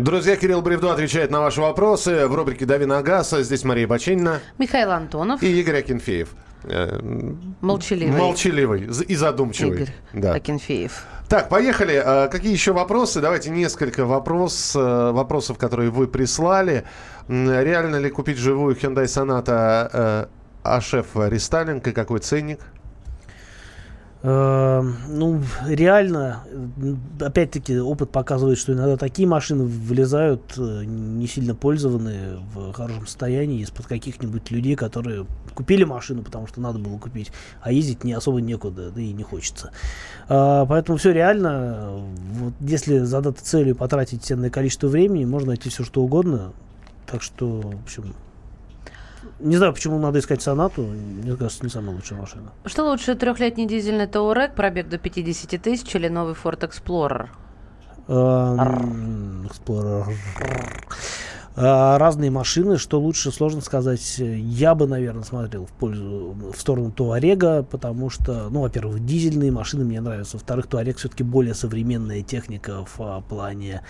Друзья, 0.00 0.36
Кирилл 0.36 0.62
Бревдо 0.62 0.92
отвечает 0.92 1.30
на 1.30 1.40
ваши 1.40 1.60
вопросы 1.60 2.26
в 2.26 2.34
рубрике 2.34 2.64
«Дави 2.64 2.86
на 2.86 3.02
газ». 3.02 3.34
Здесь 3.38 3.64
Мария 3.64 3.86
Бачинина 3.86 4.40
Михаил 4.56 4.92
Антонов, 4.92 5.42
и 5.42 5.60
Игорь 5.60 5.80
Акинфеев. 5.80 6.30
Э, 6.64 6.98
молчаливый. 7.60 8.18
Молчаливый 8.18 8.88
и 9.08 9.14
задумчивый. 9.14 9.82
Игорь 9.82 9.94
Да. 10.14 10.32
Акинфеев. 10.32 11.04
Так, 11.28 11.50
поехали. 11.50 12.02
А, 12.02 12.28
Какие 12.28 12.50
еще 12.50 12.72
вопросы? 12.72 13.20
Давайте 13.20 13.50
несколько 13.50 14.06
вопрос, 14.06 14.74
э, 14.74 15.10
вопросов, 15.12 15.58
которые 15.58 15.90
вы 15.90 16.08
прислали. 16.08 16.84
Реально 17.28 17.96
ли 17.96 18.08
купить 18.08 18.38
живую 18.38 18.76
Hyundai 18.76 19.04
Sonata 19.04 19.90
э, 19.92 20.26
HF 20.64 21.28
рестайлинг 21.28 21.86
и 21.86 21.92
какой 21.92 22.20
ценник? 22.20 22.60
Э, 24.22 24.82
Ну, 25.08 25.42
реально, 25.66 26.44
опять-таки, 27.20 27.78
опыт 27.78 28.10
показывает, 28.10 28.58
что 28.58 28.72
иногда 28.72 28.96
такие 28.96 29.26
машины 29.26 29.64
вылезают 29.64 30.42
э, 30.58 30.84
не 30.84 31.26
сильно 31.26 31.54
пользованные, 31.54 32.38
в 32.54 32.72
хорошем 32.72 33.06
состоянии, 33.06 33.62
из-под 33.62 33.86
каких-нибудь 33.86 34.50
людей, 34.50 34.76
которые 34.76 35.26
купили 35.54 35.84
машину, 35.84 36.22
потому 36.22 36.46
что 36.46 36.60
надо 36.60 36.78
было 36.78 36.98
купить, 36.98 37.32
а 37.62 37.72
ездить 37.72 38.04
не 38.04 38.12
особо 38.12 38.40
некуда, 38.40 38.90
да 38.90 39.00
и 39.00 39.12
не 39.12 39.22
хочется. 39.22 39.72
А, 40.28 40.66
Поэтому 40.66 40.98
все 40.98 41.12
реально. 41.12 42.00
Вот 42.34 42.54
если 42.60 42.98
задаться 42.98 43.44
целью 43.44 43.74
потратить 43.74 44.22
ценное 44.22 44.50
количество 44.50 44.88
времени, 44.88 45.24
можно 45.24 45.48
найти 45.48 45.68
все 45.70 45.84
что 45.84 46.02
угодно. 46.02 46.52
Так 47.06 47.22
что, 47.22 47.60
в 47.60 47.82
общем, 47.82 48.14
Не 49.40 49.56
знаю, 49.56 49.72
почему 49.72 49.98
надо 49.98 50.18
искать 50.18 50.42
сонату. 50.42 50.82
Мне 50.82 51.36
кажется, 51.36 51.64
не 51.64 51.70
самая 51.70 51.94
лучшая 51.94 52.20
машина. 52.20 52.52
Что 52.66 52.84
лучше, 52.84 53.14
трехлетний 53.14 53.66
дизельный 53.66 54.06
Touareg, 54.06 54.54
пробег 54.54 54.88
до 54.88 54.98
50 54.98 55.60
тысяч 55.60 55.94
или 55.94 56.08
новый 56.08 56.34
Ford 56.34 56.60
Explorer? 56.60 57.28
Эм, 58.08 59.46
Explorer. 59.46 60.04
А, 61.56 61.98
Разные 61.98 62.30
машины, 62.30 62.78
что 62.78 63.00
лучше, 63.00 63.30
сложно 63.32 63.60
сказать. 63.60 64.16
Я 64.18 64.74
бы, 64.74 64.86
наверное, 64.86 65.24
смотрел 65.24 65.66
в 65.66 65.70
пользу, 65.70 66.34
в 66.54 66.58
сторону 66.58 66.90
Туарега, 66.90 67.62
потому 67.62 68.08
что, 68.08 68.48
ну, 68.50 68.62
во-первых, 68.62 69.04
дизельные 69.04 69.50
машины 69.50 69.84
мне 69.84 70.00
нравятся. 70.00 70.36
Во-вторых, 70.36 70.66
Туарег 70.68 70.98
все-таки 70.98 71.22
более 71.22 71.54
современная 71.54 72.22
техника 72.22 72.84
в 72.84 73.00
а, 73.00 73.20
плане, 73.20 73.82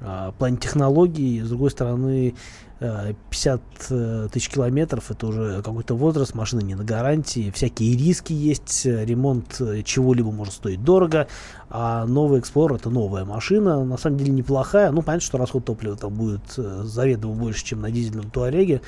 а, 0.00 0.30
в 0.30 0.34
плане 0.34 0.58
технологий. 0.58 1.40
С 1.40 1.48
другой 1.48 1.70
стороны, 1.70 2.28
э, 2.28 2.32
50 2.80 3.60
э, 3.90 4.28
тысяч 4.32 4.48
километров 4.48 5.10
это 5.10 5.26
уже 5.26 5.62
какой-то 5.62 5.94
возраст, 5.94 6.34
машина 6.34 6.60
не 6.60 6.74
на 6.74 6.82
гарантии, 6.82 7.50
всякие 7.54 7.94
риски 7.96 8.32
есть, 8.32 8.86
э, 8.86 9.04
ремонт 9.04 9.60
э, 9.60 9.82
чего-либо 9.82 10.30
может 10.30 10.54
стоить 10.54 10.82
дорого, 10.82 11.28
а 11.68 12.06
новый 12.06 12.40
Explorer 12.40 12.76
это 12.76 12.88
новая 12.88 13.26
машина, 13.26 13.84
на 13.84 13.98
самом 13.98 14.16
деле 14.16 14.32
неплохая, 14.32 14.90
ну 14.92 15.02
понятно, 15.02 15.26
что 15.26 15.36
расход 15.36 15.66
топлива 15.66 15.94
там 15.96 16.14
будет 16.14 16.40
э, 16.56 16.80
заведомо 16.84 17.34
больше, 17.34 17.64
чем 17.64 17.82
на 17.82 17.90
дизельном 17.90 18.30
Туареге, 18.30 18.80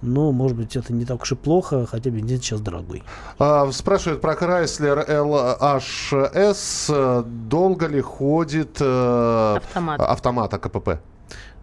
но 0.00 0.30
может 0.30 0.56
быть 0.56 0.76
это 0.76 0.92
не 0.92 1.04
так 1.04 1.22
уж 1.22 1.32
и 1.32 1.34
плохо, 1.34 1.86
хотя 1.86 2.10
бензин 2.10 2.38
сейчас 2.38 2.60
дорогой. 2.60 3.02
А, 3.38 3.70
спрашивают 3.72 4.20
про 4.20 4.34
Chrysler 4.34 5.08
LHS. 5.08 6.92
Э, 6.94 7.24
Долго 7.26 7.88
ли 7.88 8.00
ходит 8.00 8.78
э, 8.80 9.56
Автомат. 9.56 10.00
автомат 10.00 10.54
АКПП? 10.54 11.00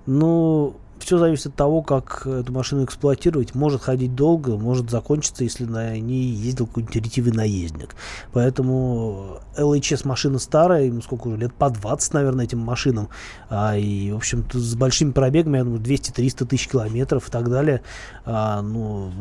Ну, 0.06 0.76
все 1.00 1.18
зависит 1.18 1.48
от 1.48 1.56
того, 1.56 1.82
как 1.82 2.26
эту 2.26 2.52
машину 2.52 2.84
эксплуатировать. 2.84 3.56
Может 3.56 3.84
ходить 3.84 4.16
долго, 4.16 4.58
может 4.58 4.89
закончиться, 4.89 5.43
если 5.43 5.66
на 5.66 5.98
ней 5.98 6.26
ездил 6.26 6.68
какой-нибудь 6.68 6.95
ретивый 6.95 7.34
наездник. 7.34 7.95
Поэтому 8.34 9.39
LHS 9.56 10.08
машина 10.08 10.39
старая, 10.39 10.86
ему 10.86 11.02
сколько 11.02 11.28
уже, 11.28 11.38
лет 11.38 11.54
по 11.54 11.70
20, 11.70 12.14
наверное, 12.14 12.45
этим 12.45 12.60
машинам. 12.60 13.10
А, 13.50 13.78
и, 13.78 14.12
в 14.12 14.18
общем-то, 14.18 14.58
с 14.58 14.76
большими 14.76 15.12
пробегами, 15.12 15.58
я 15.58 15.64
думаю, 15.64 15.82
200-300 15.82 16.45
тысяч 16.45 16.68
километров 16.68 17.28
и 17.28 17.32
так 17.32 17.50
далее. 17.50 17.82
А, 18.26 18.62
ну, 18.62 19.12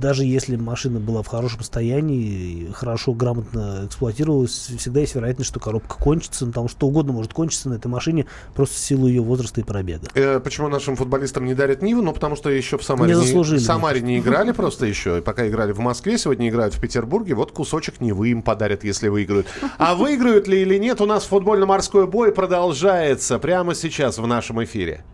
даже 0.00 0.24
если 0.24 0.56
машина 0.56 1.00
была 1.00 1.22
в 1.22 1.26
хорошем 1.26 1.60
состоянии, 1.60 2.70
хорошо, 2.72 3.12
грамотно 3.12 3.82
эксплуатировалась, 3.86 4.70
всегда 4.78 5.00
есть 5.00 5.14
вероятность, 5.14 5.48
что 5.48 5.60
коробка 5.60 5.96
кончится, 5.96 6.46
ну, 6.46 6.52
потому 6.52 6.68
что 6.68 6.76
что 6.76 6.88
угодно 6.88 7.12
может 7.12 7.32
кончиться 7.32 7.68
на 7.68 7.74
этой 7.74 7.88
машине 7.88 8.26
просто 8.54 8.76
в 8.76 8.78
силу 8.78 9.06
ее 9.08 9.22
возраста 9.22 9.60
и 9.60 9.64
пробега. 9.64 10.06
Э, 10.14 10.40
почему 10.40 10.68
нашим 10.68 10.94
футболистам 10.94 11.15
не 11.18 11.54
дарят 11.54 11.82
Ниву? 11.82 12.02
Ну, 12.02 12.12
потому 12.12 12.36
что 12.36 12.50
еще 12.50 12.78
в 12.78 12.82
Самаре 12.82 13.14
Не 13.14 13.14
заслужили, 13.14 13.58
в 13.58 13.62
Самаре 13.62 14.00
не 14.00 14.18
играли 14.18 14.52
просто 14.52 14.86
еще. 14.86 15.18
И 15.18 15.20
пока 15.20 15.46
играли 15.48 15.72
в 15.72 15.78
Москве, 15.78 16.18
сегодня 16.18 16.48
играют 16.48 16.74
в 16.74 16.80
Петербурге. 16.80 17.34
Вот 17.34 17.52
кусочек 17.52 18.00
Нивы 18.00 18.28
им 18.28 18.42
подарят, 18.42 18.84
если 18.84 19.08
выиграют. 19.08 19.46
А 19.78 19.94
выиграют 19.94 20.48
ли 20.48 20.62
или 20.62 20.78
нет, 20.78 21.00
у 21.00 21.06
нас 21.06 21.24
футбольно-морской 21.24 22.06
бой 22.06 22.32
продолжается 22.32 23.38
прямо 23.38 23.74
сейчас 23.74 24.18
в 24.18 24.26
нашем 24.26 24.62
эфире. 24.64 25.04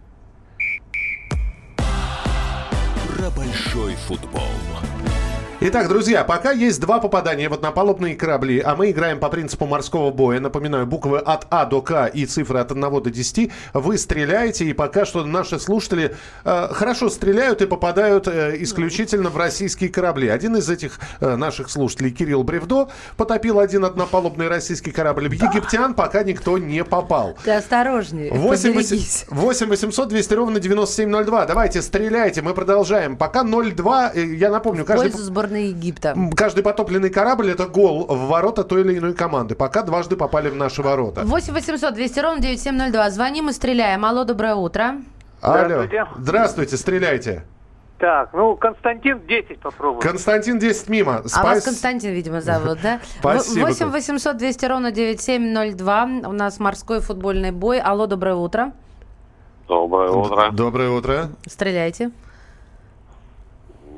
Про 3.16 3.30
большой 3.30 3.94
футбол. 4.06 4.42
Итак, 5.64 5.86
друзья, 5.86 6.24
пока 6.24 6.50
есть 6.50 6.80
два 6.80 6.98
попадания 6.98 7.48
в 7.48 7.54
однопалубные 7.54 8.16
корабли, 8.16 8.58
а 8.58 8.74
мы 8.74 8.90
играем 8.90 9.20
по 9.20 9.28
принципу 9.28 9.64
морского 9.64 10.10
боя, 10.10 10.40
напоминаю, 10.40 10.88
буквы 10.88 11.20
от 11.20 11.46
А 11.50 11.66
до 11.66 11.80
К 11.80 12.08
и 12.08 12.26
цифры 12.26 12.58
от 12.58 12.72
1 12.72 12.82
до 12.82 13.10
10, 13.10 13.52
вы 13.72 13.96
стреляете, 13.96 14.64
и 14.64 14.72
пока 14.72 15.06
что 15.06 15.24
наши 15.24 15.60
слушатели 15.60 16.16
э, 16.44 16.68
хорошо 16.72 17.08
стреляют 17.10 17.62
и 17.62 17.66
попадают 17.66 18.26
э, 18.26 18.56
исключительно 18.58 19.30
в 19.30 19.36
российские 19.36 19.88
корабли. 19.88 20.26
Один 20.26 20.56
из 20.56 20.68
этих 20.68 20.98
э, 21.20 21.36
наших 21.36 21.70
слушателей, 21.70 22.10
Кирилл 22.10 22.42
Бревдо, 22.42 22.88
потопил 23.16 23.60
один 23.60 23.84
однопалубный 23.84 24.48
российский 24.48 24.90
корабль. 24.90 25.28
В 25.28 25.32
египтян 25.32 25.94
пока 25.94 26.24
никто 26.24 26.58
не 26.58 26.82
попал. 26.82 27.38
Ты 27.44 27.52
осторожнее, 27.52 28.32
8 28.32 28.74
поберегись. 28.74 29.26
8 29.28 30.08
200 30.08 30.34
ровно 30.34 30.58
9702. 30.58 31.46
Давайте, 31.46 31.82
стреляйте, 31.82 32.42
мы 32.42 32.52
продолжаем. 32.52 33.16
Пока 33.16 33.44
0-2, 33.44 34.10
э, 34.12 34.34
я 34.34 34.50
напомню, 34.50 34.84
каждый... 34.84 35.12
сборной 35.52 35.68
Египта. 35.68 36.16
Каждый 36.36 36.62
потопленный 36.62 37.10
корабль 37.10 37.50
это 37.50 37.66
гол 37.66 38.06
в 38.06 38.28
ворота 38.28 38.64
той 38.64 38.80
или 38.82 38.98
иной 38.98 39.14
команды. 39.14 39.54
Пока 39.54 39.82
дважды 39.82 40.16
попали 40.16 40.48
в 40.48 40.56
наши 40.56 40.82
ворота. 40.82 41.22
8 41.24 41.52
800 41.52 41.94
200 41.94 42.20
ровно 42.20 42.40
9702. 42.40 43.10
Звоним 43.10 43.48
и 43.48 43.52
стреляем. 43.52 44.04
Алло, 44.04 44.24
доброе 44.24 44.54
утро. 44.54 44.96
Алло. 45.40 45.64
Здравствуйте. 45.64 46.06
Здравствуйте, 46.18 46.76
стреляйте. 46.76 47.44
Так, 47.98 48.30
ну, 48.32 48.56
Константин 48.56 49.20
10 49.28 49.60
попробуем. 49.60 50.00
Константин 50.00 50.58
10 50.58 50.88
мимо. 50.88 51.22
А 51.24 51.28
Спас- 51.28 51.44
вас 51.44 51.64
Константин, 51.64 52.10
видимо, 52.12 52.40
зовут, 52.40 52.78
да? 52.82 52.98
Спасибо, 53.20 53.66
8 53.66 53.78
Кон. 53.78 53.90
800 53.90 54.36
200 54.36 54.66
ровно 54.66 54.90
9702. 54.90 56.04
У 56.26 56.32
нас 56.32 56.58
морской 56.58 57.00
футбольный 57.00 57.52
бой. 57.52 57.78
Алло, 57.78 58.06
доброе 58.06 58.34
утро. 58.34 58.72
Доброе 59.68 60.10
утро. 60.10 60.50
Доброе 60.50 60.90
утро. 60.90 61.28
Стреляйте. 61.46 62.10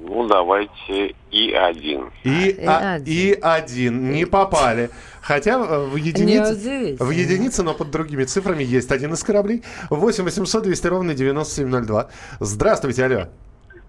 Ну, 0.07 0.27
давайте 0.29 1.15
и 1.31 1.53
один. 1.53 2.11
И, 2.25 2.49
И 2.51 2.65
а- 2.67 2.95
один. 2.95 3.05
и 3.07 3.39
один. 3.41 4.11
Не 4.13 4.27
попали. 4.27 4.91
Хотя 5.23 5.53
э, 5.55 5.87
в 5.87 5.95
Не 5.97 6.09
единице, 6.09 6.97
в 7.03 7.11
единице, 7.11 7.63
но 7.63 7.73
под 7.73 7.91
другими 7.91 8.25
цифрами 8.25 8.63
есть 8.63 8.93
один 8.93 9.15
из 9.15 9.23
кораблей. 9.25 9.63
8 9.89 10.25
800 10.25 10.63
200 10.65 10.87
ровно 10.89 11.15
9702. 11.15 12.09
Здравствуйте, 12.41 13.05
алло. 13.07 13.29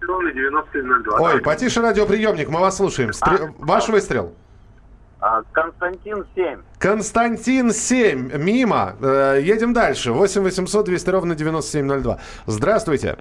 Ровно 0.00 0.32
9702. 0.32 1.20
Ой, 1.20 1.40
потише 1.42 1.82
радиоприемник, 1.82 2.48
мы 2.48 2.60
вас 2.60 2.76
слушаем. 2.76 3.10
Стре- 3.10 3.52
Ваш 3.58 3.88
выстрел. 3.88 4.32
А, 5.20 5.42
Константин 5.52 6.24
7. 6.34 6.60
Константин 6.78 7.72
7, 7.72 8.36
мимо. 8.38 8.96
Э, 9.02 9.38
едем 9.42 9.72
дальше. 9.74 10.12
8 10.12 10.42
800 10.42 10.86
200 10.86 11.10
ровно 11.10 11.34
9702. 11.34 12.18
Здравствуйте. 12.46 13.16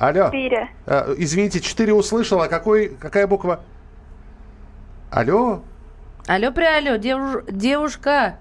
Алло. 0.00 0.26
Четыре. 0.26 0.70
Э, 0.86 1.14
извините, 1.18 1.60
4 1.60 1.92
услышал, 1.92 2.40
а 2.40 2.48
какой, 2.48 2.88
какая 2.88 3.26
буква? 3.26 3.60
Алло? 5.10 5.62
Алло, 6.26 6.50
при 6.52 6.64
алло, 6.64 6.96
девуш- 6.96 7.44
девушка. 7.52 8.38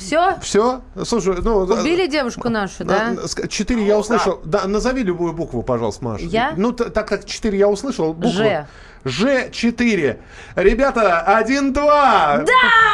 Все? 0.00 0.38
Все? 0.40 0.80
Слушай, 1.04 1.36
ну... 1.42 1.58
Убили 1.58 2.06
девушку 2.06 2.48
нашу, 2.48 2.84
да? 2.84 3.14
Четыре 3.48 3.84
я 3.86 3.98
услышал. 3.98 4.40
Да, 4.44 4.66
назови 4.66 5.02
любую 5.02 5.32
букву, 5.32 5.62
пожалуйста, 5.62 6.04
Маша. 6.04 6.24
Я? 6.24 6.54
Ну, 6.56 6.72
так 6.72 7.06
как 7.06 7.24
четыре 7.24 7.58
я 7.58 7.68
услышал, 7.68 8.12
букву. 8.12 8.30
Ж. 8.30 8.66
Ж4. 9.04 10.18
Ребята, 10.56 11.24
1-2. 11.26 11.72
Да! 11.72 12.44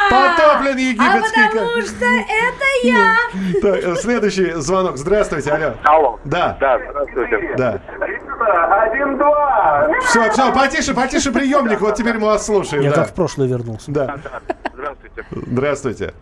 Потоплен 0.09 0.77
А 0.77 0.79
египетский... 0.79 1.49
ко- 1.49 1.57
потому 1.57 1.81
что 1.81 2.05
это 2.05 2.65
я! 2.83 3.15
Так, 3.61 3.97
следующий 3.97 4.53
звонок. 4.53 4.97
Здравствуйте, 4.97 5.51
алло. 5.51 5.73
Алло. 5.83 6.19
Да, 6.23 6.57
Да, 6.59 6.79
здравствуйте. 6.89 7.55
да. 7.57 7.81
Один-два. 8.69 9.89
Все, 10.05 10.31
все, 10.31 10.53
потише, 10.53 10.93
потише 10.93 11.31
приемник. 11.31 11.81
Вот 11.81 11.95
теперь 11.95 12.17
мы 12.17 12.27
вас 12.27 12.45
слушаем. 12.45 12.83
Я 12.83 12.91
да. 12.91 12.95
как 12.97 13.09
в 13.09 13.13
прошлое 13.13 13.47
вернулся. 13.47 13.91
Да. 13.91 14.17
Здравствуйте. 14.73 15.25
Здравствуйте. 15.31 16.13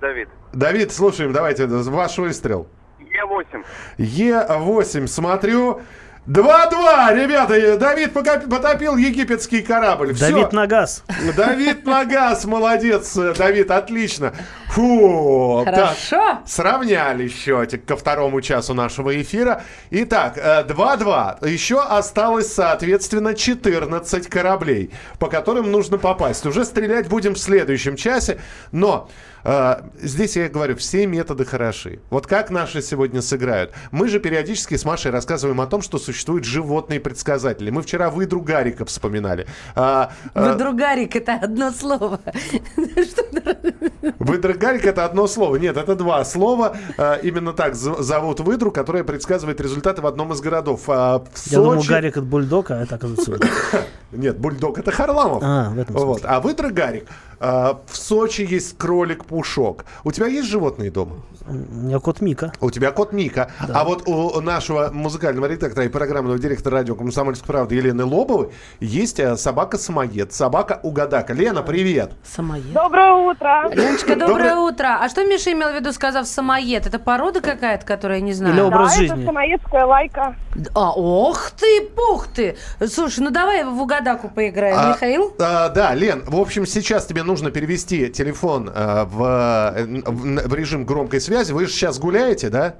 Давид. 0.00 0.28
Давид, 0.52 0.92
слушаем, 0.92 1.32
давайте, 1.32 1.66
ваш 1.66 2.18
выстрел. 2.18 2.66
Е8. 3.00 3.64
Е8, 3.98 5.06
смотрю. 5.06 5.80
2-2, 6.26 7.14
ребята, 7.14 7.76
Давид 7.78 8.12
потопил 8.12 8.96
египетский 8.96 9.62
корабль. 9.62 10.12
Всё. 10.12 10.32
Давид 10.32 10.52
на 10.52 10.66
газ. 10.66 11.04
Давид 11.36 11.86
на 11.86 12.04
газ, 12.04 12.44
молодец, 12.46 13.16
э, 13.16 13.32
Давид, 13.32 13.70
отлично. 13.70 14.32
Фу, 14.70 15.62
так, 15.64 15.74
Хорошо. 15.74 16.38
сравняли 16.44 17.28
счетик 17.28 17.84
ко 17.84 17.96
второму 17.96 18.40
часу 18.40 18.74
нашего 18.74 19.22
эфира. 19.22 19.62
Итак, 19.90 20.36
э, 20.36 20.64
2-2. 20.64 21.38
Еще 21.48 21.80
осталось, 21.80 22.52
соответственно, 22.52 23.34
14 23.34 24.26
кораблей, 24.26 24.90
по 25.20 25.28
которым 25.28 25.70
нужно 25.70 25.96
попасть. 25.96 26.44
Уже 26.44 26.64
стрелять 26.64 27.08
будем 27.08 27.34
в 27.34 27.38
следующем 27.38 27.94
часе, 27.94 28.40
но 28.72 29.08
э, 29.08 29.35
здесь 30.00 30.36
я 30.36 30.48
говорю, 30.48 30.76
все 30.76 31.06
методы 31.06 31.44
хороши. 31.44 32.00
Вот 32.10 32.26
как 32.26 32.50
наши 32.50 32.82
сегодня 32.82 33.22
сыграют. 33.22 33.72
Мы 33.90 34.08
же 34.08 34.18
периодически 34.18 34.76
с 34.76 34.84
Машей 34.84 35.10
рассказываем 35.10 35.60
о 35.60 35.66
том, 35.66 35.82
что 35.82 35.98
существуют 35.98 36.44
животные 36.44 37.00
предсказатели. 37.00 37.70
Мы 37.70 37.82
вчера 37.82 38.10
выдру 38.10 38.40
Гарика 38.40 38.84
вспоминали. 38.84 39.46
А, 39.74 40.12
а, 40.34 40.52
Выдругарик 40.52 41.16
это 41.16 41.34
одно 41.34 41.70
слово. 41.70 42.20
Выдра 44.18 44.54
Гарик 44.54 44.86
это 44.86 45.04
одно 45.04 45.26
слово. 45.26 45.56
Нет, 45.56 45.76
это 45.76 45.94
два 45.94 46.24
слова. 46.24 46.76
А, 46.98 47.14
Именно 47.16 47.52
так 47.52 47.74
зовут 47.74 48.40
выдру, 48.40 48.70
которая 48.70 49.04
предсказывает 49.04 49.60
результаты 49.60 50.02
в 50.02 50.06
одном 50.06 50.32
из 50.32 50.40
городов. 50.40 50.82
А, 50.88 51.24
Я 51.46 51.58
думал, 51.58 51.82
Гарик 51.86 52.16
это 52.16 52.26
бульдог, 52.26 52.70
а 52.70 52.82
это 52.82 52.96
оказывается... 52.96 53.38
Нет, 54.12 54.38
бульдог 54.38 54.78
это 54.78 54.90
Харламов. 54.92 55.42
А, 55.44 55.70
в 55.70 55.78
этом 55.78 55.94
вот. 55.96 56.22
А 56.24 56.40
выдра 56.40 56.70
Гарик. 56.70 57.06
Э, 57.40 57.74
в 57.86 57.96
Сочи 57.96 58.42
есть 58.48 58.76
кролик-пушок. 58.78 59.84
У 60.04 60.12
тебя 60.12 60.26
есть 60.26 60.48
животные 60.48 60.90
дома? 60.90 61.16
У 61.48 61.52
меня 61.52 62.00
кот 62.00 62.20
Мика. 62.20 62.52
У 62.60 62.70
тебя 62.70 62.90
кот 62.90 63.12
Мика. 63.12 63.50
А 63.72 63.84
вот 63.84 64.08
у 64.08 64.40
нашего 64.40 64.90
музыкального 64.92 65.46
редактора 65.46 65.86
и 65.86 65.88
программного 65.88 66.38
директора 66.38 66.78
радио 66.78 66.94
«Комсомольская 66.96 67.46
правда» 67.46 67.74
Елены 67.74 68.04
Лобовой 68.04 68.50
есть 68.80 69.20
э, 69.20 69.36
собака-самоед, 69.36 70.32
собака-угадака. 70.32 71.32
Лена, 71.34 71.62
привет! 71.62 72.12
Самоед. 72.24 72.72
Доброе 72.72 73.12
утро. 73.12 73.68
Леночка, 73.72 74.16
доброе 74.16 74.26
Доброе- 74.28 74.56
утро. 74.56 74.98
А 75.00 75.08
что 75.08 75.24
Миша 75.24 75.52
имел 75.52 75.70
в 75.70 75.74
виду, 75.76 75.92
сказав 75.92 76.26
самоед? 76.26 76.86
Это 76.86 76.98
порода 76.98 77.40
какая-то, 77.40 77.86
которую 77.86 78.18
я 78.18 78.24
не 78.24 78.32
знаю? 78.32 78.54
Или 78.54 78.60
образ 78.62 78.92
да, 78.92 78.96
жизни. 78.98 79.16
это 79.18 79.26
самоедская 79.26 79.86
лайка. 79.86 80.36
А, 80.74 80.90
ох 80.92 81.50
ты, 81.52 81.82
пух 81.94 82.26
ты! 82.28 82.56
Слушай, 82.88 83.20
ну 83.20 83.30
давай 83.30 83.64
в 83.64 83.80
угадаку 83.80 84.28
поиграем, 84.28 84.76
А, 84.78 84.88
Михаил. 84.94 85.34
а, 85.38 85.68
да, 85.68 85.94
Лен, 85.94 86.24
в 86.26 86.40
общем, 86.40 86.66
сейчас 86.66 87.06
тебе 87.06 87.22
нужно 87.26 87.50
перевести 87.50 88.08
телефон 88.08 88.70
э, 88.74 89.04
в, 89.04 89.74
э, 89.76 89.84
в- 90.06 90.48
в 90.48 90.54
режим 90.54 90.84
громкой 90.86 91.20
связи. 91.20 91.52
Вы 91.52 91.66
же 91.66 91.72
сейчас 91.72 91.98
гуляете, 91.98 92.48
да? 92.48 92.76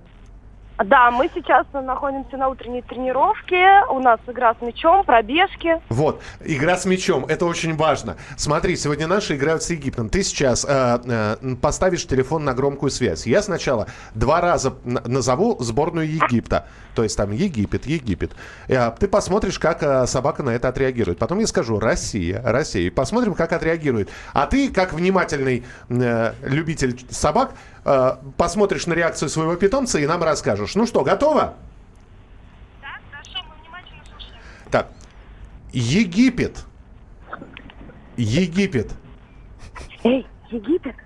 Да, 0.85 1.11
мы 1.11 1.31
сейчас 1.35 1.67
находимся 1.73 2.37
на 2.37 2.49
утренней 2.49 2.83
тренировке. 2.83 3.83
У 3.91 3.99
нас 3.99 4.21
игра 4.27 4.55
с 4.55 4.61
мячом, 4.61 5.05
пробежки. 5.05 5.81
Вот, 5.89 6.21
игра 6.45 6.77
с 6.77 6.85
мячом, 6.85 7.25
это 7.27 7.47
очень 7.47 7.77
важно. 7.77 8.17
Смотри, 8.37 8.77
сегодня 8.77 9.07
наши 9.07 9.37
играют 9.37 9.63
с 9.63 9.71
Египтом. 9.71 10.11
Ты 10.11 10.23
сейчас 10.23 10.67
э, 10.69 10.99
э, 11.05 11.55
поставишь 11.63 12.07
телефон 12.07 12.45
на 12.45 12.53
громкую 12.53 12.91
связь. 12.91 13.27
Я 13.27 13.41
сначала 13.41 13.87
два 14.15 14.43
раза 14.43 14.75
назову 14.85 15.57
сборную 15.61 16.09
Египта. 16.11 16.67
То 16.95 17.03
есть 17.03 17.17
там 17.17 17.33
Египет, 17.33 17.87
Египет. 17.87 18.33
Э, 18.69 18.91
ты 18.91 19.09
посмотришь, 19.09 19.59
как 19.59 19.83
э, 19.83 20.07
собака 20.07 20.43
на 20.43 20.51
это 20.51 20.69
отреагирует. 20.69 21.19
Потом 21.19 21.39
я 21.39 21.47
скажу 21.47 21.79
Россия, 21.79 22.43
Россия. 22.45 22.87
И 22.89 22.91
посмотрим, 22.91 23.35
как 23.35 23.53
отреагирует. 23.53 24.11
А 24.35 24.47
ты, 24.47 24.71
как 24.71 24.93
внимательный 24.93 25.65
э, 25.89 26.33
любитель 26.43 26.99
собак, 27.09 27.53
э, 27.87 28.17
посмотришь 28.37 28.87
на 28.87 28.93
реакцию 28.95 29.29
своего 29.29 29.55
питомца 29.57 29.99
и 29.99 30.07
нам 30.07 30.23
расскажешь. 30.23 30.75
Ну 30.75 30.87
что, 30.87 31.03
готово? 31.05 31.55
Да, 32.83 32.89
хорошо, 33.11 33.45
мы 33.49 33.63
внимательно 33.63 34.03
слушаем. 34.11 34.41
Так, 34.71 34.89
Египет. 35.73 36.65
Египет. 38.17 38.91
Эй, 40.03 40.27
Египет? 40.51 40.97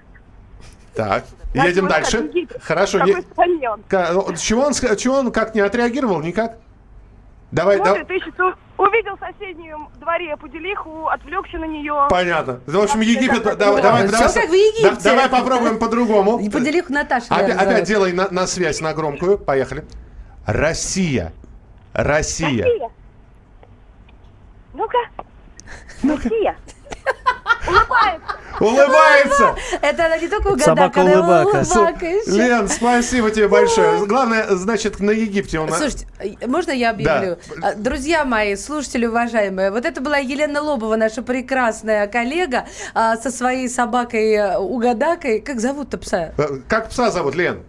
Так, 0.95 1.25
Как 1.55 1.65
едем 1.67 1.89
дальше. 1.89 2.19
Египет? 2.19 2.63
Хорошо. 2.63 2.99
В 2.99 3.01
какой 3.01 3.15
е- 3.17 3.23
стране 3.23 3.71
он? 3.71 4.37
Чего 4.37 4.63
он, 4.63 4.75
чего 4.75 5.19
он 5.19 5.33
как 5.33 5.55
не 5.55 5.61
отреагировал? 5.61 6.21
Никак? 6.23 6.59
Давай, 7.53 7.79
да- 7.79 7.95
Смотрит, 7.97 8.11
ищет, 8.11 8.41
у- 8.41 8.55
увидел 8.81 9.17
в 9.17 9.21
соседнем 9.21 9.89
дворе 9.97 10.37
пуделиху, 10.37 11.09
отвлекся 11.09 11.59
на 11.59 11.67
нее. 11.67 12.07
Понятно. 12.09 12.61
В 12.67 12.79
общем, 12.81 13.01
Египет... 13.01 13.43
да, 13.43 13.55
да- 13.55 13.75
да, 13.77 13.83
давай, 13.83 14.09
да. 14.09 14.19
давай, 14.19 14.49
давай, 14.83 15.03
давай 15.03 15.29
попробуем 15.29 15.79
по-другому. 15.79 16.39
И 16.39 16.49
поделих 16.49 16.89
Наташа. 16.89 17.27
Опять 17.35 17.59
зовут. 17.61 17.83
делай 17.85 18.13
на, 18.13 18.31
на 18.31 18.47
связь, 18.47 18.81
на 18.81 18.95
громкую. 18.95 19.39
Поехали. 19.39 19.85
Россия. 20.47 21.33
Россия. 21.93 22.65
Россия. 22.65 22.91
Ну-ка. 24.73 24.99
Россия. 26.03 26.57
Улыбается. 27.71 28.41
Улыбается. 28.61 29.55
Это 29.81 30.07
она 30.07 30.19
не 30.19 30.29
только 30.29 30.49
угадака, 30.49 30.65
Собака 30.65 30.99
улыбака. 30.99 31.63
Лен, 32.27 32.69
спасибо 32.69 33.31
тебе 33.31 33.49
большое. 33.49 34.07
Главное, 34.07 34.47
значит, 34.51 35.01
на 35.01 35.13
Египте 35.13 35.59
он... 35.61 35.71
Слушайте, 35.73 36.07
э, 36.19 36.47
можно 36.47 36.71
я 36.73 36.91
объявлю? 36.91 37.39
А, 37.63 37.75
Друзья 37.75 38.25
мои, 38.25 38.57
слушатели 38.57 39.07
уважаемые, 39.07 39.71
вот 39.71 39.87
это 39.87 40.01
была 40.01 40.19
Елена 40.19 40.61
Лобова, 40.61 40.97
наша 40.97 41.23
прекрасная 41.23 42.07
коллега, 42.07 42.67
а, 42.95 43.17
со 43.17 43.31
своей 43.31 43.69
собакой 43.69 44.57
Угадакой. 44.57 45.41
Как 45.41 45.61
зовут-то 45.61 45.97
пса? 45.99 46.33
Э, 46.37 46.59
Как 46.69 46.91
пса 46.91 47.11
зовут, 47.11 47.35
Лен? 47.35 47.63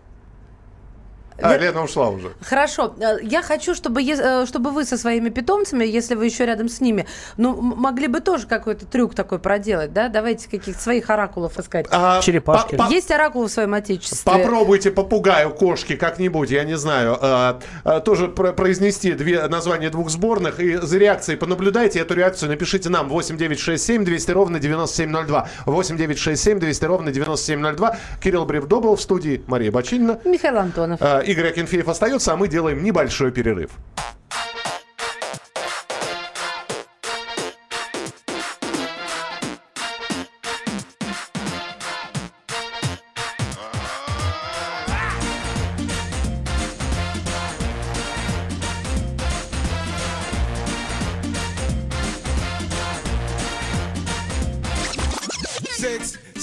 А, 1.42 1.54
Лен- 1.54 1.62
Лена 1.62 1.84
ушла 1.84 2.10
уже. 2.10 2.32
Хорошо, 2.42 2.96
э, 3.00 3.18
я 3.24 3.42
хочу, 3.42 3.74
чтобы, 3.76 4.02
э, 4.04 4.46
чтобы 4.46 4.72
вы 4.72 4.86
со 4.86 4.98
своими 4.98 5.30
питомцами, 5.30 5.86
если 5.86 6.16
вы 6.16 6.26
еще 6.26 6.46
рядом 6.46 6.70
с 6.70 6.82
ними, 6.82 7.06
ну, 7.38 7.60
могли 7.62 8.08
бы 8.08 8.20
тоже 8.20 8.48
какой-то 8.48 8.86
трюк 8.86 9.16
такой 9.16 9.40
проделать, 9.40 9.94
да? 9.94 10.10
Давайте 10.10 10.50
каких-то 10.50 10.82
своих 10.82 11.10
оракулов 11.10 11.60
искать. 11.60 11.86
А, 11.92 12.22
Черепашки. 12.22 12.76
по- 12.76 12.86
по- 12.88 12.92
Есть 12.92 13.12
оракул 13.12 13.46
в 13.48 13.52
своем 13.52 13.74
отечестве? 13.74 14.20
Попробуйте 14.24 14.92
попугаю 14.92 15.52
кошки 15.52 15.96
как-нибудь, 15.96 16.50
я 16.50 16.64
не 16.64 16.78
знаю, 16.78 17.18
э, 17.22 17.60
э, 17.86 18.00
тоже 18.04 18.28
про- 18.28 18.54
произнести 18.54 19.14
две, 19.14 19.48
названия 19.48 19.90
двух 19.90 20.10
сборных 20.10 20.60
и 20.60 20.78
за 20.78 20.98
реакцией 20.98 21.38
понаблюдайте 21.38 22.00
эту 22.00 22.14
реакцию, 22.14 22.50
напишите 22.50 22.90
нам 22.90 23.10
8967 23.10 24.04
200 24.06 24.32
ровно 24.32 24.60
9702. 24.60 25.48
8967 25.66 26.60
200 26.60 26.86
ровно 26.86 27.12
9702. 27.12 27.98
Кирилл 28.22 28.46
Бревдо 28.46 28.80
был 28.80 28.96
в 28.96 29.02
студии, 29.02 29.44
Мария 29.48 29.72
Бочинина. 29.72 30.20
Михаил 30.26 30.58
Антонов. 30.58 31.00
Э, 31.02 31.22
Игорь 31.32 31.48
Акинфеев 31.48 31.88
остается, 31.88 32.34
а 32.34 32.36
мы 32.36 32.50
делаем 32.50 32.84
небольшой 32.84 33.32
перерыв. 33.32 33.72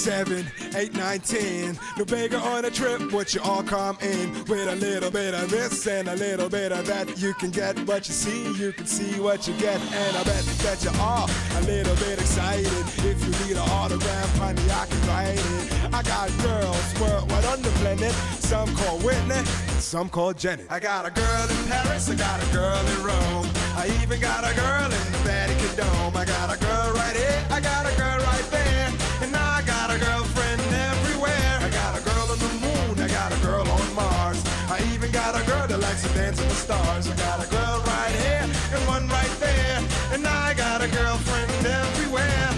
Seven, 0.09 0.47
eight, 0.75 0.95
nine, 0.95 1.21
ten. 1.21 1.79
No 1.99 2.05
bigger 2.07 2.39
on 2.39 2.65
a 2.65 2.71
trip, 2.71 3.13
would 3.13 3.35
you 3.35 3.43
all 3.43 3.63
come 3.63 3.99
in 4.01 4.33
with 4.47 4.67
a 4.67 4.77
little 4.77 5.11
bit 5.11 5.35
of 5.35 5.51
this 5.51 5.87
and 5.87 6.09
a 6.09 6.17
little 6.17 6.49
bit 6.49 6.73
of 6.73 6.87
that? 6.87 7.19
You 7.19 7.35
can 7.35 7.51
get 7.51 7.79
what 7.87 8.09
you 8.09 8.15
see, 8.15 8.55
you 8.55 8.73
can 8.73 8.87
see 8.87 9.21
what 9.21 9.47
you 9.47 9.53
get, 9.59 9.79
and 9.79 10.17
I 10.17 10.25
bet 10.25 10.43
that 10.65 10.83
you 10.83 10.91
are 10.99 11.29
a 11.29 11.61
little 11.67 11.95
bit 11.97 12.19
excited. 12.19 12.73
If 13.05 13.21
you 13.23 13.33
need 13.45 13.57
an 13.59 13.69
autograph, 13.69 14.39
honey, 14.39 14.63
I 14.71 14.87
can 14.87 15.03
write 15.09 15.37
it. 15.37 15.95
I 15.95 16.03
got 16.03 16.29
girls 16.41 16.89
worldwide 16.99 17.45
on 17.45 17.61
the 17.61 17.73
planet. 17.81 18.13
Some 18.41 18.75
call 18.77 18.99
Whitney, 19.01 19.45
some 19.79 20.09
call 20.09 20.33
Janet. 20.33 20.69
I 20.71 20.81
got 20.81 21.05
a 21.05 21.11
girl 21.11 21.51
in 21.51 21.69
Paris, 21.69 22.09
I 22.09 22.15
got 22.15 22.43
a 22.43 22.51
girl 22.51 22.81
in 22.95 23.03
Rome. 23.05 23.47
I 23.77 23.85
even 24.03 24.19
got 24.23 24.41
a 24.51 24.55
girl 24.57 24.87
in 24.87 25.13
the 25.13 25.21
Vatican 25.29 25.77
Dome. 25.77 26.17
I 26.17 26.25
got 26.25 26.57
a 26.57 26.59
girl 26.59 26.93
right 26.95 27.15
here, 27.15 27.45
I 27.51 27.61
got 27.61 27.85
a 27.85 27.95
girl 27.95 28.19
right 28.25 28.51
there. 28.51 28.68
Dance 36.29 36.41
with 36.41 36.49
the 36.51 36.57
stars. 36.57 37.09
I 37.09 37.17
got 37.17 37.47
a 37.47 37.51
girl 37.51 37.83
right 37.87 38.15
here 38.23 38.43
and 38.75 38.87
one 38.87 39.09
right 39.09 39.35
there. 39.41 39.83
And 40.13 40.27
I 40.27 40.55
got 40.55 40.83
a 40.83 40.89
girlfriend 40.89 41.67
everywhere. 41.67 42.51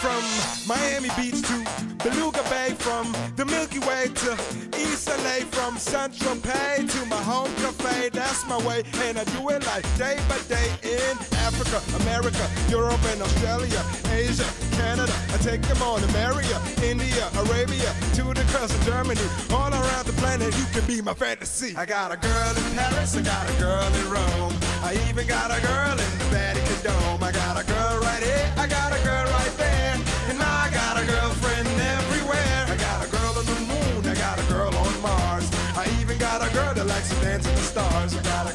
From 0.00 0.22
Miami 0.66 1.10
Beach 1.16 1.40
to 1.42 1.64
Beluga 2.02 2.42
Bay, 2.50 2.74
from 2.78 3.14
the 3.36 3.44
Milky 3.44 3.78
Way 3.80 4.08
to 4.08 4.32
East 4.76 5.08
LA, 5.08 5.46
from 5.52 5.78
Central 5.78 6.36
Pay 6.36 6.86
to 6.86 7.06
my 7.06 7.22
home 7.22 7.54
cafe. 7.56 8.08
That's 8.08 8.44
my 8.48 8.58
way, 8.66 8.82
and 9.04 9.18
I 9.18 9.24
do 9.24 9.48
it 9.50 9.64
like 9.66 9.84
day 9.96 10.18
by 10.28 10.38
day 10.48 10.68
in 10.82 11.31
Africa, 11.42 11.82
America, 12.02 12.44
Europe, 12.70 13.02
and 13.12 13.20
Australia, 13.20 13.82
Asia, 14.10 14.46
Canada. 14.78 15.12
I 15.34 15.38
take 15.38 15.62
them 15.62 15.82
on 15.82 16.02
America, 16.14 16.56
India, 16.82 17.28
Arabia, 17.34 17.90
to 18.14 18.22
the 18.32 18.44
of 18.62 18.84
Germany, 18.84 19.26
all 19.50 19.72
around 19.72 20.06
the 20.06 20.12
planet. 20.22 20.54
You 20.56 20.66
can 20.72 20.86
be 20.86 21.02
my 21.02 21.14
fantasy. 21.14 21.74
I 21.76 21.84
got 21.84 22.12
a 22.12 22.16
girl 22.16 22.52
in 22.56 22.76
Paris, 22.76 23.16
I 23.16 23.22
got 23.22 23.50
a 23.50 23.54
girl 23.58 23.90
in 24.00 24.06
Rome, 24.08 24.54
I 24.86 24.94
even 25.08 25.26
got 25.26 25.50
a 25.50 25.60
girl 25.60 25.92
in 25.92 26.10
the 26.18 26.28
Vatican 26.30 26.78
Dome. 26.86 27.22
I 27.22 27.32
got 27.32 27.58
a 27.58 27.64
girl 27.66 27.98
right 28.00 28.22
here, 28.22 28.46
I 28.56 28.68
got 28.68 28.92
a 28.92 29.02
girl 29.02 29.26
right 29.34 29.54
there, 29.58 29.98
and 30.30 30.38
I 30.40 30.70
got 30.70 30.94
a 31.02 31.04
girlfriend 31.04 31.66
everywhere. 31.98 32.66
I 32.70 32.76
got 32.76 32.98
a 33.04 33.10
girl 33.10 33.34
on 33.34 33.46
the 33.50 33.58
moon, 33.66 34.06
I 34.06 34.14
got 34.14 34.38
a 34.38 34.46
girl 34.46 34.72
on 34.74 34.94
Mars, 35.02 35.50
I 35.74 35.90
even 36.00 36.18
got 36.18 36.38
a 36.38 36.52
girl 36.54 36.72
that 36.74 36.86
likes 36.86 37.08
to 37.10 37.16
dance 37.20 37.44
with 37.46 37.56
the 37.56 37.62
stars. 37.62 38.16
I 38.16 38.22
got 38.22 38.46
a 38.52 38.54